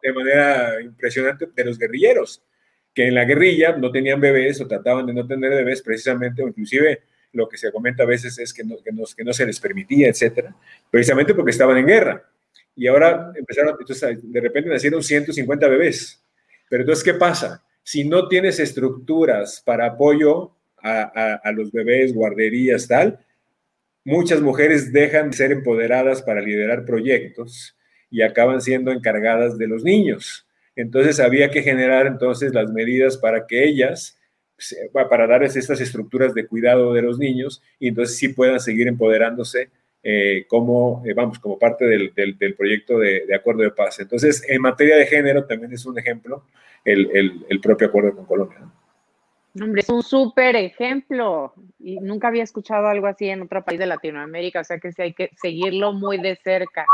de 0.02 0.14
manera 0.14 0.82
impresionante 0.82 1.48
de 1.56 1.66
los 1.66 1.78
guerrilleros 1.78 2.42
que 2.96 3.08
en 3.08 3.14
la 3.14 3.26
guerrilla 3.26 3.76
no 3.76 3.92
tenían 3.92 4.22
bebés 4.22 4.62
o 4.62 4.68
trataban 4.68 5.06
de 5.06 5.14
no 5.14 5.28
tener 5.28 5.52
bebés 5.52 5.82
precisamente, 5.82 6.42
o 6.42 6.48
inclusive 6.48 7.04
lo 7.34 7.50
que 7.50 7.58
se 7.58 7.70
comenta 7.72 8.04
a 8.04 8.06
veces 8.06 8.40
es 8.40 8.54
que 8.54 8.64
no, 8.64 9.34
se 9.34 9.46
les 9.46 9.60
permitía, 9.60 10.08
etcétera, 10.08 10.56
precisamente 10.90 11.36
porque 11.36 11.52
estaban 11.52 11.78
en 11.78 11.86
guerra. 11.86 12.24
Y 12.74 12.88
ahora 12.88 13.34
empezaron, 13.36 13.76
de 14.24 14.42
repente 14.42 14.70
nacieron 14.70 15.04
150 15.04 15.68
bebés. 15.68 16.24
Pero 16.70 16.84
entonces, 16.84 17.04
¿qué 17.04 17.14
pasa? 17.14 17.62
Si 17.84 18.06
no 18.06 18.30
tienes 18.30 18.60
estructuras 18.60 19.62
para 19.64 19.88
apoyo 19.88 20.52
a, 20.82 21.52
los 21.54 21.72
bebés, 21.72 22.14
guarderías, 22.14 22.88
tal, 22.88 23.20
muchas 24.06 24.42
mujeres 24.42 24.94
dejan 24.94 25.32
de 25.32 25.38
ser 25.38 25.52
empoderadas 25.52 26.22
para 26.22 26.40
liderar 26.40 26.86
proyectos 26.86 27.76
y 28.10 28.22
acaban 28.22 28.62
siendo 28.62 28.92
encargadas 28.92 29.58
de 29.58 29.68
los 29.68 29.84
niños. 29.84 30.48
Entonces 30.76 31.20
había 31.20 31.52
que 31.52 31.64
generar 31.64 32.06
entonces 32.08 32.54
las 32.54 32.72
medidas 32.72 33.18
para 33.18 33.48
que 33.48 33.66
ellas, 33.66 34.18
para 34.94 35.28
darles 35.28 35.56
estas 35.56 35.82
estructuras 35.82 36.34
de 36.34 36.48
cuidado 36.48 36.94
de 36.94 37.02
los 37.02 37.18
niños 37.18 37.62
y 37.80 37.90
entonces 37.90 38.18
sí 38.18 38.30
puedan 38.30 38.60
seguir 38.60 38.88
empoderándose 38.88 39.70
eh, 40.04 40.46
como, 40.48 41.02
eh, 41.06 41.14
vamos, 41.14 41.40
como 41.40 41.58
parte 41.58 41.86
del, 41.86 42.14
proyecto 42.56 43.00
de, 43.00 43.26
acuerdo 43.34 43.64
de 43.64 43.72
paz. 43.72 44.00
Entonces, 44.00 44.44
en 44.48 44.62
materia 44.62 44.98
de 44.98 45.08
género 45.08 45.46
también 45.46 45.74
es 45.74 45.86
un 45.86 45.98
ejemplo 45.98 46.46
el, 46.86 47.60
propio 47.62 47.88
acuerdo 47.88 48.16
con 48.16 48.26
Colombia. 48.26 48.60
Hombre, 49.62 49.82
es 49.82 49.90
un 49.90 50.04
súper 50.04 50.56
ejemplo 50.58 51.54
y 51.80 52.00
nunca 52.00 52.28
había 52.28 52.44
escuchado 52.44 52.88
algo 52.88 53.08
así 53.08 53.30
en 53.30 53.42
otro 53.42 53.64
país 53.64 53.80
de 53.80 53.86
Latinoamérica, 53.86 54.60
o 54.62 54.64
sea 54.64 54.80
que 54.80 54.92
sí 54.92 55.02
hay 55.02 55.14
que 55.14 55.32
seguirlo 55.42 55.94
muy 55.94 56.18
de 56.18 56.36
cerca. 56.36 56.86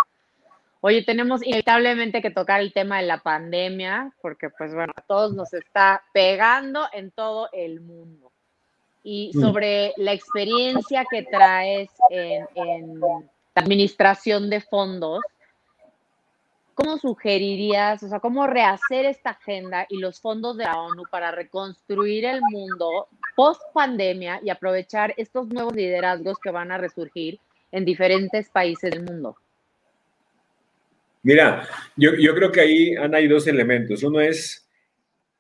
Oye, 0.82 1.04
tenemos 1.04 1.46
inevitablemente 1.46 2.22
que 2.22 2.32
tocar 2.32 2.60
el 2.62 2.74
tema 2.74 2.98
de 2.98 3.08
la 3.08 3.20
pandemia, 3.20 4.14
porque 4.22 4.50
pues 4.50 4.74
bueno, 4.74 4.94
a 4.96 5.02
todos 5.02 5.34
nos 5.34 5.54
está 5.54 6.04
pegando 6.14 6.88
en 6.94 7.12
todo 7.12 7.50
el 7.52 7.82
mundo. 7.82 8.32
Y 9.04 9.32
mm. 9.34 9.42
sobre 9.42 9.94
la 9.98 10.14
experiencia 10.14 11.06
que 11.10 11.24
traes 11.24 11.90
en, 12.10 13.00
la 13.00 13.62
administración 13.62 14.50
de 14.50 14.62
fondos, 14.62 15.22
¿cómo 16.82 16.98
sugerirías, 16.98 18.02
o 18.04 18.10
sea, 18.10 18.20
cómo 18.20 18.48
rehacer 18.48 19.06
esta 19.06 19.32
agenda 19.32 19.86
y 19.90 20.00
los 20.00 20.20
fondos 20.20 20.58
de 20.58 20.64
la 20.64 20.80
ONU 20.80 21.04
para 21.12 21.32
reconstruir 21.32 22.26
el 22.26 22.42
mundo 22.42 23.08
post 23.36 23.62
pandemia 23.74 24.40
y 24.44 24.50
aprovechar 24.50 25.14
estos 25.18 25.48
nuevos 25.48 25.76
liderazgos 25.76 26.38
que 26.40 26.50
van 26.50 26.72
a 26.72 26.78
resurgir 26.78 27.40
en 27.72 27.86
diferentes 27.86 28.50
países 28.50 28.92
del 28.92 29.04
mundo? 29.04 29.38
Mira, 31.24 31.68
yo, 31.96 32.14
creo 32.34 32.52
que 32.52 32.62
ahí, 32.62 32.96
Ana, 32.96 33.18
hay 33.18 33.28
dos 33.28 33.46
elementos. 33.46 34.02
Uno 34.02 34.20
es, 34.20 34.68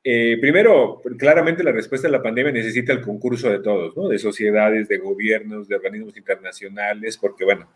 eh, 0.04 0.38
primero, 0.39 1.01
claramente 1.17 1.63
la 1.63 1.71
respuesta 1.71 2.08
a 2.08 2.12
la 2.12 2.21
pandemia 2.21 2.51
necesita 2.51 2.93
el 2.93 3.01
concurso 3.01 3.49
de 3.49 3.60
todos, 3.60 3.97
¿no? 3.97 4.08
De 4.08 4.19
sociedades, 4.19 4.88
de 4.88 4.99
gobiernos, 4.99 5.67
de 5.67 5.75
organismos 5.75 6.15
internacionales, 6.15 7.17
porque, 7.17 7.45
bueno, 7.45 7.67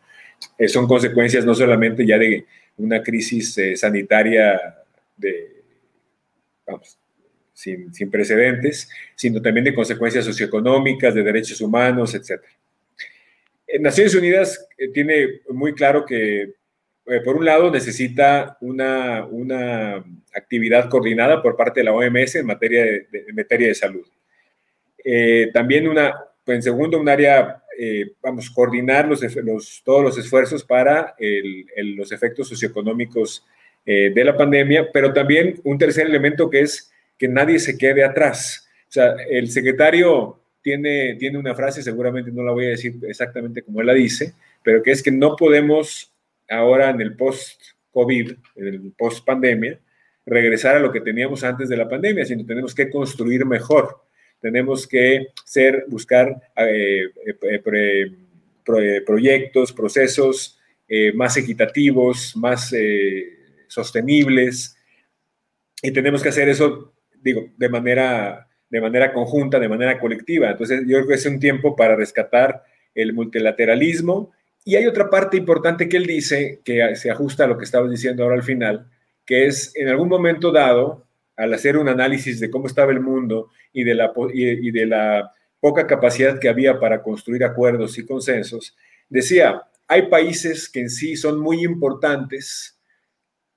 eh, 0.57 0.67
son 0.67 0.87
consecuencias 0.87 1.45
no 1.45 1.53
solamente 1.53 2.05
ya 2.05 2.17
de 2.17 2.45
una 2.77 3.01
crisis 3.01 3.57
eh, 3.57 3.75
sanitaria 3.75 4.59
de, 5.17 5.63
vamos, 6.65 6.97
sin, 7.53 7.93
sin, 7.93 8.11
precedentes, 8.11 8.89
sino 9.15 9.41
también 9.41 9.65
de 9.65 9.73
consecuencias 9.73 10.25
socioeconómicas, 10.25 11.13
de 11.13 11.23
derechos 11.23 11.61
humanos, 11.61 12.13
etc. 12.15 12.41
Naciones 13.79 14.15
Unidas 14.15 14.67
tiene 14.93 15.41
muy 15.49 15.73
claro 15.73 16.05
que 16.05 16.53
eh, 17.07 17.19
por 17.21 17.35
un 17.35 17.45
lado, 17.45 17.69
necesita 17.69 18.57
una, 18.61 19.25
una, 19.25 20.03
actividad 20.33 20.89
coordinada 20.89 21.41
por 21.41 21.55
parte 21.55 21.79
de 21.79 21.85
la 21.85 21.93
OMS 21.93 22.35
en 22.35 22.45
materia 22.45 22.83
de, 22.83 23.07
materia 23.33 23.67
de 23.67 23.75
salud. 23.75 24.05
Eh, 25.03 25.51
también, 25.53 25.87
una, 25.87 26.15
en 26.47 26.63
segundo, 26.63 26.99
un 26.99 27.07
área, 27.07 27.63
eh, 27.77 28.11
vamos, 28.21 28.49
coordinar 28.49 29.07
los, 29.07 29.21
los, 29.43 29.81
todos 29.83 30.03
los 30.03 30.17
esfuerzos 30.17 30.63
para 30.63 31.15
los 31.77 32.11
efectos 32.11 32.49
socioeconómicos 32.49 33.45
de 33.85 34.23
la 34.23 34.35
pandemia, 34.35 34.89
pero 34.91 35.13
también 35.13 35.61
un 35.63 35.77
tercer 35.77 36.07
elemento 36.07 36.49
que 36.49 36.61
es 36.61 36.91
que 37.17 37.27
nadie 37.27 37.59
se 37.59 37.77
quede 37.77 38.03
atrás. 38.03 38.67
O 38.87 38.91
sea, 38.91 39.15
el 39.29 39.49
secretario 39.49 40.39
tiene, 40.61 41.15
tiene 41.15 41.37
una 41.37 41.53
frase, 41.53 41.83
seguramente 41.83 42.31
no 42.31 42.43
la 42.43 42.51
voy 42.51 42.65
a 42.65 42.69
decir 42.69 42.95
exactamente 43.07 43.61
como 43.61 43.81
él 43.81 43.87
la 43.87 43.93
dice, 43.93 44.33
pero 44.63 44.81
que 44.81 44.91
es 44.91 45.03
que 45.03 45.11
no 45.11 45.35
podemos 45.35 46.11
ahora 46.49 46.89
en 46.89 47.01
el 47.01 47.15
post-COVID, 47.15 48.31
en 48.55 48.67
el 48.67 48.93
post-pandemia, 48.97 49.79
regresar 50.25 50.75
a 50.75 50.79
lo 50.79 50.91
que 50.91 51.01
teníamos 51.01 51.43
antes 51.43 51.69
de 51.69 51.77
la 51.77 51.87
pandemia, 51.87 52.25
sino 52.25 52.45
tenemos 52.45 52.73
que 52.73 52.89
construir 52.89 53.45
mejor. 53.45 54.04
Tenemos 54.45 54.85
que 54.85 55.29
ser, 55.43 55.85
buscar 55.87 56.39
eh, 56.55 57.05
eh, 57.51 59.01
proyectos, 59.03 59.73
procesos 59.73 60.59
eh, 60.87 61.11
más 61.13 61.35
equitativos, 61.35 62.35
más 62.35 62.71
sostenibles. 63.67 64.77
Y 65.81 65.89
tenemos 65.89 66.21
que 66.21 66.29
hacer 66.29 66.47
eso, 66.47 66.93
digo, 67.23 67.47
de 67.57 67.69
manera, 67.69 68.47
de 68.69 68.81
manera 68.81 69.11
conjunta, 69.11 69.57
de 69.57 69.67
manera 69.67 69.99
colectiva. 69.99 70.51
Entonces, 70.51 70.81
yo 70.81 70.97
creo 70.97 71.07
que 71.07 71.15
es 71.15 71.25
un 71.25 71.39
tiempo 71.39 71.75
para 71.75 71.95
rescatar 71.95 72.61
el 72.93 73.13
multilateralismo 73.13 74.31
y 74.63 74.75
hay 74.75 74.85
otra 74.85 75.09
parte 75.09 75.37
importante 75.37 75.89
que 75.89 75.97
él 75.97 76.05
dice, 76.05 76.61
que 76.63 76.95
se 76.95 77.09
ajusta 77.09 77.45
a 77.45 77.47
lo 77.47 77.57
que 77.57 77.63
estabas 77.63 77.89
diciendo 77.89 78.21
ahora 78.21 78.35
al 78.35 78.43
final, 78.43 78.91
que 79.25 79.47
es 79.47 79.75
en 79.75 79.87
algún 79.87 80.07
momento 80.07 80.51
dado, 80.51 81.04
al 81.35 81.53
hacer 81.53 81.77
un 81.77 81.89
análisis 81.89 82.39
de 82.39 82.49
cómo 82.49 82.67
estaba 82.67 82.91
el 82.91 82.99
mundo 82.99 83.49
y 83.73 83.83
de 83.83 83.95
la, 83.95 84.11
y 84.33 84.71
de 84.71 84.85
la 84.85 85.33
poca 85.59 85.87
capacidad 85.87 86.39
que 86.39 86.49
había 86.49 86.79
para 86.79 87.01
construir 87.01 87.43
acuerdos 87.43 87.97
y 87.97 88.05
consensos, 88.05 88.75
decía, 89.09 89.63
hay 89.87 90.03
países 90.09 90.69
que 90.69 90.81
en 90.81 90.89
sí 90.89 91.15
son 91.15 91.39
muy 91.39 91.63
importantes 91.63 92.79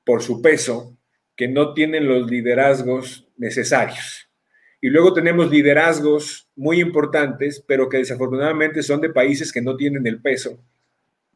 por 0.05 0.23
su 0.23 0.41
peso, 0.41 0.97
que 1.37 1.49
no 1.49 1.75
tienen 1.75 2.09
los 2.09 2.31
liderazgos 2.31 3.29
necesarios. 3.37 4.29
Y 4.81 4.89
luego 4.89 5.13
tenemos 5.13 5.51
liderazgos 5.51 6.49
muy 6.57 6.81
importantes, 6.81 7.63
pero 7.67 7.89
que 7.89 7.99
desafortunadamente 7.99 8.83
son 8.83 9.01
de 9.01 9.11
países 9.11 9.53
que 9.53 9.61
no 9.61 9.77
tienen 9.77 10.07
el 10.07 10.21
peso 10.21 10.59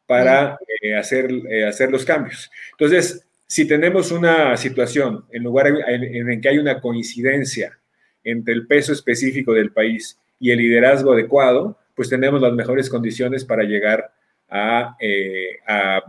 para 0.05 0.57
eh, 0.81 0.95
hacer, 0.95 1.31
eh, 1.49 1.65
hacer 1.65 1.91
los 1.91 2.05
cambios. 2.05 2.49
Entonces, 2.71 3.27
si 3.47 3.67
tenemos 3.67 4.11
una 4.11 4.57
situación 4.57 5.25
en 5.31 5.43
lugar 5.43 5.67
en, 5.67 6.29
en, 6.29 6.41
que 6.41 6.49
hay 6.49 6.57
una 6.57 6.79
coincidencia 6.79 7.77
entre 8.23 8.53
el 8.53 8.67
peso 8.67 8.93
específico 8.93 9.53
del 9.53 9.71
país 9.71 10.19
y 10.39 10.51
el 10.51 10.59
liderazgo 10.59 11.13
adecuado, 11.13 11.77
pues 11.95 12.09
tenemos 12.09 12.41
las 12.41 12.53
mejores 12.53 12.89
condiciones 12.89 13.45
para 13.45 13.63
llegar 13.63 14.11
a, 14.49 14.95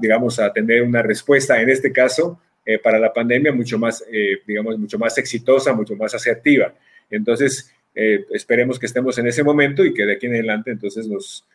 digamos, 0.00 0.38
a 0.38 0.52
tener 0.52 0.82
una 0.82 1.02
respuesta, 1.02 1.60
en 1.60 1.70
este 1.70 1.92
caso, 1.92 2.40
para 2.82 2.98
la 2.98 3.12
pandemia 3.12 3.52
mucho 3.52 3.78
más, 3.78 4.04
digamos, 4.46 4.78
mucho 4.78 4.98
más 4.98 5.16
exitosa, 5.18 5.72
mucho 5.72 5.96
más 5.96 6.14
asertiva. 6.14 6.74
Entonces, 7.10 7.72
esperemos 7.94 8.78
que 8.78 8.86
estemos 8.86 9.18
en 9.18 9.26
ese 9.26 9.42
momento 9.42 9.84
y 9.84 9.94
que 9.94 10.04
de 10.04 10.14
aquí 10.14 10.26
en 10.26 10.34
adelante 10.34 10.70
entonces 10.70 11.06
nos 11.06 11.46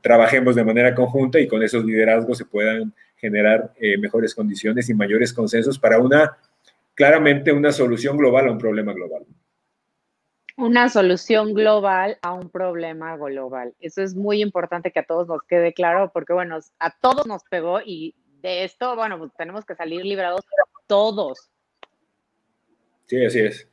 trabajemos 0.00 0.54
de 0.54 0.64
manera 0.64 0.94
conjunta 0.94 1.40
y 1.40 1.48
con 1.48 1.62
esos 1.62 1.84
liderazgos 1.84 2.38
se 2.38 2.44
puedan 2.44 2.92
generar 3.22 3.72
mejores 3.98 4.34
condiciones 4.34 4.90
y 4.90 4.94
mayores 4.94 5.32
consensos 5.32 5.78
para 5.78 5.98
una, 5.98 6.36
claramente, 6.92 7.52
una 7.52 7.72
solución 7.72 8.18
global 8.18 8.48
a 8.48 8.52
un 8.52 8.58
problema 8.58 8.92
global 8.92 9.24
una 10.56 10.88
solución 10.88 11.54
global 11.54 12.18
a 12.22 12.32
un 12.32 12.50
problema 12.50 13.16
global. 13.16 13.74
Eso 13.80 14.02
es 14.02 14.14
muy 14.14 14.42
importante 14.42 14.92
que 14.92 15.00
a 15.00 15.06
todos 15.06 15.26
nos 15.26 15.42
quede 15.42 15.72
claro, 15.72 16.10
porque 16.12 16.32
bueno, 16.32 16.58
a 16.78 16.90
todos 16.98 17.26
nos 17.26 17.42
pegó 17.44 17.80
y 17.84 18.14
de 18.42 18.64
esto, 18.64 18.94
bueno, 18.96 19.18
pues 19.18 19.32
tenemos 19.36 19.64
que 19.64 19.74
salir 19.74 20.04
librados 20.04 20.42
todos. 20.86 21.50
Sí, 23.06 23.24
así 23.24 23.40
es. 23.40 23.68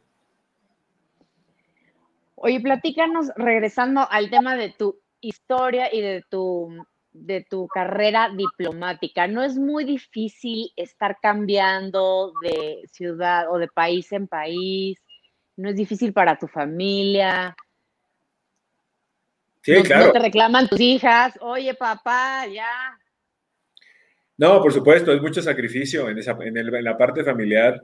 Oye, 2.35 2.59
platícanos, 2.61 3.31
regresando 3.35 4.07
al 4.09 4.29
tema 4.29 4.55
de 4.55 4.69
tu 4.69 4.99
historia 5.19 5.93
y 5.93 6.01
de 6.01 6.23
tu, 6.29 6.85
de 7.11 7.45
tu 7.49 7.67
carrera 7.67 8.29
diplomática. 8.35 9.27
¿No 9.27 9.43
es 9.43 9.57
muy 9.57 9.83
difícil 9.83 10.71
estar 10.75 11.17
cambiando 11.21 12.33
de 12.41 12.81
ciudad 12.91 13.51
o 13.51 13.57
de 13.57 13.67
país 13.67 14.11
en 14.11 14.27
país? 14.27 14.99
no 15.59 15.69
es 15.69 15.75
difícil 15.75 16.13
para 16.13 16.37
tu 16.37 16.47
familia. 16.47 17.55
Sí, 19.61 19.73
claro. 19.83 20.07
No 20.07 20.11
te 20.13 20.19
reclaman 20.19 20.69
tus 20.69 20.79
hijas, 20.79 21.37
oye 21.41 21.73
papá, 21.73 22.47
ya. 22.47 22.97
No, 24.37 24.61
por 24.61 24.71
supuesto, 24.71 25.11
es 25.11 25.21
mucho 25.21 25.41
sacrificio 25.41 26.09
en, 26.09 26.17
esa, 26.17 26.37
en, 26.41 26.83
la 26.83 26.97
parte 26.97 27.25
familiar. 27.25 27.83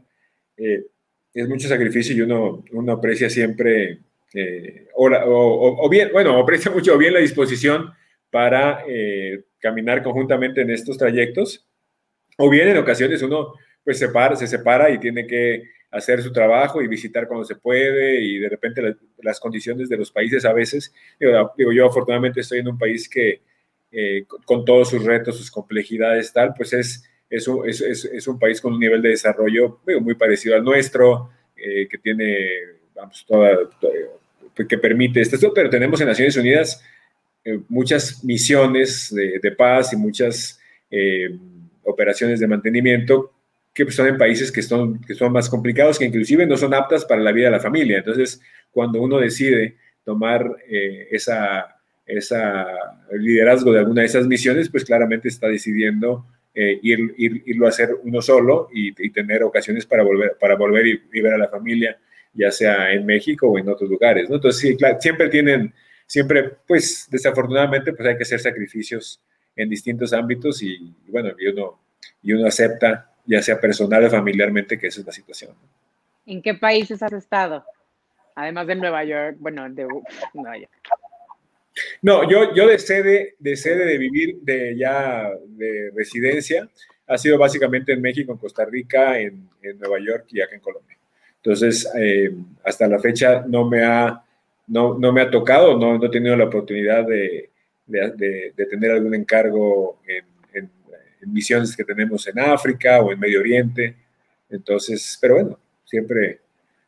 Eh, 0.56 0.86
es 1.34 1.50
mucho 1.50 1.68
sacrificio 1.68 2.16
y 2.16 2.22
uno, 2.22 2.64
uno 2.72 2.94
aprecia 2.94 3.30
siempre, 3.30 4.00
eh, 4.34 4.88
o, 4.96 5.90
bien, 5.90 6.12
bueno, 6.14 6.40
aprecia 6.40 6.72
mucho 6.72 6.98
bien 6.98 7.14
la 7.14 7.20
disposición 7.20 7.94
para 8.36 8.84
eh, 8.86 9.46
caminar 9.60 10.04
conjuntamente 10.04 10.60
en 10.60 10.70
estos 10.70 10.98
trayectos, 10.98 11.66
o 12.38 12.50
bien 12.50 12.68
en 12.68 12.78
ocasiones 12.78 13.22
uno 13.22 13.54
pues 13.82 13.98
se 13.98 14.48
separa 14.48 14.90
y 14.90 15.00
tiene 15.00 15.26
que 15.26 15.64
hacer 15.90 16.22
su 16.22 16.34
trabajo 16.34 16.82
y 16.82 16.90
visitar 16.90 17.30
cuando 17.30 17.46
se 17.46 17.56
puede 17.56 18.20
y 18.20 18.38
de 18.38 18.50
repente 18.50 18.98
las 19.24 19.40
condiciones 19.40 19.88
de 19.88 19.96
los 19.96 20.12
países 20.12 20.44
a 20.44 20.52
veces, 20.52 20.94
digo, 21.18 21.72
yo 21.72 21.86
afortunadamente 21.86 22.42
estoy 22.42 22.60
en 22.60 22.68
un 22.68 22.78
país 22.78 23.08
que 23.08 23.40
eh, 23.90 24.26
con, 24.46 24.66
todos 24.66 24.90
sus 24.90 25.02
retos, 25.06 25.38
sus 25.38 25.50
complejidades 25.50 26.34
tal, 26.34 26.54
pues 26.58 26.74
es, 26.74 27.10
es, 27.30 27.48
un, 27.48 27.70
es, 27.70 27.80
es, 27.80 28.28
un 28.28 28.38
país 28.38 28.60
con 28.60 28.74
un 28.74 28.82
nivel 28.82 29.02
de 29.02 29.12
desarrollo 29.12 29.80
muy 30.02 30.16
parecido 30.16 30.58
al 30.58 30.64
nuestro, 30.66 31.30
eh, 31.56 31.88
que 31.88 32.00
tiene, 32.00 32.50
vamos, 32.94 33.26
toda, 33.26 33.58
que 34.68 34.78
permite 34.78 35.22
esto, 35.22 35.54
pero 35.54 35.70
tenemos 35.70 36.02
en 36.02 36.08
Naciones 36.08 36.36
Unidas 36.36 36.84
eh, 37.46 37.60
muchas 37.70 38.24
misiones 38.24 39.14
de, 39.14 39.52
paz 39.52 39.94
y 39.94 39.96
muchas 39.96 40.60
operaciones 41.84 42.40
de 42.40 42.48
mantenimiento 42.48 43.32
que 43.76 43.84
pues, 43.84 43.96
son 43.96 44.08
en 44.08 44.18
países 44.18 44.52
que 44.52 44.62
son, 44.62 45.02
que 45.02 45.14
son 45.14 45.34
más 45.34 45.50
complicados, 45.50 46.00
que 46.00 46.06
inclusive 46.06 46.48
no 46.48 46.56
son 46.56 46.74
aptas 46.74 47.04
para 47.04 47.22
la 47.22 47.34
vida 47.34 47.48
de 47.48 47.52
la 47.52 47.60
familia. 47.60 47.98
Entonces, 47.98 48.42
cuando 48.72 49.02
uno 49.02 49.20
decide 49.20 49.76
tomar 50.06 50.50
eh, 50.70 51.10
esa, 51.12 51.76
esa 52.06 52.68
liderazgo 53.12 53.74
de 53.74 53.80
alguna 53.80 54.02
de 54.02 54.08
esas 54.08 54.28
misiones, 54.28 54.70
pues 54.70 54.86
claramente 54.86 55.28
está 55.28 55.50
decidiendo 55.50 56.26
eh, 56.54 56.80
ir, 56.84 57.16
irlo 57.18 57.66
a 57.66 57.70
hacer 57.70 57.90
uno 58.04 58.22
solo 58.22 58.70
y, 58.74 58.94
tener 59.12 59.44
ocasiones 59.44 59.86
para 59.86 60.04
volver, 60.04 60.38
para 60.40 60.56
volver 60.56 60.88
y, 60.88 61.22
ver 61.22 61.34
a 61.34 61.38
la 61.38 61.50
familia, 61.50 61.98
ya 62.34 62.52
sea 62.52 62.94
en 62.94 63.06
México 63.06 63.48
o 63.48 63.60
en 63.60 63.68
otros 63.68 63.90
lugares. 63.90 64.30
Entonces, 64.30 64.78
siempre 65.02 65.28
tienen, 65.28 65.74
siempre, 66.06 66.52
pues 66.68 67.08
desafortunadamente, 67.10 67.94
pues 67.94 68.08
hay 68.08 68.18
que 68.18 68.24
hacer 68.24 68.40
sacrificios 68.40 69.22
en 69.56 69.70
distintos 69.70 70.14
ámbitos 70.14 70.62
y, 70.62 70.94
bueno, 71.08 71.32
y 71.40 71.48
uno, 71.48 71.80
y 72.22 72.34
uno 72.34 72.48
acepta 72.48 73.12
ya 73.26 73.42
sea 73.42 73.60
personal 73.60 74.04
o 74.06 74.10
familiarmente, 74.10 74.78
que 74.78 74.88
esa 74.88 75.00
es 75.00 75.06
la 75.06 75.12
situación. 75.12 75.56
¿En 76.26 76.42
qué 76.42 76.54
países 76.54 77.02
has 77.02 77.14
estado? 77.14 77.64
Además 78.36 78.68
de 78.68 78.76
Nueva 78.76 79.04
York, 79.04 79.38
bueno, 79.40 79.68
de 79.70 79.88
Nueva 80.34 80.58
York. 80.58 80.72
No, 82.02 82.30
yo, 82.30 82.54
yo 82.54 82.68
de 82.68 82.80
sede, 82.80 83.36
de 83.40 83.56
sede 83.56 83.86
de 83.86 83.98
vivir, 83.98 84.40
de 84.42 84.78
ya 84.78 85.30
de 85.48 85.92
residencia, 85.96 86.70
ha 87.08 87.18
sido 87.18 87.38
básicamente 87.38 87.94
en 87.94 88.02
México, 88.02 88.32
en 88.32 88.38
Costa 88.38 88.66
Rica, 88.66 89.20
en, 89.20 89.50
Nueva 89.80 89.98
York 90.00 90.26
y 90.30 90.42
acá 90.42 90.54
en 90.54 90.62
Colombia. 90.62 90.96
Entonces, 91.38 91.90
eh, 91.98 92.32
hasta 92.64 92.88
la 92.88 93.00
fecha 93.00 93.44
no 93.48 93.68
me 93.68 93.84
ha, 93.84 94.24
no, 94.68 94.98
no 94.98 95.12
me 95.12 95.22
ha 95.22 95.30
tocado, 95.30 95.78
no, 95.78 95.98
no, 95.98 96.06
he 96.06 96.10
tenido 96.10 96.36
la 96.36 96.46
oportunidad 96.46 97.06
de, 97.06 97.52
de, 97.86 98.54
de 98.56 98.66
tener 98.66 98.92
algún 98.92 99.16
encargo 99.16 100.00
en, 100.08 100.26
misiones 101.28 101.76
que 101.76 101.84
tenemos 101.84 102.28
en 102.28 102.40
África 102.40 103.02
o 103.02 103.12
en 103.12 103.20
Medio 103.20 103.40
Oriente. 103.40 103.96
Entonces, 104.48 105.18
pero 105.20 105.36
bueno, 105.36 105.60
siempre 105.84 106.42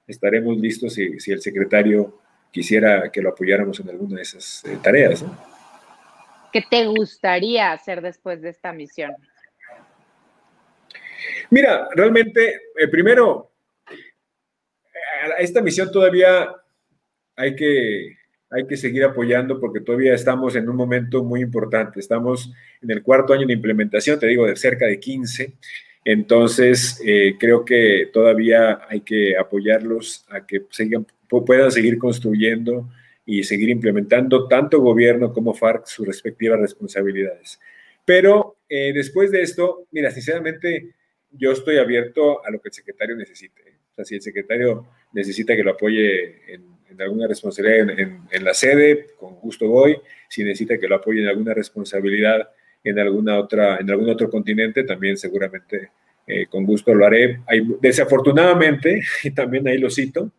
estaremos 0.06 0.58
listos 0.58 0.94
si, 0.94 1.20
si 1.20 1.32
el 1.32 1.42
secretario 1.42 2.20
quisiera 2.52 3.12
que 3.12 3.22
lo 3.22 3.30
apoyáramos 3.30 3.80
en 3.80 3.90
alguna 3.90 4.18
de 4.18 4.22
esas 4.22 4.64
eh, 4.66 4.78
tareas. 4.82 5.26
¿Qué 6.54 6.64
te 6.70 6.86
gustaría 6.86 7.72
hacer 7.72 8.02
después 8.02 8.42
de 8.42 8.50
esta 8.50 8.72
misión? 8.72 9.12
Mira, 11.50 11.88
realmente, 11.96 12.62
eh, 12.78 12.88
primero, 12.88 13.52
esta 15.40 15.62
misión 15.62 15.92
todavía 15.92 16.48
hay 17.38 17.56
que 17.56 18.18
hay 18.50 18.66
que 18.66 18.78
seguir 18.78 19.04
apoyando 19.04 19.60
porque 19.60 19.82
todavía 19.82 20.14
estamos 20.14 20.56
en 20.56 20.70
un 20.70 20.76
momento 20.76 21.24
muy 21.24 21.42
importante. 21.42 22.00
Estamos 22.00 22.52
en 22.82 22.92
el 22.92 23.04
cuarto 23.04 23.34
año 23.34 23.46
de 23.46 23.54
implementación, 23.54 24.20
te 24.20 24.28
digo, 24.28 24.48
de 24.48 24.56
cerca 24.56 24.86
de 24.86 25.00
15. 25.00 25.54
Entonces, 26.06 27.02
eh, 27.06 27.36
creo 27.38 27.66
que 27.66 28.10
todavía 28.14 28.80
hay 28.88 29.02
que 29.02 29.38
apoyarlos 29.38 30.26
a 30.30 30.46
que 30.46 30.62
puedan 31.28 31.72
seguir 31.72 31.98
construyendo 31.98 32.90
y 33.26 33.44
seguir 33.44 33.70
implementando 33.70 34.48
tanto 34.48 34.80
gobierno 34.80 35.34
como 35.34 35.54
FARC 35.54 35.86
sus 35.86 36.08
respectivas 36.08 36.62
responsabilidades. 36.62 37.60
Pero 38.06 38.56
eh, 38.70 38.94
después 38.94 39.32
de 39.32 39.42
esto, 39.42 39.88
mira, 39.92 40.10
sinceramente, 40.12 40.94
yo 41.32 41.52
estoy 41.52 41.78
abierto 41.78 42.46
a 42.46 42.50
lo 42.50 42.62
que 42.62 42.70
el 42.70 42.74
secretario 42.74 43.18
necesite. 43.18 43.62
O 43.92 43.96
sea, 43.96 44.06
si 44.06 44.16
el 44.16 44.22
secretario 44.22 44.88
necesita 45.12 45.58
que 45.58 45.64
lo 45.64 45.72
apoye 45.72 46.54
en 46.54 46.77
en 46.90 47.02
alguna 47.02 47.28
responsabilidad 47.28 48.00
en, 48.32 48.44
la 48.44 48.54
sede, 48.54 49.08
con 49.20 49.36
gusto 49.36 49.68
voy. 49.68 49.98
Si 50.30 50.44
necesita 50.44 50.78
que 50.78 50.88
lo 50.88 50.96
apoye 50.96 51.22
en 51.22 51.28
alguna 51.28 51.54
responsabilidad 51.54 52.50
en, 52.84 53.00
alguna 53.00 53.38
otra, 53.38 53.78
en 53.78 53.90
algún 53.90 54.10
otro 54.10 54.30
continente, 54.30 54.84
también 54.84 55.18
seguramente 55.18 55.92
eh, 56.26 56.48
con 56.48 56.66
gusto 56.66 56.94
lo 56.94 57.06
haré. 57.06 57.42
Hay, 57.48 57.68
desafortunadamente, 57.82 59.02
y 59.24 59.32
también 59.32 59.68
ahí 59.68 59.78
lo 59.78 59.90
cito, 59.90 60.32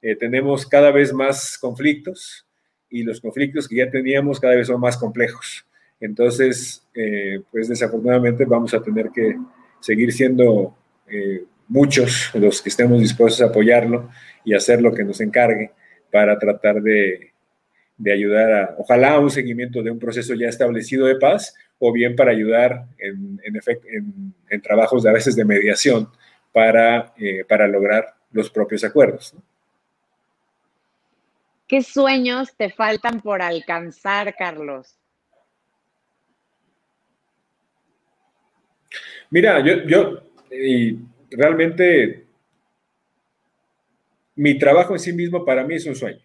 eh, 0.00 0.14
tenemos 0.14 0.66
cada 0.66 0.90
vez 0.92 1.12
más 1.12 1.58
conflictos 1.58 2.46
y 2.88 3.02
los 3.02 3.20
conflictos 3.20 3.68
que 3.68 3.76
ya 3.76 3.90
teníamos 3.90 4.38
cada 4.38 4.54
vez 4.54 4.68
son 4.68 4.80
más 4.80 4.96
complejos. 4.96 5.66
Entonces, 6.00 6.86
eh, 6.94 7.40
pues 7.50 7.68
desafortunadamente 7.68 8.44
vamos 8.44 8.72
a 8.72 8.82
tener 8.82 9.10
que 9.10 9.36
seguir 9.80 10.12
siendo 10.12 10.74
muchos 11.68 12.30
los 12.34 12.60
que 12.60 12.68
estemos 12.68 13.00
dispuestos 13.00 13.40
a 13.40 13.46
apoyarlo 13.46 14.10
y 14.44 14.52
hacer 14.52 14.82
lo 14.82 14.92
que 14.92 15.04
nos 15.04 15.22
encargue 15.22 15.70
para 16.10 16.38
tratar 16.38 16.80
de, 16.82 17.32
ayudar 18.06 18.52
a, 18.52 18.74
ojalá, 18.78 19.12
a 19.12 19.20
un 19.20 19.30
seguimiento 19.30 19.82
de 19.82 19.90
un 19.90 19.98
proceso 19.98 20.34
ya 20.34 20.48
establecido 20.48 21.06
de 21.06 21.16
paz, 21.16 21.54
o 21.78 21.92
bien 21.92 22.16
para 22.16 22.32
ayudar 22.32 22.86
en, 22.98 23.40
en, 23.44 24.34
en, 24.50 24.60
trabajos 24.60 25.02
de 25.02 25.10
a 25.10 25.12
veces 25.12 25.36
de 25.36 25.44
mediación 25.44 26.08
para, 26.52 27.12
eh, 27.18 27.44
para 27.48 27.68
lograr 27.68 28.14
los 28.32 28.50
propios 28.50 28.84
acuerdos. 28.84 29.34
¿Qué 31.66 31.82
sueños 31.82 32.54
te 32.56 32.70
faltan 32.70 33.20
por 33.20 33.42
alcanzar, 33.42 34.34
Carlos? 34.36 34.98
Mira, 39.30 39.60
yo, 39.60 39.82
yo 39.84 40.22
realmente 41.30 42.27
mi 44.38 44.56
trabajo 44.56 44.94
en 44.94 45.00
sí 45.00 45.12
mismo 45.12 45.44
para 45.44 45.64
mí 45.64 45.74
es 45.74 45.86
un 45.86 45.96
sueño. 45.96 46.22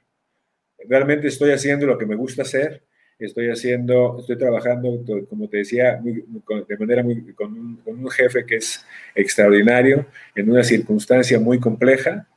Realmente 0.88 1.28
estoy 1.28 1.50
haciendo 1.52 1.88
lo 1.88 1.98
que 1.98 2.06
me 2.06 2.16
gusta 2.16 2.44
hacer, 2.44 2.84
estoy 3.18 3.50
haciendo, 3.50 4.18
estoy 4.20 4.38
trabajando, 4.38 5.04
como 5.28 5.50
te 5.50 5.58
decía, 5.58 6.00
de 6.00 6.78
manera 6.78 7.02
muy, 7.02 7.34
con, 7.34 7.82
un, 7.86 8.10
jefe 8.12 8.46
que 8.46 8.58
es 8.58 8.86
extraordinario, 9.16 10.06
en 10.36 10.48
una 10.48 10.64
circunstancia 10.64 11.40
muy 11.40 11.60
compleja, 11.60 12.28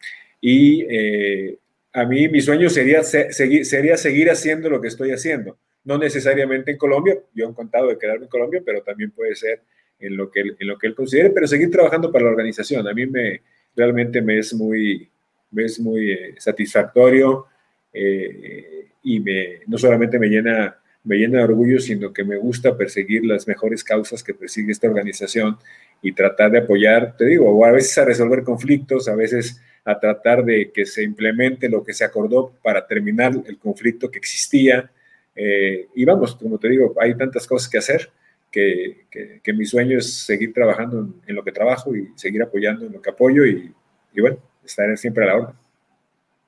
y 0.40 0.86
eh, 0.88 1.58
a 1.92 2.06
mí 2.06 2.26
mi 2.28 2.40
sueño 2.40 2.70
sería, 2.70 3.02
seguir, 3.02 3.66
sería 3.66 3.98
seguir 3.98 4.30
haciendo 4.30 4.70
lo 4.70 4.80
que 4.80 4.88
estoy 4.88 5.10
haciendo. 5.10 5.58
no 5.84 5.98
necesariamente 5.98 6.70
en 6.70 6.78
Colombia, 6.78 7.18
yo 7.34 7.50
he 7.50 7.54
contado 7.54 7.88
de 7.88 7.98
quedarme 7.98 8.24
en 8.24 8.30
Colombia, 8.30 8.62
pero 8.64 8.82
también 8.82 9.10
puede 9.10 9.34
ser 9.34 9.60
en 9.98 10.16
lo 10.16 10.30
que 10.30 10.40
en 10.40 10.66
lo 10.66 10.78
que 10.78 10.86
él 10.86 10.94
considere, 10.94 11.30
pero 11.30 11.46
seguir 11.46 11.70
trabajando 11.70 12.10
para 12.10 12.24
la 12.24 12.30
organización. 12.30 12.88
A 12.88 12.94
mí 12.94 13.06
me, 13.06 13.42
realmente 13.74 14.20
me 14.20 14.38
es 14.38 14.52
muy, 14.52 15.08
es 15.56 15.80
muy 15.80 16.12
eh, 16.12 16.34
satisfactorio 16.38 17.46
eh, 17.92 18.88
y 19.02 19.20
me, 19.20 19.60
no 19.66 19.78
solamente 19.78 20.18
me 20.18 20.28
llena, 20.28 20.76
me 21.04 21.16
llena 21.16 21.38
de 21.38 21.44
orgullo, 21.44 21.78
sino 21.78 22.12
que 22.12 22.24
me 22.24 22.36
gusta 22.36 22.76
perseguir 22.76 23.24
las 23.24 23.46
mejores 23.46 23.84
causas 23.84 24.22
que 24.22 24.34
persigue 24.34 24.72
esta 24.72 24.88
organización 24.88 25.56
y 26.02 26.12
tratar 26.12 26.50
de 26.50 26.58
apoyar, 26.58 27.16
te 27.16 27.24
digo, 27.26 27.50
o 27.50 27.64
a 27.64 27.72
veces 27.72 27.96
a 27.98 28.04
resolver 28.04 28.42
conflictos, 28.42 29.08
a 29.08 29.14
veces 29.14 29.60
a 29.84 29.98
tratar 29.98 30.44
de 30.44 30.72
que 30.72 30.84
se 30.84 31.02
implemente 31.02 31.68
lo 31.68 31.84
que 31.84 31.94
se 31.94 32.04
acordó 32.04 32.52
para 32.62 32.86
terminar 32.86 33.32
el 33.46 33.56
conflicto 33.56 34.10
que 34.10 34.18
existía. 34.18 34.90
Eh, 35.34 35.86
y 35.94 36.04
vamos, 36.04 36.34
como 36.34 36.58
te 36.58 36.68
digo, 36.68 36.94
hay 37.00 37.14
tantas 37.16 37.46
cosas 37.46 37.68
que 37.68 37.78
hacer 37.78 38.10
que, 38.50 39.06
que, 39.42 39.52
mi 39.52 39.64
sueño 39.66 39.98
es 39.98 40.24
seguir 40.24 40.52
trabajando 40.52 41.14
en, 41.26 41.34
lo 41.34 41.44
que 41.44 41.52
trabajo 41.52 41.94
y 41.94 42.08
seguir 42.16 42.42
apoyando 42.42 42.86
en 42.86 42.92
lo 42.92 43.02
que 43.02 43.10
apoyo 43.10 43.44
y, 43.44 43.72
y 44.14 44.20
bueno, 44.20 44.38
estar 44.66 44.96
siempre 44.96 45.24
a 45.24 45.26
la 45.26 45.36
orden. 45.36 45.56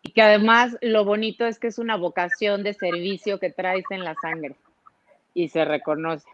Y 0.02 0.12
que 0.12 0.22
además 0.22 0.76
lo 0.80 1.04
bonito 1.04 1.46
es 1.46 1.58
que 1.58 1.66
es 1.66 1.78
una 1.78 1.96
vocación 1.96 2.62
de 2.62 2.74
servicio 2.74 3.38
que 3.38 3.50
traes 3.50 3.84
en 3.90 4.04
la 4.04 4.14
sangre 4.20 4.56
y 5.34 5.48
se 5.48 5.64
reconoce. 5.64 6.28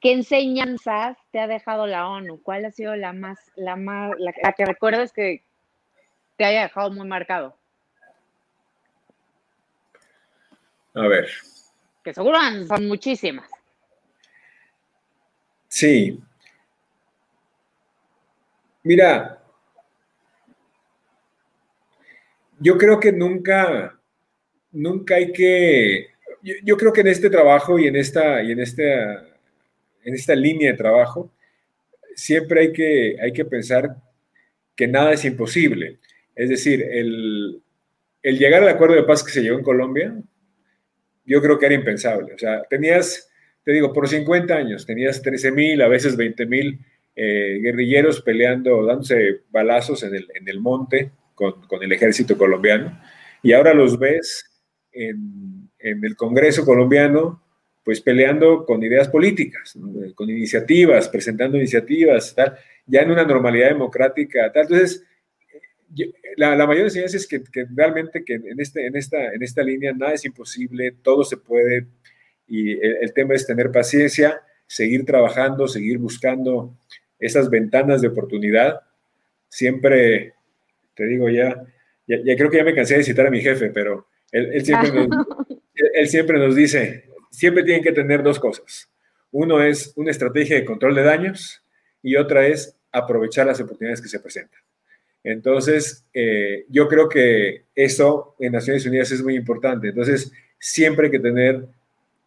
¿Qué 0.00 0.12
enseñanzas 0.12 1.16
te 1.30 1.38
ha 1.38 1.46
dejado 1.46 1.86
la 1.86 2.08
ONU? 2.08 2.42
¿Cuál 2.42 2.64
ha 2.64 2.72
sido 2.72 2.96
la 2.96 3.12
más, 3.12 3.38
la 3.54 3.76
más, 3.76 4.12
la, 4.18 4.52
que 4.52 4.64
recuerdas 4.64 5.12
que 5.12 5.44
te 6.36 6.44
haya 6.44 6.62
dejado 6.62 6.90
muy 6.90 7.06
marcado? 7.06 7.56
A 10.94 11.06
ver. 11.06 11.28
Que 12.02 12.12
seguro 12.12 12.38
son 12.66 12.88
muchísimas. 12.88 13.48
Sí. 15.68 16.20
Mira, 18.82 19.41
yo 22.62 22.78
creo 22.78 23.00
que 23.00 23.12
nunca, 23.12 23.98
nunca 24.70 25.16
hay 25.16 25.32
que, 25.32 26.06
yo, 26.62 26.76
creo 26.76 26.92
que 26.92 27.02
en 27.02 27.08
este 27.08 27.30
trabajo 27.30 27.78
y 27.78 27.86
en 27.86 27.96
esta, 27.96 28.42
y 28.42 28.52
en 28.52 28.60
esta, 28.60 29.12
en 30.04 30.14
esta 30.14 30.34
línea 30.34 30.72
de 30.72 30.78
trabajo, 30.78 31.32
siempre 32.14 32.60
hay 32.60 32.72
que, 32.72 33.16
hay 33.20 33.32
que 33.32 33.44
pensar 33.44 33.96
que 34.76 34.86
nada 34.86 35.12
es 35.12 35.24
imposible. 35.24 35.98
Es 36.34 36.48
decir, 36.48 36.82
el, 36.82 37.62
el 38.22 38.38
llegar 38.38 38.62
al 38.62 38.68
acuerdo 38.68 38.94
de 38.94 39.04
paz 39.04 39.22
que 39.22 39.32
se 39.32 39.42
llegó 39.42 39.58
en 39.58 39.64
Colombia, 39.64 40.14
yo 41.24 41.40
creo 41.42 41.58
que 41.58 41.66
era 41.66 41.74
impensable. 41.74 42.34
O 42.34 42.38
sea, 42.38 42.62
tenías 42.64 43.28
te 43.64 43.72
digo, 43.72 43.92
por 43.92 44.08
50 44.08 44.54
años 44.54 44.86
tenías 44.86 45.22
13 45.22 45.52
mil, 45.52 45.82
a 45.82 45.88
veces 45.88 46.16
20 46.16 46.46
mil 46.46 46.80
eh, 47.14 47.58
guerrilleros 47.62 48.20
peleando, 48.20 48.84
dándose 48.84 49.42
balazos 49.50 50.02
en 50.02 50.14
el, 50.16 50.28
en 50.34 50.48
el 50.48 50.60
monte 50.60 51.12
con, 51.34 51.82
el 51.82 51.92
ejército 51.92 52.36
colombiano, 52.36 53.00
y 53.42 53.52
ahora 53.52 53.74
los 53.74 53.98
ves 53.98 54.50
en, 54.92 55.70
el 55.78 56.14
Congreso 56.16 56.64
colombiano, 56.64 57.42
pues 57.82 58.00
peleando 58.00 58.64
con 58.64 58.82
ideas 58.84 59.08
políticas, 59.08 59.76
con 60.14 60.30
iniciativas, 60.30 61.08
presentando 61.08 61.56
iniciativas, 61.56 62.34
tal, 62.34 62.56
ya 62.86 63.00
en 63.00 63.10
una 63.10 63.24
normalidad 63.24 63.70
democrática, 63.70 64.52
tal. 64.52 64.62
Entonces, 64.62 65.04
la, 66.36 66.54
la, 66.54 66.66
mayor 66.66 66.84
enseñanza 66.84 67.16
es 67.16 67.26
que, 67.26 67.42
que, 67.42 67.66
realmente 67.74 68.24
que 68.24 68.34
en, 68.34 68.60
este, 68.60 68.86
en, 68.86 68.96
esta, 68.96 69.32
en 69.32 69.42
esta 69.42 69.62
línea 69.62 69.92
nada 69.92 70.12
es 70.12 70.24
imposible, 70.24 70.92
todo 71.02 71.24
se 71.24 71.36
puede, 71.36 71.86
y 72.46 72.72
el, 72.72 73.12
tema 73.14 73.34
es 73.34 73.46
tener 73.46 73.70
paciencia, 73.70 74.40
seguir 74.66 75.04
trabajando, 75.04 75.68
seguir 75.68 75.98
buscando 75.98 76.76
esas 77.18 77.48
ventanas 77.48 78.02
de 78.02 78.08
oportunidad. 78.08 78.80
Siempre, 79.48 80.34
te 80.94 81.04
digo 81.06 81.28
ya, 81.28 81.62
ya, 82.06 82.36
creo 82.36 82.50
que 82.50 82.58
ya 82.58 82.64
me 82.64 82.74
cansé 82.74 82.96
de 82.96 83.04
citar 83.04 83.26
a 83.26 83.30
mi 83.30 83.40
jefe, 83.40 83.70
pero 83.70 84.06
él, 84.30 84.64
siempre, 84.64 84.90
nos, 84.92 85.26
él 85.94 86.08
siempre 86.08 86.38
nos 86.38 86.54
dice, 86.56 87.04
siempre 87.30 87.64
tienen 87.64 87.82
que 87.82 87.92
tener 87.92 88.22
dos 88.22 88.38
cosas. 88.38 88.88
Uno 89.30 89.62
es 89.62 89.92
una 89.96 90.10
estrategia 90.10 90.56
de 90.56 90.64
control 90.64 90.94
de 90.94 91.02
daños 91.02 91.62
y 92.02 92.16
otra 92.16 92.46
es 92.46 92.76
aprovechar 92.90 93.46
las 93.46 93.60
oportunidades 93.60 94.02
que 94.02 94.08
se 94.08 94.20
presentan. 94.20 94.60
Entonces, 95.24 96.04
eh, 96.12 96.66
yo 96.68 96.88
creo 96.88 97.08
que 97.08 97.64
eso 97.74 98.34
en 98.38 98.52
Naciones 98.52 98.84
Unidas 98.86 99.10
es 99.12 99.22
muy 99.22 99.36
importante. 99.36 99.88
Entonces, 99.88 100.32
siempre 100.58 101.06
hay 101.06 101.12
que 101.12 101.20
tener 101.20 101.66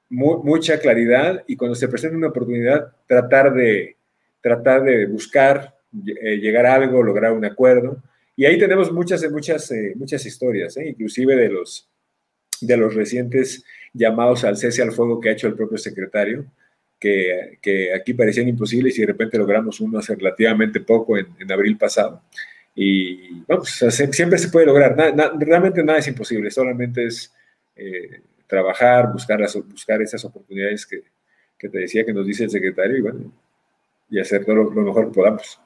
mucha 0.10 0.80
claridad 0.80 1.44
y 1.48 1.58
cuando 1.58 1.76
se 1.76 1.88
presenta 1.88 2.18
una 2.18 2.28
oportunidad, 2.28 2.94
tratar 3.08 3.54
de, 3.54 3.98
tratar 4.42 4.84
de 4.84 5.08
buscar, 5.08 5.76
eh, 6.22 6.38
llegar 6.38 6.66
a 6.66 6.76
algo, 6.76 7.04
lograr 7.04 7.34
un 7.34 7.46
acuerdo. 7.46 8.02
Y 8.36 8.46
ahí 8.46 8.58
tenemos 8.58 8.92
muchas, 8.92 9.30
muchas, 9.32 9.72
eh, 9.72 9.94
muchas 9.96 10.26
historias, 10.26 10.76
¿eh? 10.78 10.90
inclusive 10.90 11.36
de 11.36 11.50
los, 11.50 11.90
de 12.62 12.78
los 12.78 12.94
recientes 12.94 13.64
llamados 13.94 14.44
al 14.44 14.58
cese 14.58 14.82
al 14.82 14.92
fuego 14.92 15.20
que 15.20 15.30
ha 15.30 15.34
hecho 15.34 15.48
el 15.48 15.56
propio 15.56 15.78
secretario, 15.78 16.46
que, 17.00 17.60
que 17.62 17.94
aquí 17.94 18.14
parecían 18.14 18.48
imposibles 18.48 18.98
y 18.98 19.02
de 19.02 19.08
repente 19.08 19.38
logramos 19.38 19.80
uno 19.80 20.00
hace 20.00 20.16
relativamente 20.16 20.82
poco 20.82 21.18
en, 21.18 21.28
en 21.40 21.52
abril 21.52 21.78
pasado. 21.78 22.24
Y 22.76 23.42
vamos, 23.48 23.70
siempre 23.70 24.38
se 24.38 24.50
puede 24.50 24.66
lograr, 24.66 24.96
realmente 25.40 25.82
nada 25.82 26.00
es 26.00 26.08
imposible, 26.10 26.52
solamente 26.52 27.06
es 27.06 27.34
trabajar, 28.48 29.12
buscar, 29.12 29.40
buscar 29.70 30.02
esas 30.02 30.24
oportunidades 30.26 30.86
que, 30.86 31.04
que, 31.58 31.70
te 31.70 31.80
decía 31.80 32.06
que 32.06 32.14
nos 32.14 32.26
dice 32.26 32.44
el 32.44 32.50
secretario 32.50 32.98
y, 32.98 33.02
bueno, 33.02 33.32
y 34.10 34.20
hacer 34.20 34.46
todo 34.46 34.56
lo, 34.56 34.72
mejor 34.72 35.08
que 35.08 35.14
podamos. 35.14 35.60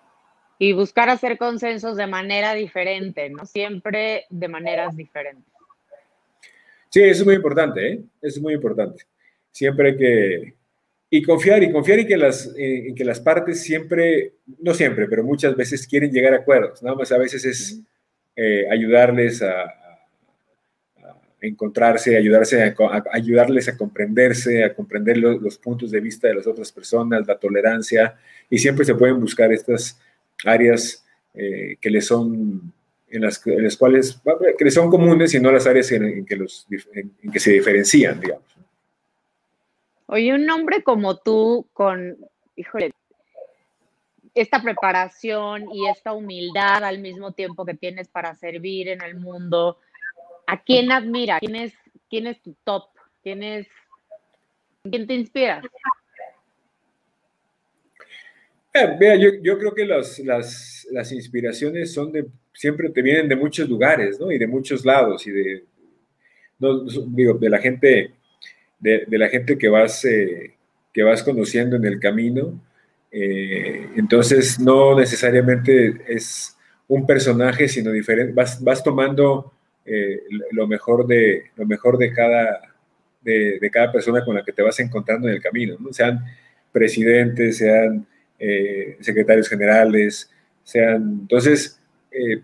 Y 0.60 0.74
buscar 0.74 1.10
hacer 1.10 1.38
consensos 1.38 1.98
de 1.98 2.06
manera 2.06 2.54
diferente, 2.54 3.30
¿no? 3.30 3.46
Siempre 3.46 4.26
de 4.30 4.48
maneras 4.48 4.96
diferentes. 4.96 5.52
Sí, 6.90 7.02
eso 7.02 7.22
es 7.22 7.26
muy 7.26 7.36
importante, 7.36 7.88
¿eh? 7.88 8.00
Eso 8.22 8.38
es 8.38 8.42
muy 8.42 8.54
importante. 8.54 9.06
Siempre 9.52 9.90
hay 9.90 9.98
que... 9.98 10.54
Y 11.12 11.24
confiar, 11.24 11.64
y 11.64 11.72
confiar 11.72 12.00
en 12.00 12.08
que, 12.08 12.18
las, 12.18 12.54
en 12.56 12.94
que 12.94 13.04
las 13.04 13.20
partes 13.20 13.64
siempre, 13.64 14.34
no 14.60 14.76
siempre, 14.76 15.08
pero 15.08 15.24
muchas 15.24 15.56
veces 15.56 15.88
quieren 15.88 16.12
llegar 16.12 16.34
a 16.34 16.38
acuerdos. 16.38 16.84
Nada 16.84 16.96
más 16.96 17.12
a 17.12 17.18
veces 17.18 17.46
es 17.46 17.82
eh, 18.36 18.68
ayudarles 18.70 19.42
a, 19.42 19.74
encontrarse, 21.42 22.18
ayudarse 22.18 22.64
a, 22.64 23.04
ayudarles 23.12 23.70
a 23.70 23.78
comprenderse, 23.78 24.64
a 24.64 24.74
comprender 24.74 25.18
los 25.18 25.58
puntos 25.58 25.92
de 25.92 26.00
vista 26.00 26.28
de 26.28 26.36
las 26.36 26.48
otras 26.48 26.72
personas, 26.72 27.26
la 27.28 27.38
tolerancia, 27.38 28.16
y 28.50 28.58
siempre 28.58 28.86
se 28.86 28.96
pueden 28.96 29.20
buscar 29.20 29.52
estas 29.52 30.00
áreas 30.46 31.06
eh, 31.34 31.78
que 31.80 31.90
les 31.90 32.08
son 32.08 32.74
en 33.12 33.22
las, 33.22 33.40
cuales 33.40 34.22
que 34.58 34.66
les 34.66 34.74
son 34.74 34.90
comunes 34.90 35.34
y 35.34 35.40
no 35.40 35.52
las 35.52 35.66
áreas 35.66 35.92
en, 35.92 36.26
que 36.26 36.36
los 36.36 36.68
en, 36.94 37.32
que 37.32 37.40
se 37.40 37.54
diferencian, 37.54 38.20
digamos. 38.20 38.46
Oye, 40.06 40.34
un 40.34 40.46
nombre 40.46 40.84
como 40.84 41.18
tú 41.18 41.68
con, 41.74 42.18
híjole, 42.56 42.92
esta 44.36 44.62
preparación 44.62 45.66
y 45.74 45.88
esta 45.88 46.14
humildad 46.14 46.84
al 46.84 47.00
mismo 47.00 47.32
tiempo 47.32 47.66
que 47.66 47.74
tienes 47.74 48.08
para 48.08 48.36
servir 48.36 48.90
en 48.90 49.02
el 49.02 49.16
mundo, 49.16 49.80
¿A 50.50 50.58
quién 50.64 50.92
admira? 50.92 51.38
¿Quién 51.40 51.56
es, 51.56 51.74
quién 52.10 52.26
es 52.26 52.42
tu 52.42 52.56
top? 52.64 52.86
¿Quién 53.22 53.44
es, 53.44 53.68
quién 54.82 55.06
te 55.06 55.14
inspira? 55.14 55.62
Eh, 58.74 59.40
yo, 59.42 59.58
creo 59.58 59.74
que 59.74 59.86
las, 59.86 61.12
inspiraciones 61.12 61.94
son 61.94 62.12
de, 62.12 62.28
siempre 62.54 62.90
te 62.90 63.02
vienen 63.02 63.28
de 63.28 63.36
muchos 63.36 63.68
lugares, 63.68 64.20
¿no? 64.20 64.32
Y 64.32 64.38
de 64.38 64.48
muchos 64.48 64.86
lados, 64.86 65.26
y 65.26 65.32
de, 65.32 65.64
digo, 67.08 67.34
de 67.34 67.50
la 67.50 67.60
gente, 67.60 68.12
de, 68.80 69.06
la 69.10 69.30
gente 69.30 69.58
que 69.58 69.70
vas, 69.70 70.06
eh, 70.06 70.54
que 70.94 71.04
vas 71.04 71.24
conociendo 71.24 71.76
en 71.76 71.86
el 71.86 72.00
camino. 72.00 72.62
Eh, 73.12 73.88
entonces, 73.96 74.60
no 74.60 74.98
necesariamente 74.98 76.02
es 76.08 76.56
un 76.88 77.06
personaje, 77.06 77.68
sino 77.68 77.92
diferente, 77.92 78.34
vas, 78.34 78.64
vas 78.64 78.84
tomando 78.84 79.54
eh, 79.86 80.22
lo, 80.52 80.68
mejor 80.68 81.08
de, 81.08 81.46
lo 81.56 81.66
mejor 81.66 81.98
de 81.98 82.12
cada, 82.12 82.62
de, 83.22 83.70
cada 83.72 83.92
persona 83.92 84.24
con 84.24 84.36
la 84.36 84.44
que 84.44 84.54
te 84.54 84.62
vas 84.62 84.80
encontrando 84.80 85.28
en 85.28 85.36
el 85.36 85.42
camino, 85.42 85.78
¿no? 85.80 85.92
sean 85.94 86.24
presidentes, 86.72 87.58
sean 87.58 88.06
eh, 88.40 88.98
secretarios 89.02 89.48
generales, 89.48 90.30
sean... 90.64 91.20
Entonces, 91.22 91.80
eh, 92.12 92.42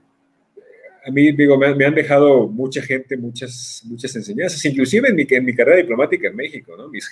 a 1.06 1.12
mí, 1.12 1.32
digo, 1.32 1.58
me, 1.58 1.86
han 1.86 1.96
dejado 1.96 2.48
mucha 2.48 2.82
gente, 2.82 3.16
muchas, 3.16 3.84
muchas 3.86 4.16
enseñanzas, 4.16 4.64
inclusive 4.66 5.10
en 5.10 5.16
mi, 5.16 5.54
carrera 5.56 5.78
diplomática 5.78 6.28
en 6.28 6.36
México, 6.36 6.76
¿no? 6.76 6.90
mis, 6.90 7.08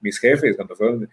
mis 0.00 0.18
jefes, 0.18 0.56
cuando 0.56 0.74
fueron 0.74 1.08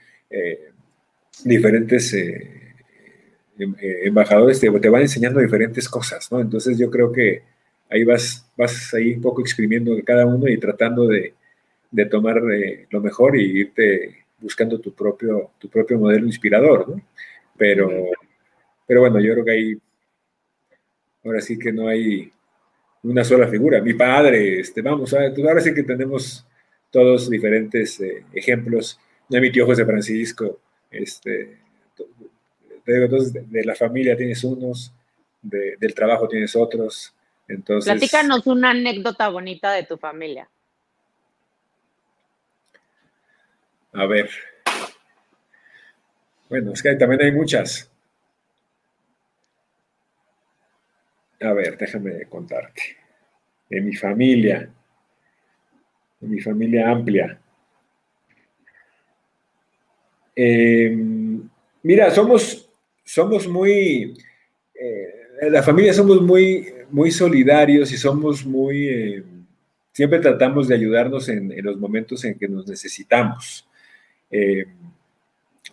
diferentes 1.46 2.12
em, 2.14 3.76
embajadores, 3.80 4.60
te, 4.60 4.70
van 4.70 5.02
enseñando 5.04 5.40
diferentes 5.40 5.88
cosas, 5.88 6.32
¿no? 6.32 6.42
Entonces 6.42 6.78
yo 6.78 6.90
creo 6.90 7.12
que 7.12 7.44
ahí 7.94 8.04
vas, 8.04 8.50
vas 8.58 8.94
ahí 8.94 9.14
un 9.14 9.22
poco 9.22 9.42
exprimiendo 9.42 9.96
cada 10.04 10.26
uno 10.26 10.48
y 10.48 10.58
tratando 10.58 11.08
de, 11.08 11.36
tomar 12.10 12.42
eh, 12.52 12.88
lo 12.90 13.02
mejor 13.02 13.38
y 13.38 13.60
irte 13.60 14.23
buscando 14.44 14.80
tu 14.80 14.94
propio, 14.94 15.52
tu 15.58 15.70
propio 15.70 15.98
modelo 15.98 16.26
inspirador, 16.26 16.90
¿no? 16.90 17.02
Pero, 17.58 17.90
pero 18.86 19.00
bueno, 19.00 19.20
yo 19.22 19.34
creo 19.34 19.46
que 19.46 19.52
ahí, 19.52 19.78
ahora 21.24 21.40
sí 21.40 21.58
que 21.58 21.72
no 21.72 21.88
hay 21.88 22.32
una 23.04 23.24
sola 23.24 23.48
figura. 23.48 23.82
Mi 23.82 23.94
padre, 23.94 24.60
este, 24.60 24.82
vamos, 24.82 25.14
ahora 25.14 25.62
sí 25.62 25.74
que 25.74 25.84
tenemos 25.84 26.46
todos 26.92 27.30
diferentes 27.30 28.00
eh, 28.02 28.26
ejemplos. 28.34 29.00
De 29.30 29.40
mi 29.40 29.52
tío 29.52 29.66
José 29.66 29.86
Francisco, 29.86 30.60
este, 30.92 31.58
entonces 32.86 33.50
de, 33.50 33.64
la 33.64 33.74
familia 33.74 34.18
tienes 34.18 34.44
unos, 34.44 34.94
del 35.42 35.94
trabajo 35.96 36.28
tienes 36.28 36.56
otros. 36.56 37.16
Entonces, 37.48 37.92
Platícanos 37.92 38.46
una 38.48 38.72
anécdota 38.72 39.30
bonita 39.30 39.72
de 39.72 39.84
tu 39.84 39.98
familia. 39.98 40.50
A 43.94 44.06
ver. 44.08 44.30
Bueno, 46.50 46.74
es 46.74 46.82
que 46.82 46.96
también 46.96 47.22
hay 47.22 47.32
muchas. 47.32 47.90
A 51.42 51.54
ver, 51.54 51.78
déjame 51.78 52.26
contarte. 52.26 52.82
En 53.70 53.86
mi 53.86 53.96
familia, 53.96 54.70
en 56.22 56.30
mi 56.30 56.40
familia 56.40 56.90
amplia. 56.90 57.40
Em, 60.36 61.48
mira, 61.84 62.10
somos, 62.12 62.70
somos 63.04 63.48
muy, 63.48 64.18
eh, 64.74 65.50
la 65.50 65.62
familia 65.62 65.94
somos 65.94 66.22
muy, 66.22 66.74
muy 66.90 67.12
solidarios 67.12 67.92
y 67.92 67.98
somos 67.98 68.46
muy, 68.46 68.88
em, 68.88 69.46
siempre 69.92 70.20
tratamos 70.20 70.68
de 70.68 70.76
ayudarnos 70.76 71.30
en, 71.30 71.54
los 71.64 71.78
momentos 71.78 72.24
en 72.26 72.38
que 72.38 72.48
nos 72.48 72.68
necesitamos. 72.68 73.68
Em, 74.30 74.66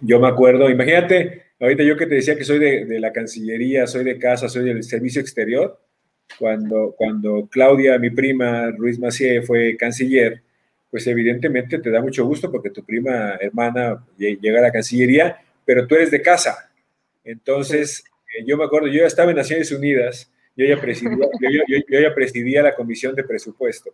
yo 0.00 0.20
me 0.20 0.28
acuerdo, 0.28 0.70
imagínate, 0.70 1.42
ahorita 1.60 1.82
yo 1.82 1.96
que 1.96 2.06
te 2.06 2.16
decía 2.16 2.36
que 2.36 2.44
soy 2.44 2.58
de, 2.58 2.84
de, 2.84 3.00
la 3.00 3.12
Cancillería, 3.12 3.86
soy 3.86 4.04
de 4.04 4.18
casa, 4.18 4.48
soy 4.48 4.64
del 4.64 4.82
Servicio 4.82 5.20
Exterior, 5.20 5.78
cuando, 6.38 6.94
cuando 6.96 7.48
Claudia, 7.50 7.98
mi 7.98 8.10
prima, 8.10 8.70
Ruiz 8.70 8.98
Macié, 8.98 9.42
fue 9.42 9.76
canciller, 9.76 10.42
pues 10.90 11.06
evidentemente 11.06 11.78
te 11.78 11.90
da 11.90 12.00
mucho 12.00 12.24
gusto 12.24 12.50
porque 12.50 12.70
tu 12.70 12.84
prima 12.84 13.36
hermana 13.40 14.04
llega 14.16 14.58
a 14.58 14.62
la 14.62 14.72
Cancillería, 14.72 15.38
pero 15.64 15.86
tú 15.86 15.94
eres 15.94 16.10
de 16.10 16.22
casa. 16.22 16.70
Entonces, 17.24 18.04
eh, 18.36 18.44
yo 18.46 18.56
me 18.56 18.64
acuerdo, 18.64 18.88
yo 18.88 19.00
ya 19.00 19.06
estaba 19.06 19.30
en 19.30 19.36
Naciones 19.36 19.70
Unidas, 19.72 20.32
yo 20.56 20.66
ya 20.66 20.80
presidía, 20.80 21.16
yo, 21.68 22.00
ya 22.00 22.14
presidía 22.14 22.62
la 22.62 22.74
Comisión 22.74 23.14
de 23.14 23.24
Presupuesto. 23.24 23.90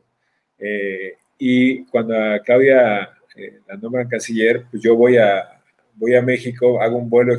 Eh, 0.59 1.15
y 1.39 1.85
cuando 1.87 2.17
a 2.17 2.41
Claudia 2.41 3.11
eh, 3.37 3.61
la 3.69 3.77
nombran 3.77 4.09
canciller, 4.09 4.65
pues 4.71 4.83
yo 4.83 4.97
voy 4.97 5.17
a, 5.19 5.63
voy 5.95 6.15
a 6.15 6.23
México, 6.23 6.81
hago 6.81 6.97
un 6.99 7.11
vuelo 7.11 7.37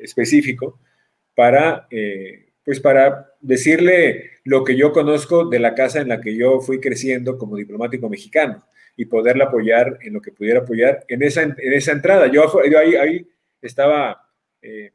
específico 0.00 0.80
para 1.34 1.86
pues 2.66 2.80
para 2.80 3.32
decirle 3.40 4.32
lo 4.42 4.64
que 4.64 4.76
yo 4.76 4.92
conozco 4.92 5.48
de 5.48 5.60
la 5.60 5.74
casa 5.76 6.00
en 6.00 6.08
la 6.08 6.20
que 6.20 6.36
yo 6.36 6.60
fui 6.60 6.80
creciendo 6.80 7.38
como 7.38 7.56
diplomático 7.56 8.08
mexicano 8.08 8.66
y 8.96 9.04
poderla 9.04 9.44
apoyar 9.44 9.98
en 10.02 10.14
lo 10.14 10.20
que 10.20 10.32
pudiera 10.32 10.60
apoyar 10.60 11.04
en 11.06 11.22
esa, 11.22 11.42
en 11.42 11.72
esa 11.72 11.92
entrada. 11.92 12.26
Yo, 12.26 12.44
ahí, 12.76 12.96
ahí, 12.96 13.28
estaba, 13.62 14.20
eh, 14.60 14.90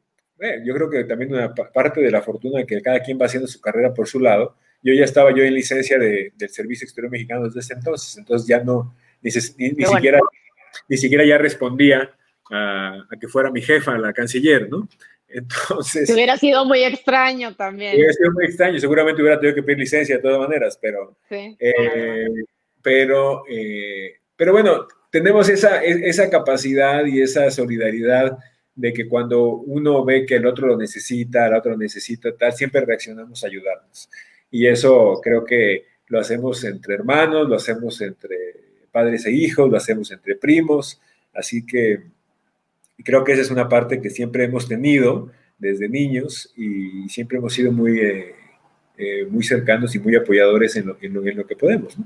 yo 0.64 0.74
creo 0.74 0.90
que 0.90 1.04
también 1.04 1.32
una 1.32 1.54
parte 1.54 2.02
de 2.02 2.10
la 2.10 2.20
fortuna 2.20 2.58
de 2.58 2.66
que 2.66 2.82
cada 2.82 3.00
quien 3.00 3.18
va 3.18 3.24
haciendo 3.24 3.48
su 3.48 3.58
carrera 3.58 3.94
por 3.94 4.06
su 4.06 4.20
lado. 4.20 4.56
Yo 4.82 4.92
ya 4.92 5.04
estaba 5.04 5.34
yo 5.34 5.42
en 5.42 5.54
licencia 5.54 5.98
de, 5.98 6.32
del 6.36 6.50
Servicio 6.50 6.84
Exterior 6.84 7.10
Mexicano 7.10 7.44
desde 7.44 7.60
ese 7.60 7.72
entonces, 7.72 8.18
entonces 8.18 8.46
ya 8.46 8.62
no, 8.62 8.94
ni, 9.22 9.30
siquiera, 9.30 10.20
ni 10.88 10.96
siquiera 10.96 11.24
ya 11.24 11.38
respondía 11.38 12.14
a, 12.50 13.06
a, 13.10 13.16
que 13.20 13.28
fuera 13.28 13.50
mi 13.50 13.62
jefa, 13.62 13.96
la 13.98 14.12
canciller, 14.12 14.68
¿no? 14.68 14.88
Entonces. 15.28 16.10
hubiera 16.10 16.36
sido 16.36 16.64
muy 16.66 16.84
extraño 16.84 17.54
también. 17.54 17.96
Hubiera 17.96 18.12
sido 18.12 18.32
muy 18.32 18.44
extraño, 18.44 18.78
seguramente 18.78 19.22
hubiera 19.22 19.40
tenido 19.40 19.54
que 19.54 19.62
pedir 19.62 19.78
licencia 19.78 20.16
de 20.16 20.22
todas 20.22 20.38
maneras, 20.38 20.78
pero. 20.80 21.16
Sí. 21.28 21.56
Eh, 21.58 22.28
pero, 22.82 23.44
eh, 23.48 24.16
pero 24.36 24.52
bueno, 24.52 24.86
tenemos 25.10 25.48
esa, 25.48 25.82
esa 25.82 26.28
capacidad 26.28 27.06
y 27.06 27.22
esa 27.22 27.50
solidaridad 27.50 28.38
de 28.74 28.92
que 28.92 29.06
cuando 29.06 29.44
uno 29.44 30.04
ve 30.04 30.26
que 30.26 30.36
el 30.36 30.46
otro 30.46 30.66
lo 30.66 30.76
necesita, 30.76 31.46
el 31.46 31.54
otro 31.54 31.72
lo 31.72 31.78
necesita, 31.78 32.34
tal, 32.36 32.52
siempre 32.52 32.84
reaccionamos 32.84 33.44
a 33.44 33.46
ayudarnos. 33.46 34.10
Y 34.50 34.66
eso 34.66 35.20
creo 35.22 35.44
que 35.44 35.86
lo 36.08 36.18
hacemos 36.18 36.64
entre 36.64 36.94
hermanos, 36.94 37.48
lo 37.48 37.56
hacemos 37.56 38.00
entre 38.00 38.36
padres 38.92 39.26
e 39.26 39.32
hijos, 39.32 39.70
lo 39.70 39.76
hacemos 39.76 40.10
entre 40.12 40.36
primos, 40.36 41.00
así 41.32 41.64
que 41.64 42.02
creo 43.02 43.24
que 43.24 43.32
esa 43.32 43.42
es 43.42 43.50
una 43.50 43.68
parte 43.68 44.00
que 44.00 44.10
siempre 44.10 44.44
hemos 44.44 44.68
tenido 44.68 45.30
desde 45.58 45.88
niños 45.88 46.52
y 46.56 47.08
siempre 47.08 47.38
hemos 47.38 47.54
sido 47.54 47.72
muy, 47.72 47.98
eh, 48.00 48.34
eh, 48.98 49.26
muy 49.26 49.42
cercanos 49.42 49.94
y 49.94 49.98
muy 49.98 50.14
apoyadores 50.16 50.76
en 50.76 50.88
lo, 50.88 50.96
en 51.00 51.36
lo, 51.36 51.46
que 51.46 51.56
podemos. 51.56 51.98
¿no? 51.98 52.04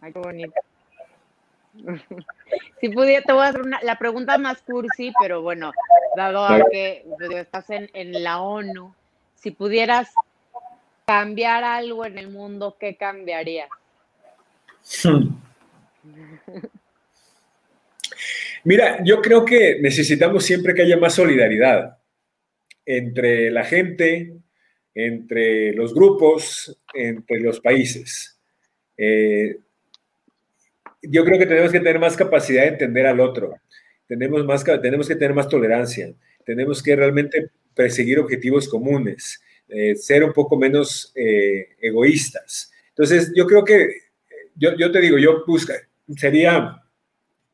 Ay, 0.00 0.12
qué 0.12 0.18
bonito. 0.18 0.54
Si 2.80 2.88
pudiera, 2.88 3.22
te 3.22 3.32
voy 3.32 3.42
a 3.42 3.48
hacer 3.48 3.60
una, 3.60 3.78
la 3.82 3.98
pregunta 3.98 4.38
más 4.38 4.62
cursi, 4.62 5.12
pero 5.20 5.42
bueno, 5.42 5.70
dado 6.16 6.44
a 6.46 6.64
que 6.70 7.04
estás 7.36 7.68
en, 7.68 7.90
en 7.92 8.24
la 8.24 8.40
ONU, 8.40 8.94
si 9.34 9.50
pudieras 9.50 10.10
cambiar 11.04 11.62
algo 11.62 12.06
en 12.06 12.16
el 12.16 12.30
mundo, 12.30 12.76
¿qué 12.80 12.96
cambiarías? 12.96 13.68
Mira, 18.64 19.02
yo 19.04 19.22
creo 19.22 19.44
que 19.44 19.78
necesitamos 19.80 20.44
siempre 20.44 20.74
que 20.74 20.82
haya 20.82 20.98
más 20.98 21.14
solidaridad 21.14 21.98
entre 22.84 23.50
la 23.50 23.64
gente, 23.64 24.34
entre 24.94 25.72
los 25.72 25.94
grupos, 25.94 26.78
entre 26.92 27.40
los 27.40 27.60
países. 27.60 28.38
Eh, 28.96 29.56
yo 31.02 31.24
creo 31.24 31.38
que 31.38 31.46
tenemos 31.46 31.72
que 31.72 31.78
tener 31.78 31.98
más 31.98 32.16
capacidad 32.16 32.62
de 32.62 32.68
entender 32.68 33.06
al 33.06 33.20
otro, 33.20 33.54
tenemos, 34.06 34.44
más, 34.44 34.64
tenemos 34.64 35.08
que 35.08 35.14
tener 35.14 35.34
más 35.34 35.48
tolerancia, 35.48 36.12
tenemos 36.44 36.82
que 36.82 36.96
realmente 36.96 37.50
perseguir 37.74 38.18
objetivos 38.18 38.68
comunes, 38.68 39.40
eh, 39.68 39.94
ser 39.94 40.24
un 40.24 40.32
poco 40.32 40.56
menos 40.58 41.12
eh, 41.14 41.76
egoístas. 41.80 42.72
Entonces, 42.88 43.32
yo 43.34 43.46
creo 43.46 43.64
que, 43.64 43.88
yo, 44.60 44.92
te 44.92 45.00
digo, 45.00 45.18
yo 45.18 45.44
busca, 45.46 45.74
sería 46.16 46.82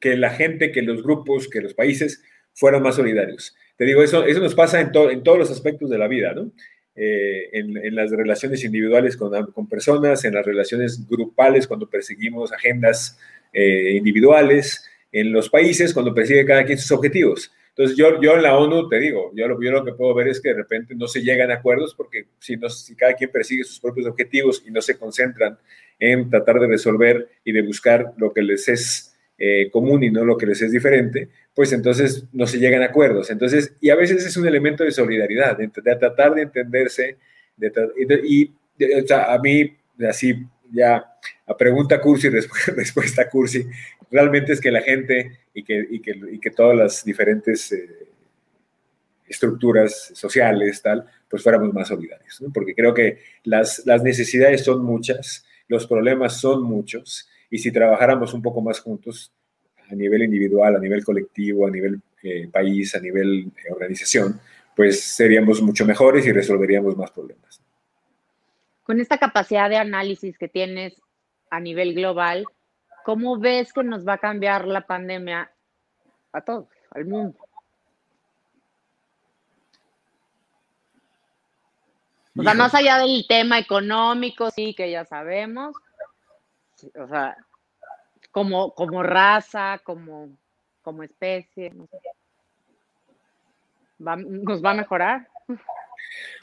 que 0.01 0.17
la 0.17 0.31
gente, 0.31 0.73
que 0.73 0.83
los 0.83 1.03
grupos, 1.03 1.49
que 1.49 1.61
los 1.61 1.73
países 1.73 2.23
fueran 2.53 2.83
más 2.83 2.97
solidarios. 2.97 3.55
Te 3.77 3.85
digo, 3.85 4.03
eso, 4.03 4.25
eso 4.25 4.41
nos 4.41 4.55
pasa 4.55 4.81
en, 4.81 4.91
en 5.11 5.23
todos 5.23 5.39
los 5.39 5.51
aspectos 5.51 5.89
de 5.89 5.99
la 5.99 6.09
vida, 6.09 6.35
¿no? 6.35 6.51
Eh, 6.99 7.51
en, 7.53 7.95
las 7.95 8.11
relaciones 8.11 8.65
individuales 8.65 9.19
con, 9.19 9.31
con, 9.53 9.69
personas, 9.69 10.25
en 10.25 10.33
las 10.33 10.47
relaciones 10.47 11.07
grupales 11.07 11.67
cuando 11.67 11.91
perseguimos 11.91 12.51
agendas 12.53 13.19
eh, 13.53 13.93
individuales, 13.97 14.83
en 15.13 15.31
los 15.31 15.51
países 15.51 15.93
cuando 15.93 16.15
persigue 16.15 16.47
cada 16.47 16.65
quien 16.65 16.79
sus 16.79 16.93
objetivos. 16.93 17.53
Entonces 17.69 17.99
yo, 17.99 18.19
yo 18.23 18.37
en 18.37 18.43
la 18.43 18.57
ONU 18.57 18.89
te 18.89 18.99
digo, 18.99 19.31
yo 19.35 19.47
lo, 19.47 19.63
yo 19.63 19.73
lo 19.73 19.85
que 19.85 19.93
puedo 19.93 20.15
ver 20.15 20.29
es 20.29 20.41
que 20.41 20.49
de 20.49 20.55
repente 20.55 20.95
no 20.95 21.07
se 21.07 21.21
llegan 21.21 21.51
a 21.51 21.57
acuerdos 21.57 21.95
porque 21.95 22.29
si, 22.39 22.57
no, 22.57 22.71
si 22.71 22.97
cada 22.97 23.13
quien 23.13 23.31
persigue 23.31 23.65
sus 23.65 23.79
propios 23.79 24.07
objetivos 24.07 24.63
y 24.67 24.71
no 24.71 24.81
se 24.81 24.99
concentran 24.99 25.59
en 25.99 26.31
tratar 26.31 26.61
de 26.61 26.67
resolver 26.67 27.29
y 27.45 27.53
de 27.53 27.63
buscar 27.63 28.13
lo 28.17 28.33
que 28.33 28.43
les 28.43 28.69
es 28.69 29.17
eh, 29.39 29.71
común 29.71 30.03
y 30.03 30.11
no 30.11 30.25
lo 30.25 30.37
que 30.37 30.47
les 30.47 30.63
es 30.63 30.73
diferente, 30.73 31.29
pues 31.55 31.73
entonces 31.73 32.25
no 32.33 32.47
se 32.47 32.59
llegan 32.59 32.83
a 32.83 32.87
acuerdos. 32.87 33.31
Entonces, 33.31 33.75
y 33.81 33.91
a 33.91 33.95
veces 33.95 34.25
es 34.25 34.37
un 34.37 34.47
elemento 34.47 34.85
de 34.85 34.91
solidaridad, 34.91 35.59
de, 35.59 35.69
tratar 35.69 36.35
de 36.35 36.43
entenderse, 36.43 37.17
y, 38.27 38.51
a 39.13 39.39
mí, 39.39 39.77
así 40.09 40.37
ya 40.71 41.05
a 41.47 41.57
pregunta 41.57 42.01
cursi, 42.01 42.29
respuesta 42.77 43.29
cursi, 43.29 43.67
realmente 44.11 44.53
es 44.53 44.61
que 44.61 44.71
la 44.71 44.83
gente 44.83 45.39
y 45.55 45.63
que, 45.65 45.87
y 45.91 46.01
que, 46.01 46.21
y 46.33 46.39
que 46.39 46.51
todas 46.51 46.77
las 46.77 47.05
diferentes 47.05 47.73
eh, 47.73 48.09
estructuras 49.27 50.13
sociales, 50.15 50.83
tal, 50.83 51.07
pues 51.29 51.43
fuéramos 51.43 51.73
más 51.73 51.89
solidarios, 51.89 52.43
porque 52.53 52.75
creo 52.75 52.95
que 52.95 53.19
las, 53.45 53.85
las 53.87 54.03
necesidades 54.03 54.65
son 54.65 54.85
muchas, 54.85 55.46
los 55.69 55.87
problemas 55.87 56.41
son 56.41 56.63
muchos, 56.63 57.29
y 57.51 57.59
si 57.59 57.73
trabajáramos 57.73 58.35
un 58.35 58.43
poco 58.43 58.61
más 58.61 58.81
juntos 58.81 59.33
a 59.91 59.95
nivel 59.95 60.23
individual, 60.23 60.77
a 60.77 60.81
nivel 60.81 61.05
colectivo, 61.05 61.67
a 61.67 61.71
nivel 61.71 62.01
eh, 62.23 62.49
país, 62.49 62.95
a 62.95 63.01
nivel 63.01 63.53
eh, 63.57 63.73
organización, 63.73 64.41
pues 64.75 65.01
seríamos 65.01 65.63
mucho 65.63 65.87
mejores 65.87 66.27
y 66.27 66.33
resolveríamos 66.33 66.97
más 66.97 67.11
problemas. 67.11 67.61
Con 68.83 69.01
esta 69.01 69.19
capacidad 69.19 69.71
de 69.71 69.77
análisis 69.77 70.37
que 70.39 70.49
tienes 70.49 71.01
a 71.51 71.61
nivel 71.61 71.95
global, 71.95 72.45
¿cómo 73.05 73.39
ves 73.39 73.73
que 73.73 73.83
nos 73.83 74.07
va 74.07 74.15
a 74.15 74.19
cambiar 74.19 74.67
la 74.67 74.87
pandemia 74.87 75.51
a 76.33 76.41
todos, 76.43 76.69
al 76.91 77.07
mundo? 77.07 77.46
O 82.39 82.43
sea, 82.43 82.55
más 82.55 82.75
allá 82.75 82.99
del 82.99 83.25
tema 83.29 83.59
económico, 83.59 84.51
sí, 84.51 84.75
que 84.75 84.91
ya 84.91 85.05
sabemos, 85.05 85.75
o 86.95 87.09
sea, 87.09 87.37
como, 88.31 88.75
como 88.75 89.03
raza, 89.03 89.81
como, 89.83 90.37
como 90.83 91.03
especie, 91.03 91.71
no 91.71 91.87
sé. 91.87 91.97
¿Nos 93.99 94.63
va 94.63 94.73
a 94.73 94.75
mejorar? 94.75 95.29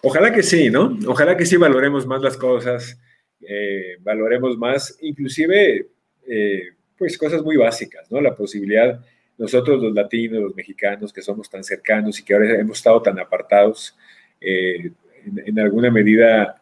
Ojalá 0.01 0.33
que 0.33 0.41
sí, 0.41 0.69
¿no? 0.69 0.97
Ojalá 1.07 1.37
que 1.37 1.45
sí 1.45 1.57
valoremos 1.57 2.07
más 2.07 2.21
las 2.21 2.35
cosas, 2.35 2.99
eh, 3.41 3.97
valoremos 3.99 4.57
más, 4.57 4.97
inclusive, 5.01 5.87
eh, 6.27 6.69
pues 6.97 7.17
cosas 7.17 7.43
muy 7.43 7.57
básicas, 7.57 8.11
¿no? 8.11 8.19
La 8.21 8.35
posibilidad, 8.35 8.99
nosotros 9.37 9.81
los 9.81 9.93
latinos, 9.93 10.41
los 10.41 10.55
mexicanos, 10.55 11.13
que 11.13 11.21
somos 11.21 11.49
tan 11.49 11.63
cercanos 11.63 12.19
y 12.19 12.23
que 12.23 12.33
ahora 12.33 12.59
hemos 12.59 12.77
estado 12.77 13.01
tan 13.01 13.19
apartados, 13.19 13.95
eh, 14.41 14.91
en, 15.26 15.59
alguna 15.59 15.89
medida, 15.91 16.61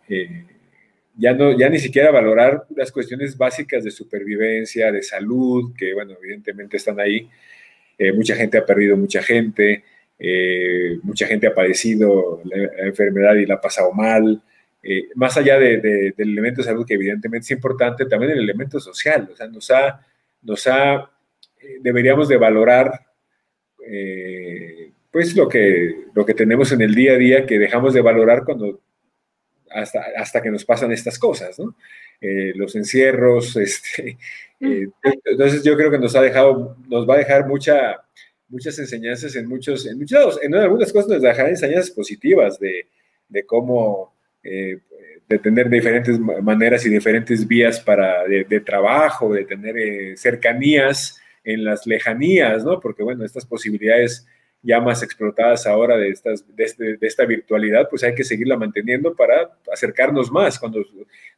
ya, 1.18 1.34
no, 1.34 1.58
ya 1.58 1.70
ni 1.70 1.80
siquiera 1.80 2.12
valorar 2.12 2.66
las 2.76 2.92
cuestiones 2.92 3.38
básicas 3.38 3.84
de 3.84 3.92
supervivencia, 3.92 4.92
de 4.92 5.04
salud, 5.04 5.74
que, 5.78 5.94
bueno, 5.94 6.16
evidentemente 6.22 6.78
están 6.78 7.00
ahí. 7.00 7.30
mucha 8.16 8.36
gente 8.36 8.58
ha 8.58 8.66
perdido 8.66 8.98
mucha 8.98 9.22
gente, 9.22 9.84
eh, 10.24 11.00
mucha 11.02 11.26
gente 11.26 11.48
ha 11.48 11.56
padecido 11.56 12.44
la, 12.46 12.86
enfermedad 12.86 13.34
y 13.36 13.48
la 13.48 13.56
ha 13.56 13.62
pasado 13.62 13.92
mal. 13.92 14.40
Eh, 14.84 15.06
más 15.16 15.36
allá 15.36 15.58
del 15.58 16.14
elemento 16.16 16.62
de 16.62 16.68
salud, 16.68 16.86
que 16.86 16.94
evidentemente 16.94 17.46
es 17.46 17.52
importante, 17.52 18.06
también 18.06 18.34
el 18.34 18.40
elemento 18.40 18.80
social. 18.80 19.28
O 19.32 19.36
sea, 19.36 19.48
nos 19.48 19.72
ha, 19.72 20.06
nos 20.44 20.68
ha 20.68 21.10
eh, 21.60 21.80
deberíamos 21.82 22.28
de 22.28 22.38
valorar 22.38 23.08
pues 25.12 25.36
lo 25.36 25.48
que, 25.48 26.06
lo 26.14 26.26
que 26.26 26.34
tenemos 26.34 26.72
en 26.72 26.82
el 26.82 26.96
día 26.96 27.14
a 27.14 27.18
día 27.18 27.46
que 27.46 27.60
dejamos 27.60 27.94
de 27.94 28.02
valorar 28.02 28.44
cuando 28.44 28.80
hasta, 29.70 30.04
hasta 30.18 30.42
que 30.42 30.52
nos 30.52 30.66
pasan 30.66 30.92
estas 30.92 31.18
cosas, 31.18 31.60
¿no? 31.60 31.76
los 32.56 32.76
encierros, 32.76 33.56
este, 33.58 34.18
mm. 34.60 34.84
entonces 35.26 35.64
yo 35.64 35.76
creo 35.76 35.90
que 35.90 35.98
nos 35.98 36.16
ha 36.16 36.22
dejado, 36.22 36.78
nos 36.88 37.10
va 37.10 37.16
a 37.16 37.20
dejar 37.20 37.48
mucha, 37.48 38.04
muchas 38.48 38.78
enseñanzas 38.78 39.36
en 39.36 39.48
muchos, 39.48 39.88
en 39.88 39.98
muchos 39.98 40.20
lados. 40.20 40.40
En 40.44 40.54
algunas 40.54 40.94
cosas 40.94 41.10
nos 41.10 41.22
dejará 41.22 41.50
enseñanzas 41.50 41.92
positivas 41.92 42.60
de, 42.60 42.88
de 43.28 43.46
cómo 43.46 44.14
eh, 44.44 44.80
de 45.30 45.40
tener 45.40 45.70
diferentes 45.70 46.20
maneras 46.20 46.86
y 46.86 46.90
diferentes 46.90 47.48
vías 47.48 47.80
para 47.80 48.26
de, 48.26 48.60
trabajo, 48.60 49.34
de 49.34 49.46
tener 49.46 49.78
eh, 49.78 50.18
cercanías 50.18 51.22
en 51.46 51.64
las 51.64 51.88
lejanías, 51.88 52.66
¿no? 52.66 52.82
Porque 52.82 53.02
bueno, 53.02 53.24
estas 53.24 53.46
posibilidades 53.46 54.28
ya 54.64 54.80
más 54.80 55.02
explotadas 55.02 55.66
ahora 55.66 55.98
de, 55.98 56.10
estas, 56.10 56.46
de, 56.56 56.64
este, 56.64 56.98
de, 56.98 57.08
esta 57.08 57.26
virtualidad, 57.26 57.90
pues 57.90 58.04
hay 58.04 58.14
que 58.14 58.24
seguirla 58.24 58.58
manteniendo 58.58 59.16
para 59.16 59.58
acercarnos 59.72 60.32
más. 60.32 60.60
Cuando 60.60 60.84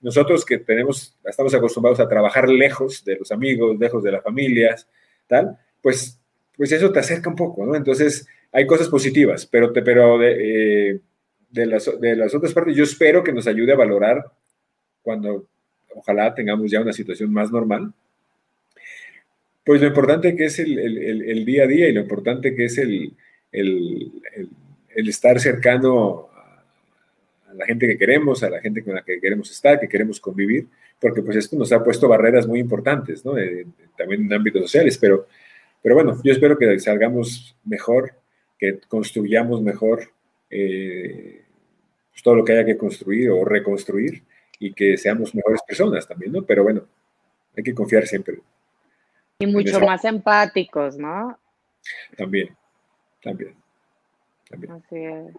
nosotros 0.01 0.45
que 0.45 0.57
tenemos, 0.57 1.17
estamos 1.23 1.53
acostumbrados 1.53 1.99
a 1.99 2.09
trabajar 2.09 2.49
lejos 2.49 3.03
de 3.05 3.15
los 3.17 3.31
amigos, 3.31 3.79
lejos 3.79 4.03
de 4.03 4.11
las 4.11 4.23
familias, 4.23 4.87
tal, 5.27 5.57
pues 5.81 6.19
pues 6.55 6.71
eso 6.71 6.91
te 6.91 6.99
acerca 6.99 7.29
un 7.29 7.35
poco, 7.35 7.65
¿no? 7.65 7.75
Entonces, 7.75 8.27
hay 8.51 8.67
cosas 8.67 8.87
positivas, 8.87 9.45
pero, 9.45 9.73
pero 9.73 10.17
de, 10.17 10.91
eh, 10.91 10.99
de, 11.49 11.65
las, 11.65 11.99
de 11.99 12.15
las 12.15 12.33
otras 12.35 12.53
partes 12.53 12.75
yo 12.75 12.83
espero 12.83 13.23
que 13.23 13.33
nos 13.33 13.47
ayude 13.47 13.73
a 13.73 13.77
valorar 13.77 14.31
cuando 15.01 15.47
ojalá 15.95 16.33
tengamos 16.33 16.69
ya 16.69 16.81
una 16.81 16.93
situación 16.93 17.31
más 17.33 17.51
normal, 17.51 17.93
pues 19.63 19.81
lo 19.81 19.87
importante 19.87 20.35
que 20.35 20.45
es 20.45 20.59
el, 20.59 20.77
el, 20.77 21.21
el, 21.21 21.45
día 21.45 21.63
a 21.63 21.67
día 21.67 21.87
y 21.87 21.93
lo 21.93 22.01
importante 22.01 22.55
que 22.55 22.65
es 22.65 22.77
el, 22.77 23.13
estar 24.89 25.39
cercano 25.39 26.29
a 27.49 27.53
la 27.53 27.65
gente 27.65 27.87
que 27.87 27.97
queremos, 27.97 28.43
a 28.43 28.49
la 28.49 28.61
gente 28.61 28.83
con 28.83 28.95
la 28.95 29.03
que 29.03 29.19
queremos 29.19 29.51
estar, 29.51 29.79
que 29.79 29.87
queremos 29.87 30.19
convivir, 30.19 30.67
porque 30.99 31.21
pues 31.21 31.37
esto 31.37 31.55
nos 31.55 31.71
ha 31.71 31.83
puesto 31.83 32.07
barreras 32.07 32.47
muy 32.47 32.59
importantes, 32.59 33.23
¿no? 33.25 33.33
también 33.97 34.25
en 34.25 34.33
ámbitos 34.33 34.63
sociales, 34.63 34.97
pero 34.97 35.27
pero 35.83 35.95
bueno, 35.95 36.17
yo 36.23 36.31
espero 36.31 36.57
que 36.57 36.79
salgamos 36.79 37.57
mejor, 37.65 38.13
que 38.57 38.79
construyamos 38.87 39.61
mejor 39.61 40.09
eh, 40.49 41.43
pues, 42.09 42.23
todo 42.23 42.35
lo 42.35 42.45
que 42.45 42.53
haya 42.53 42.65
que 42.65 42.77
construir 42.77 43.29
o 43.29 43.43
reconstruir 43.43 44.23
y 44.59 44.73
que 44.73 44.97
seamos 44.97 45.35
mejores 45.35 45.59
personas 45.67 46.07
también, 46.07 46.31
¿no? 46.31 46.43
Pero 46.43 46.63
bueno, 46.63 46.87
hay 47.55 47.63
que 47.63 47.73
confiar 47.73 48.07
siempre. 48.07 48.39
Y 49.43 49.45
mucho 49.51 49.79
más 49.81 50.05
empáticos, 50.05 50.97
¿no? 50.97 51.37
También, 52.17 52.55
también, 53.21 53.55
también. 54.49 54.73
Así 54.73 54.97
es. 54.97 55.35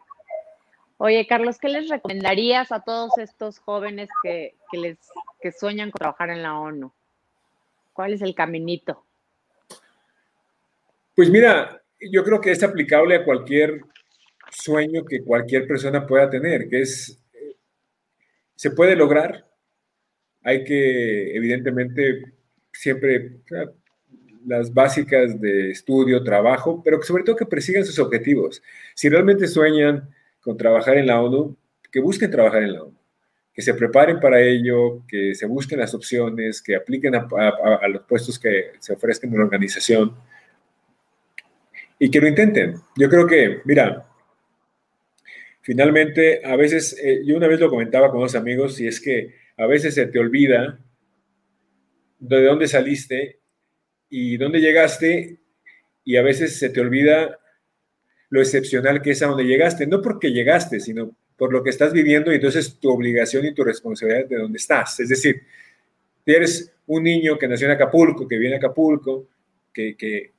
Oye, 0.99 1.27
Carlos, 1.27 1.59
¿qué 1.59 1.69
les 1.69 1.89
recomendarías 1.89 2.71
a 2.71 2.81
todos 2.81 3.17
estos 3.19 3.59
jóvenes 3.59 4.09
que, 4.23 4.55
que, 4.71 4.79
les, 4.79 4.99
que 5.41 5.53
sueñan 5.53 5.91
con 5.91 5.99
trabajar 5.99 6.31
en 6.31 6.43
la 6.43 6.59
ONU? 6.59 6.93
¿Cuál 7.93 8.13
es 8.13 8.23
el 8.23 8.35
caminito? 8.35 9.05
Pues 11.15 11.31
mira, 11.31 11.83
yo 12.01 12.25
creo 12.25 12.41
que 12.41 12.51
es 12.51 12.63
aplicable 12.63 13.17
a 13.17 13.25
cualquier 13.25 13.81
sueño 14.51 15.05
que 15.05 15.25
cualquier 15.25 15.67
persona 15.67 16.07
pueda 16.07 16.29
tener, 16.29 16.69
que 16.69 16.83
es, 16.83 17.19
se 18.55 18.71
puede 18.71 18.97
lograr, 18.97 19.47
hay 20.43 20.63
que 20.65 21.35
evidentemente 21.35 22.35
siempre 22.73 23.39
las 24.47 24.73
básicas 24.73 25.41
de 25.41 25.71
estudio, 25.71 26.23
trabajo, 26.23 26.83
pero 26.85 27.03
sobre 27.03 27.25
todo 27.25 27.37
que 27.37 27.47
persigan 27.47 27.85
sus 27.85 27.99
objetivos. 27.99 28.63
Si 28.95 29.09
realmente 29.09 29.47
sueñan 29.47 30.09
con 30.41 30.57
trabajar 30.57 30.99
en 30.99 31.07
la 31.07 31.21
ONU, 31.21 31.57
que 31.91 32.01
busquen 32.01 32.31
trabajar 32.31 32.63
en 32.63 32.73
la 32.73 32.83
ONU, 32.83 32.95
que 33.53 33.63
se 33.63 33.75
preparen 33.75 34.19
para 34.21 34.41
ello, 34.41 35.05
que 35.07 35.35
se 35.35 35.47
busquen 35.47 35.79
las 35.79 35.95
opciones, 35.95 36.61
que 36.61 36.75
apliquen 36.75 37.15
a, 37.15 37.29
a 37.81 37.89
los 37.89 38.03
puestos 38.03 38.39
que 38.39 38.73
se 38.81 38.93
ofrezcan 38.93 39.31
en 39.31 39.39
la 39.39 39.45
organización 39.45 40.15
y 41.99 42.11
que 42.11 42.21
lo 42.21 42.29
intenten. 42.29 42.75
Yo 42.97 43.09
creo 43.09 43.27
que, 43.27 43.61
mira, 43.65 44.07
finalmente, 45.63 46.45
a 46.45 46.57
veces, 46.57 46.99
eh, 47.03 47.23
yo 47.25 47.37
una 47.37 47.49
vez 47.49 47.61
lo 47.61 47.71
comentaba 47.71 48.11
con 48.11 48.19
unos 48.19 48.35
amigos, 48.35 48.81
y 48.81 48.87
es 48.87 49.01
que 49.01 49.35
a 49.57 49.67
veces 49.67 49.95
se 49.95 50.07
te 50.07 50.19
olvida 50.19 50.79
de 52.19 52.45
dónde 52.45 52.67
saliste 52.67 53.39
y 54.11 54.37
dónde 54.37 54.61
llegaste, 54.61 55.39
y 56.05 56.17
a 56.17 56.23
veces 56.23 56.59
se 56.59 56.71
te 56.71 56.81
olvida 56.81 57.39
lo 58.31 58.41
excepcional 58.41 59.01
que 59.01 59.13
es 59.13 59.23
a 59.23 59.27
donde 59.27 59.45
llegaste, 59.45 59.87
no 59.87 60.03
porque 60.03 60.33
llegaste, 60.33 60.81
sino 60.81 61.17
por 61.37 61.53
lo 61.53 61.63
que 61.63 61.71
estás 61.71 61.93
viviendo 61.93 62.33
y 62.33 62.37
entonces 62.37 62.79
tu 62.79 62.91
obligación 62.91 63.45
y 63.45 63.55
tu 63.55 63.65
responsabilidad 63.65 64.27
de 64.29 64.37
dónde 64.37 64.59
estás. 64.59 65.01
Es 65.01 65.09
decir, 65.09 65.43
eres 66.27 66.73
un 66.87 67.03
niño 67.03 67.39
que 67.39 67.49
nació 67.49 67.67
en 67.67 67.73
Acapulco, 67.73 68.29
que 68.29 68.39
viene 68.39 68.57
a 68.57 68.59
Acapulco, 68.59 69.27
que, 69.73 69.97
que, 69.97 70.33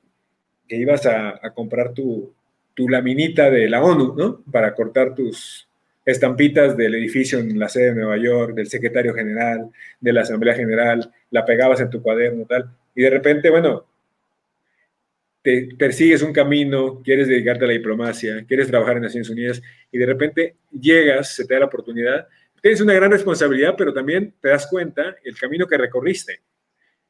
que 0.68 0.76
ibas 0.76 1.06
a, 1.06 1.40
comprar 1.54 1.92
tu, 1.92 2.34
laminita 2.76 3.50
de 3.50 3.68
la 3.68 3.82
ONU, 3.82 4.14
¿no? 4.14 4.42
Para 4.50 4.74
cortar 4.74 5.14
tus 5.14 5.68
estampitas 6.06 6.76
del 6.76 6.94
edificio 6.94 7.40
en 7.40 7.58
la 7.58 7.68
sede 7.68 7.86
de 7.86 7.94
Nueva 7.96 8.16
York, 8.16 8.54
del 8.54 8.68
secretario 8.68 9.12
general, 9.12 9.70
de 10.00 10.12
la 10.12 10.22
Asamblea 10.22 10.54
General, 10.54 11.12
la 11.30 11.44
pegabas 11.44 11.80
en 11.80 11.90
tu 11.90 12.00
cuaderno, 12.00 12.46
tal. 12.46 12.70
Y 12.94 13.02
de 13.02 13.10
repente, 13.10 13.50
bueno, 13.50 13.84
te 15.42 15.68
persigues 15.76 16.22
un 16.22 16.32
camino, 16.32 17.02
quieres 17.02 17.26
dedicarte 17.26 17.64
a 17.64 17.68
la 17.68 17.74
diplomacia, 17.74 18.44
quieres 18.46 18.68
trabajar 18.68 18.96
en 18.96 19.02
Naciones 19.02 19.30
Unidas 19.30 19.60
y 19.90 19.98
de 19.98 20.06
repente 20.06 20.56
llegas, 20.72 21.34
se 21.34 21.44
te 21.44 21.54
da 21.54 21.60
la 21.60 21.66
oportunidad, 21.66 22.28
tienes 22.62 22.80
una 22.80 22.94
gran 22.94 23.10
responsabilidad, 23.10 23.74
pero 23.76 23.92
también 23.92 24.32
te 24.40 24.48
das 24.48 24.66
cuenta 24.68 25.16
el 25.24 25.36
camino 25.36 25.66
que 25.66 25.76
recorriste 25.76 26.40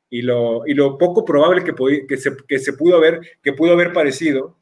y 0.08 0.22
lo, 0.22 0.66
y 0.66 0.74
lo 0.74 0.96
poco 0.96 1.24
probable 1.24 1.64
que, 1.64 1.74
que, 2.06 2.16
se, 2.16 2.36
que, 2.48 2.58
se, 2.58 2.72
pudo 2.72 2.96
haber, 2.96 3.20
que 3.42 3.52
pudo 3.52 3.72
haber 3.72 3.92
parecido 3.92 4.56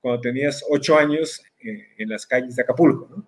cuando 0.00 0.20
tenías 0.20 0.64
ocho 0.68 0.96
años 0.96 1.42
eh, 1.60 1.88
en 1.98 2.08
las 2.08 2.26
calles 2.26 2.56
de 2.56 2.62
Acapulco. 2.62 3.08
¿no? 3.10 3.26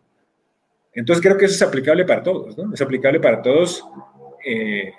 Entonces 0.93 1.22
creo 1.22 1.36
que 1.36 1.45
eso 1.45 1.55
es 1.55 1.62
aplicable 1.62 2.05
para 2.05 2.22
todos, 2.22 2.57
¿no? 2.57 2.74
Es 2.74 2.80
aplicable 2.80 3.20
para 3.20 3.41
todos, 3.41 3.84
eh, 4.45 4.93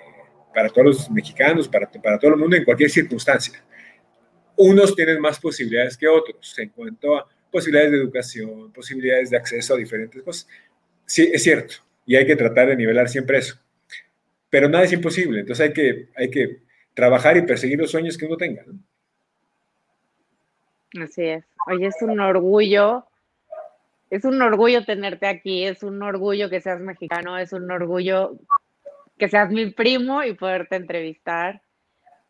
para 0.54 0.68
todos 0.68 0.86
los 0.86 1.10
mexicanos, 1.10 1.68
para, 1.68 1.90
para 1.90 2.18
todo 2.18 2.32
el 2.32 2.36
mundo 2.38 2.56
en 2.56 2.64
cualquier 2.64 2.90
circunstancia. 2.90 3.62
Unos 4.56 4.94
tienen 4.94 5.20
más 5.20 5.38
posibilidades 5.38 5.96
que 5.96 6.08
otros 6.08 6.58
en 6.58 6.70
cuanto 6.70 7.16
a 7.16 7.26
posibilidades 7.50 7.92
de 7.92 7.98
educación, 7.98 8.72
posibilidades 8.72 9.30
de 9.30 9.36
acceso 9.36 9.74
a 9.74 9.76
diferentes 9.76 10.22
cosas. 10.22 10.48
Sí, 11.04 11.30
es 11.32 11.42
cierto, 11.42 11.74
y 12.06 12.16
hay 12.16 12.26
que 12.26 12.36
tratar 12.36 12.68
de 12.68 12.76
nivelar 12.76 13.08
siempre 13.08 13.38
eso 13.38 13.62
pero 14.52 14.68
nada 14.68 14.84
es 14.84 14.92
imposible, 14.92 15.40
entonces 15.40 15.66
hay 15.66 15.72
que, 15.72 16.08
hay 16.14 16.30
que 16.30 16.58
trabajar 16.92 17.38
y 17.38 17.46
perseguir 17.46 17.78
los 17.78 17.90
sueños 17.90 18.18
que 18.18 18.26
uno 18.26 18.36
tenga. 18.36 18.62
Así 21.02 21.22
es. 21.22 21.42
Oye, 21.66 21.86
es 21.86 21.96
un 22.02 22.20
orgullo, 22.20 23.06
es 24.12 24.26
un 24.26 24.42
orgullo 24.42 24.84
tenerte 24.84 25.26
aquí, 25.26 25.64
es 25.64 25.82
un 25.82 26.02
orgullo 26.02 26.50
que 26.50 26.60
seas 26.60 26.78
mexicano, 26.80 27.38
es 27.38 27.54
un 27.54 27.70
orgullo 27.70 28.38
que 29.16 29.26
seas 29.26 29.50
mi 29.50 29.70
primo 29.70 30.22
y 30.22 30.34
poderte 30.34 30.76
entrevistar. 30.76 31.62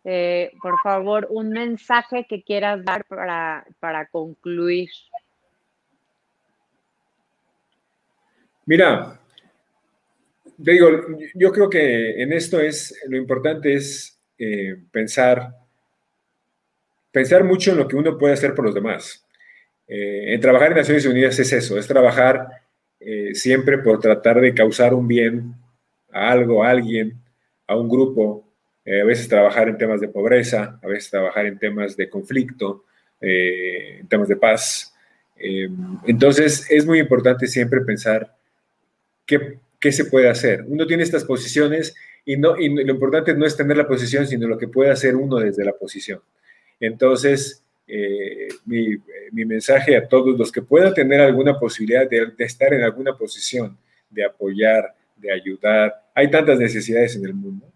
Eh, 0.05 0.53
por 0.63 0.81
favor, 0.81 1.27
un 1.29 1.49
mensaje 1.49 2.25
que 2.29 2.45
quieras 2.45 2.85
dar 2.85 3.05
para, 3.07 3.67
para 3.81 4.07
concluir. 4.07 4.91
Mira, 8.65 9.21
digo, 10.57 10.89
yo 11.35 11.51
creo 11.51 11.69
que 11.69 12.23
en 12.23 12.33
esto 12.33 12.61
es, 12.61 12.97
lo 13.09 13.17
importante 13.17 13.75
es 13.75 14.21
eh, 14.39 14.77
pensar, 14.93 15.53
pensar 17.11 17.43
mucho 17.43 17.73
en 17.73 17.79
lo 17.79 17.89
que 17.89 17.97
uno 17.97 18.17
puede 18.17 18.35
hacer 18.35 18.55
por 18.55 18.67
los 18.67 18.75
demás. 18.75 19.27
Eh, 19.95 20.35
en 20.35 20.41
trabajar 20.41 20.71
en 20.71 20.79
Naciones 20.79 21.05
Unidas 21.05 21.39
es 21.39 21.53
eso, 21.53 21.79
es 21.79 21.87
trabajar 21.87 22.49
eh, 23.01 23.35
siempre 23.35 23.79
por 23.79 24.01
tratar 24.01 24.41
de 24.41 24.55
causar 24.55 24.95
un 24.95 25.07
bien 25.07 25.55
a 26.11 26.31
algo, 26.31 26.65
a 26.65 26.71
alguien, 26.71 27.21
a 27.67 27.77
un 27.77 27.89
grupo, 27.89 28.49
a 28.85 29.05
veces 29.05 29.29
trabajar 29.29 29.69
en 29.69 29.79
temas 29.79 30.01
de 30.01 30.09
pobreza, 30.09 30.81
a 30.83 30.87
veces 30.89 31.11
trabajar 31.11 31.47
en 31.47 31.59
temas 31.59 31.97
de 31.97 32.09
conflicto, 32.09 32.85
en 33.21 34.09
temas 34.09 34.27
de 34.27 34.37
paz. 34.37 34.93
entonces 35.37 36.69
es 36.69 36.85
muy 36.85 36.99
importante 36.99 37.47
siempre 37.47 37.81
pensar 37.83 38.35
qué 39.25 39.61
¿qué 39.83 39.91
se 39.91 40.05
puede 40.05 40.29
hacer? 40.29 40.65
Uno 40.69 40.87
tiene 40.87 41.03
estas 41.03 41.25
posiciones 41.25 41.95
y, 42.25 42.37
no, 42.37 42.57
y 42.57 42.69
lo 42.69 42.93
importante 42.93 43.35
no 43.35 43.45
es 43.45 43.57
tener 43.57 43.77
la 43.77 43.89
posición, 43.89 44.29
sino 44.29 44.47
lo 44.47 44.57
que 44.57 44.69
puede 44.69 44.93
hacer 44.93 45.17
uno 45.17 45.39
desde 45.39 45.65
la 45.65 45.73
posición. 45.73 46.21
Entonces, 46.79 47.62
eh, 47.87 48.49
mi, 48.65 48.97
mensaje 49.45 49.97
a 49.97 50.07
todos 50.07 50.39
los 50.39 50.53
que 50.53 50.63
puedan 50.63 50.95
tener 50.95 51.21
alguna 51.21 51.59
posibilidad 51.59 52.09
de, 52.09 52.33
estar 52.39 52.73
en 52.73 52.83
alguna 52.83 53.17
posición, 53.17 53.77
de 54.09 54.25
apoyar, 54.25 54.95
de 55.17 55.33
ayudar, 55.33 55.95
hay 56.15 56.31
tantas 56.31 56.59
necesidades 56.59 57.17
en 57.17 57.25
el 57.25 57.35
mundo 57.35 57.67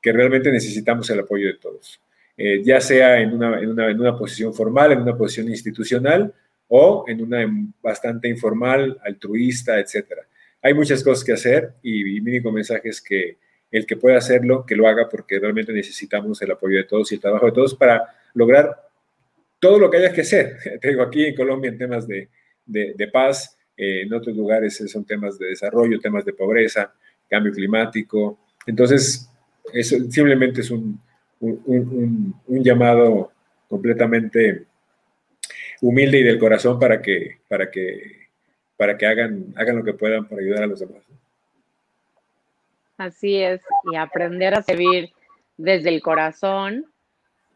que 0.00 0.12
realmente 0.12 0.52
necesitamos 0.52 1.08
el 1.10 1.20
apoyo 1.20 1.48
de 1.48 1.54
todos, 1.54 2.00
eh, 2.36 2.62
ya 2.62 2.80
sea 2.80 3.20
en 3.20 3.32
una, 3.32 3.58
en, 3.60 4.00
una, 4.00 4.16
posición 4.16 4.54
formal, 4.54 4.92
en 4.92 5.02
una 5.02 5.16
posición 5.16 5.48
institucional 5.48 6.32
o 6.68 7.04
en 7.08 7.22
una 7.22 7.44
bastante 7.82 8.28
informal, 8.28 8.98
altruista, 9.04 9.80
etcétera. 9.80 10.22
Hay 10.62 10.74
muchas 10.74 11.02
cosas 11.02 11.24
que 11.24 11.32
hacer 11.32 11.74
y, 11.82 12.04
mi 12.20 12.30
único 12.30 12.52
mensaje 12.52 12.88
es 12.88 13.00
que 13.00 13.38
el 13.70 13.86
que 13.86 13.96
pueda 13.96 14.18
hacerlo, 14.18 14.64
que 14.64 14.76
lo 14.76 14.86
haga 14.88 15.08
porque 15.08 15.38
realmente 15.38 15.72
necesitamos 15.72 16.40
el 16.42 16.52
apoyo 16.52 16.76
de 16.76 16.84
todos 16.84 17.10
y 17.10 17.16
el 17.16 17.20
trabajo 17.20 17.46
de 17.46 17.52
todos 17.52 17.74
para 17.74 18.14
lograr 18.34 18.85
todo 19.66 19.78
lo 19.78 19.90
que 19.90 19.96
haya 19.96 20.12
que 20.12 20.20
hacer. 20.20 20.58
Te 20.80 20.88
digo, 20.88 21.02
aquí 21.02 21.24
en 21.24 21.34
Colombia 21.34 21.70
en 21.70 21.78
temas 21.78 22.06
de, 22.06 22.28
paz, 23.12 23.58
eh, 23.76 24.02
en 24.02 24.14
otros 24.14 24.36
lugares 24.36 24.82
son 24.90 25.04
temas 25.04 25.38
de 25.38 25.48
desarrollo, 25.48 25.98
temas 25.98 26.24
de 26.24 26.32
pobreza, 26.32 26.94
cambio 27.28 27.52
climático. 27.52 28.38
Entonces, 28.66 29.28
eso 29.72 29.96
simplemente 30.10 30.60
es 30.60 30.70
un, 30.70 31.00
un 31.40 32.64
llamado 32.64 33.32
completamente 33.68 34.64
humilde 35.80 36.20
y 36.20 36.22
del 36.22 36.38
corazón 36.38 36.78
para 36.78 37.02
que, 37.02 37.38
para 37.48 37.70
que 37.70 38.26
para 38.76 38.96
que 38.96 39.06
hagan, 39.06 39.54
hagan 39.56 39.76
lo 39.76 39.84
que 39.84 39.94
puedan 39.94 40.26
para 40.26 40.42
ayudar 40.42 40.64
a 40.64 40.66
los 40.66 40.80
demás. 40.80 41.02
Así 42.98 43.36
es, 43.36 43.60
y 43.90 43.96
aprender 43.96 44.54
a 44.54 44.62
servir 44.62 45.10
desde 45.56 45.90
el 45.90 46.00
corazón 46.02 46.86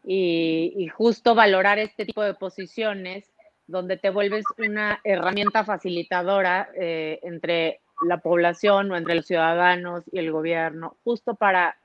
y, 0.03 0.87
justo 0.87 1.35
valorar 1.35 1.79
este 1.79 2.05
tipo 2.05 2.23
de 2.23 2.33
posiciones 2.33 3.31
donde 3.67 3.97
te 3.97 4.09
vuelves 4.09 4.45
una 4.57 4.99
herramienta 5.03 5.63
facilitadora 5.63 6.69
eh, 6.75 7.19
entre 7.23 7.81
la 8.01 8.17
población 8.17 8.91
o 8.91 8.97
entre 8.97 9.15
los 9.15 9.25
ciudadanos 9.25 10.03
y 10.11 10.19
el 10.19 10.31
gobierno, 10.31 10.97
justo 11.03 11.35
para 11.35 11.77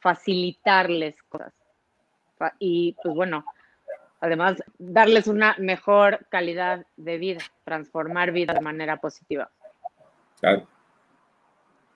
facilitarles 0.00 1.22
cosas. 1.24 1.52
Y 2.58 2.94
pues 3.02 3.14
bueno, 3.14 3.44
además 4.20 4.62
darles 4.78 5.26
una 5.26 5.56
mejor 5.58 6.26
calidad 6.28 6.86
de 6.96 7.18
vida, 7.18 7.40
transformar 7.64 8.30
vida 8.30 8.54
de 8.54 8.60
manera 8.60 8.98
positiva. 8.98 9.50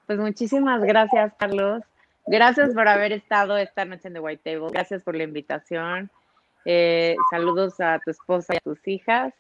Pues 0.06 0.18
muchísimas 0.18 0.82
gracias, 0.82 1.32
Carlos. 1.38 1.82
Gracias 2.26 2.72
por 2.74 2.88
haber 2.88 3.12
estado 3.12 3.56
esta 3.58 3.84
noche 3.84 4.08
en 4.08 4.14
The 4.14 4.20
White 4.20 4.42
Table. 4.44 4.70
Gracias 4.70 5.02
por 5.02 5.14
la 5.14 5.24
invitación. 5.24 6.10
Eh, 6.64 7.16
saludos 7.30 7.80
a 7.80 8.00
tu 8.04 8.10
esposa 8.10 8.54
y 8.54 8.56
a 8.58 8.60
tus 8.60 8.86
hijas. 8.86 9.34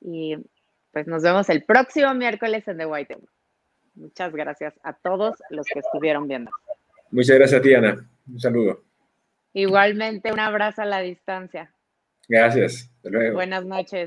Y 0.00 0.36
pues 0.92 1.06
nos 1.06 1.22
vemos 1.22 1.48
el 1.50 1.64
próximo 1.64 2.14
miércoles 2.14 2.66
en 2.68 2.78
The 2.78 2.86
White 2.86 3.14
Table. 3.14 3.28
Muchas 3.94 4.32
gracias 4.32 4.74
a 4.82 4.92
todos 4.94 5.42
los 5.50 5.66
que 5.66 5.80
estuvieron 5.80 6.26
viendo. 6.26 6.50
Muchas 7.10 7.36
gracias 7.36 7.60
a 7.60 7.62
ti, 7.62 7.74
Ana. 7.74 8.08
Un 8.26 8.40
saludo. 8.40 8.82
Igualmente, 9.52 10.32
un 10.32 10.40
abrazo 10.40 10.82
a 10.82 10.86
la 10.86 11.00
distancia. 11.00 11.72
Gracias. 12.28 12.88
Buenas 13.02 13.64
noches. 13.64 13.98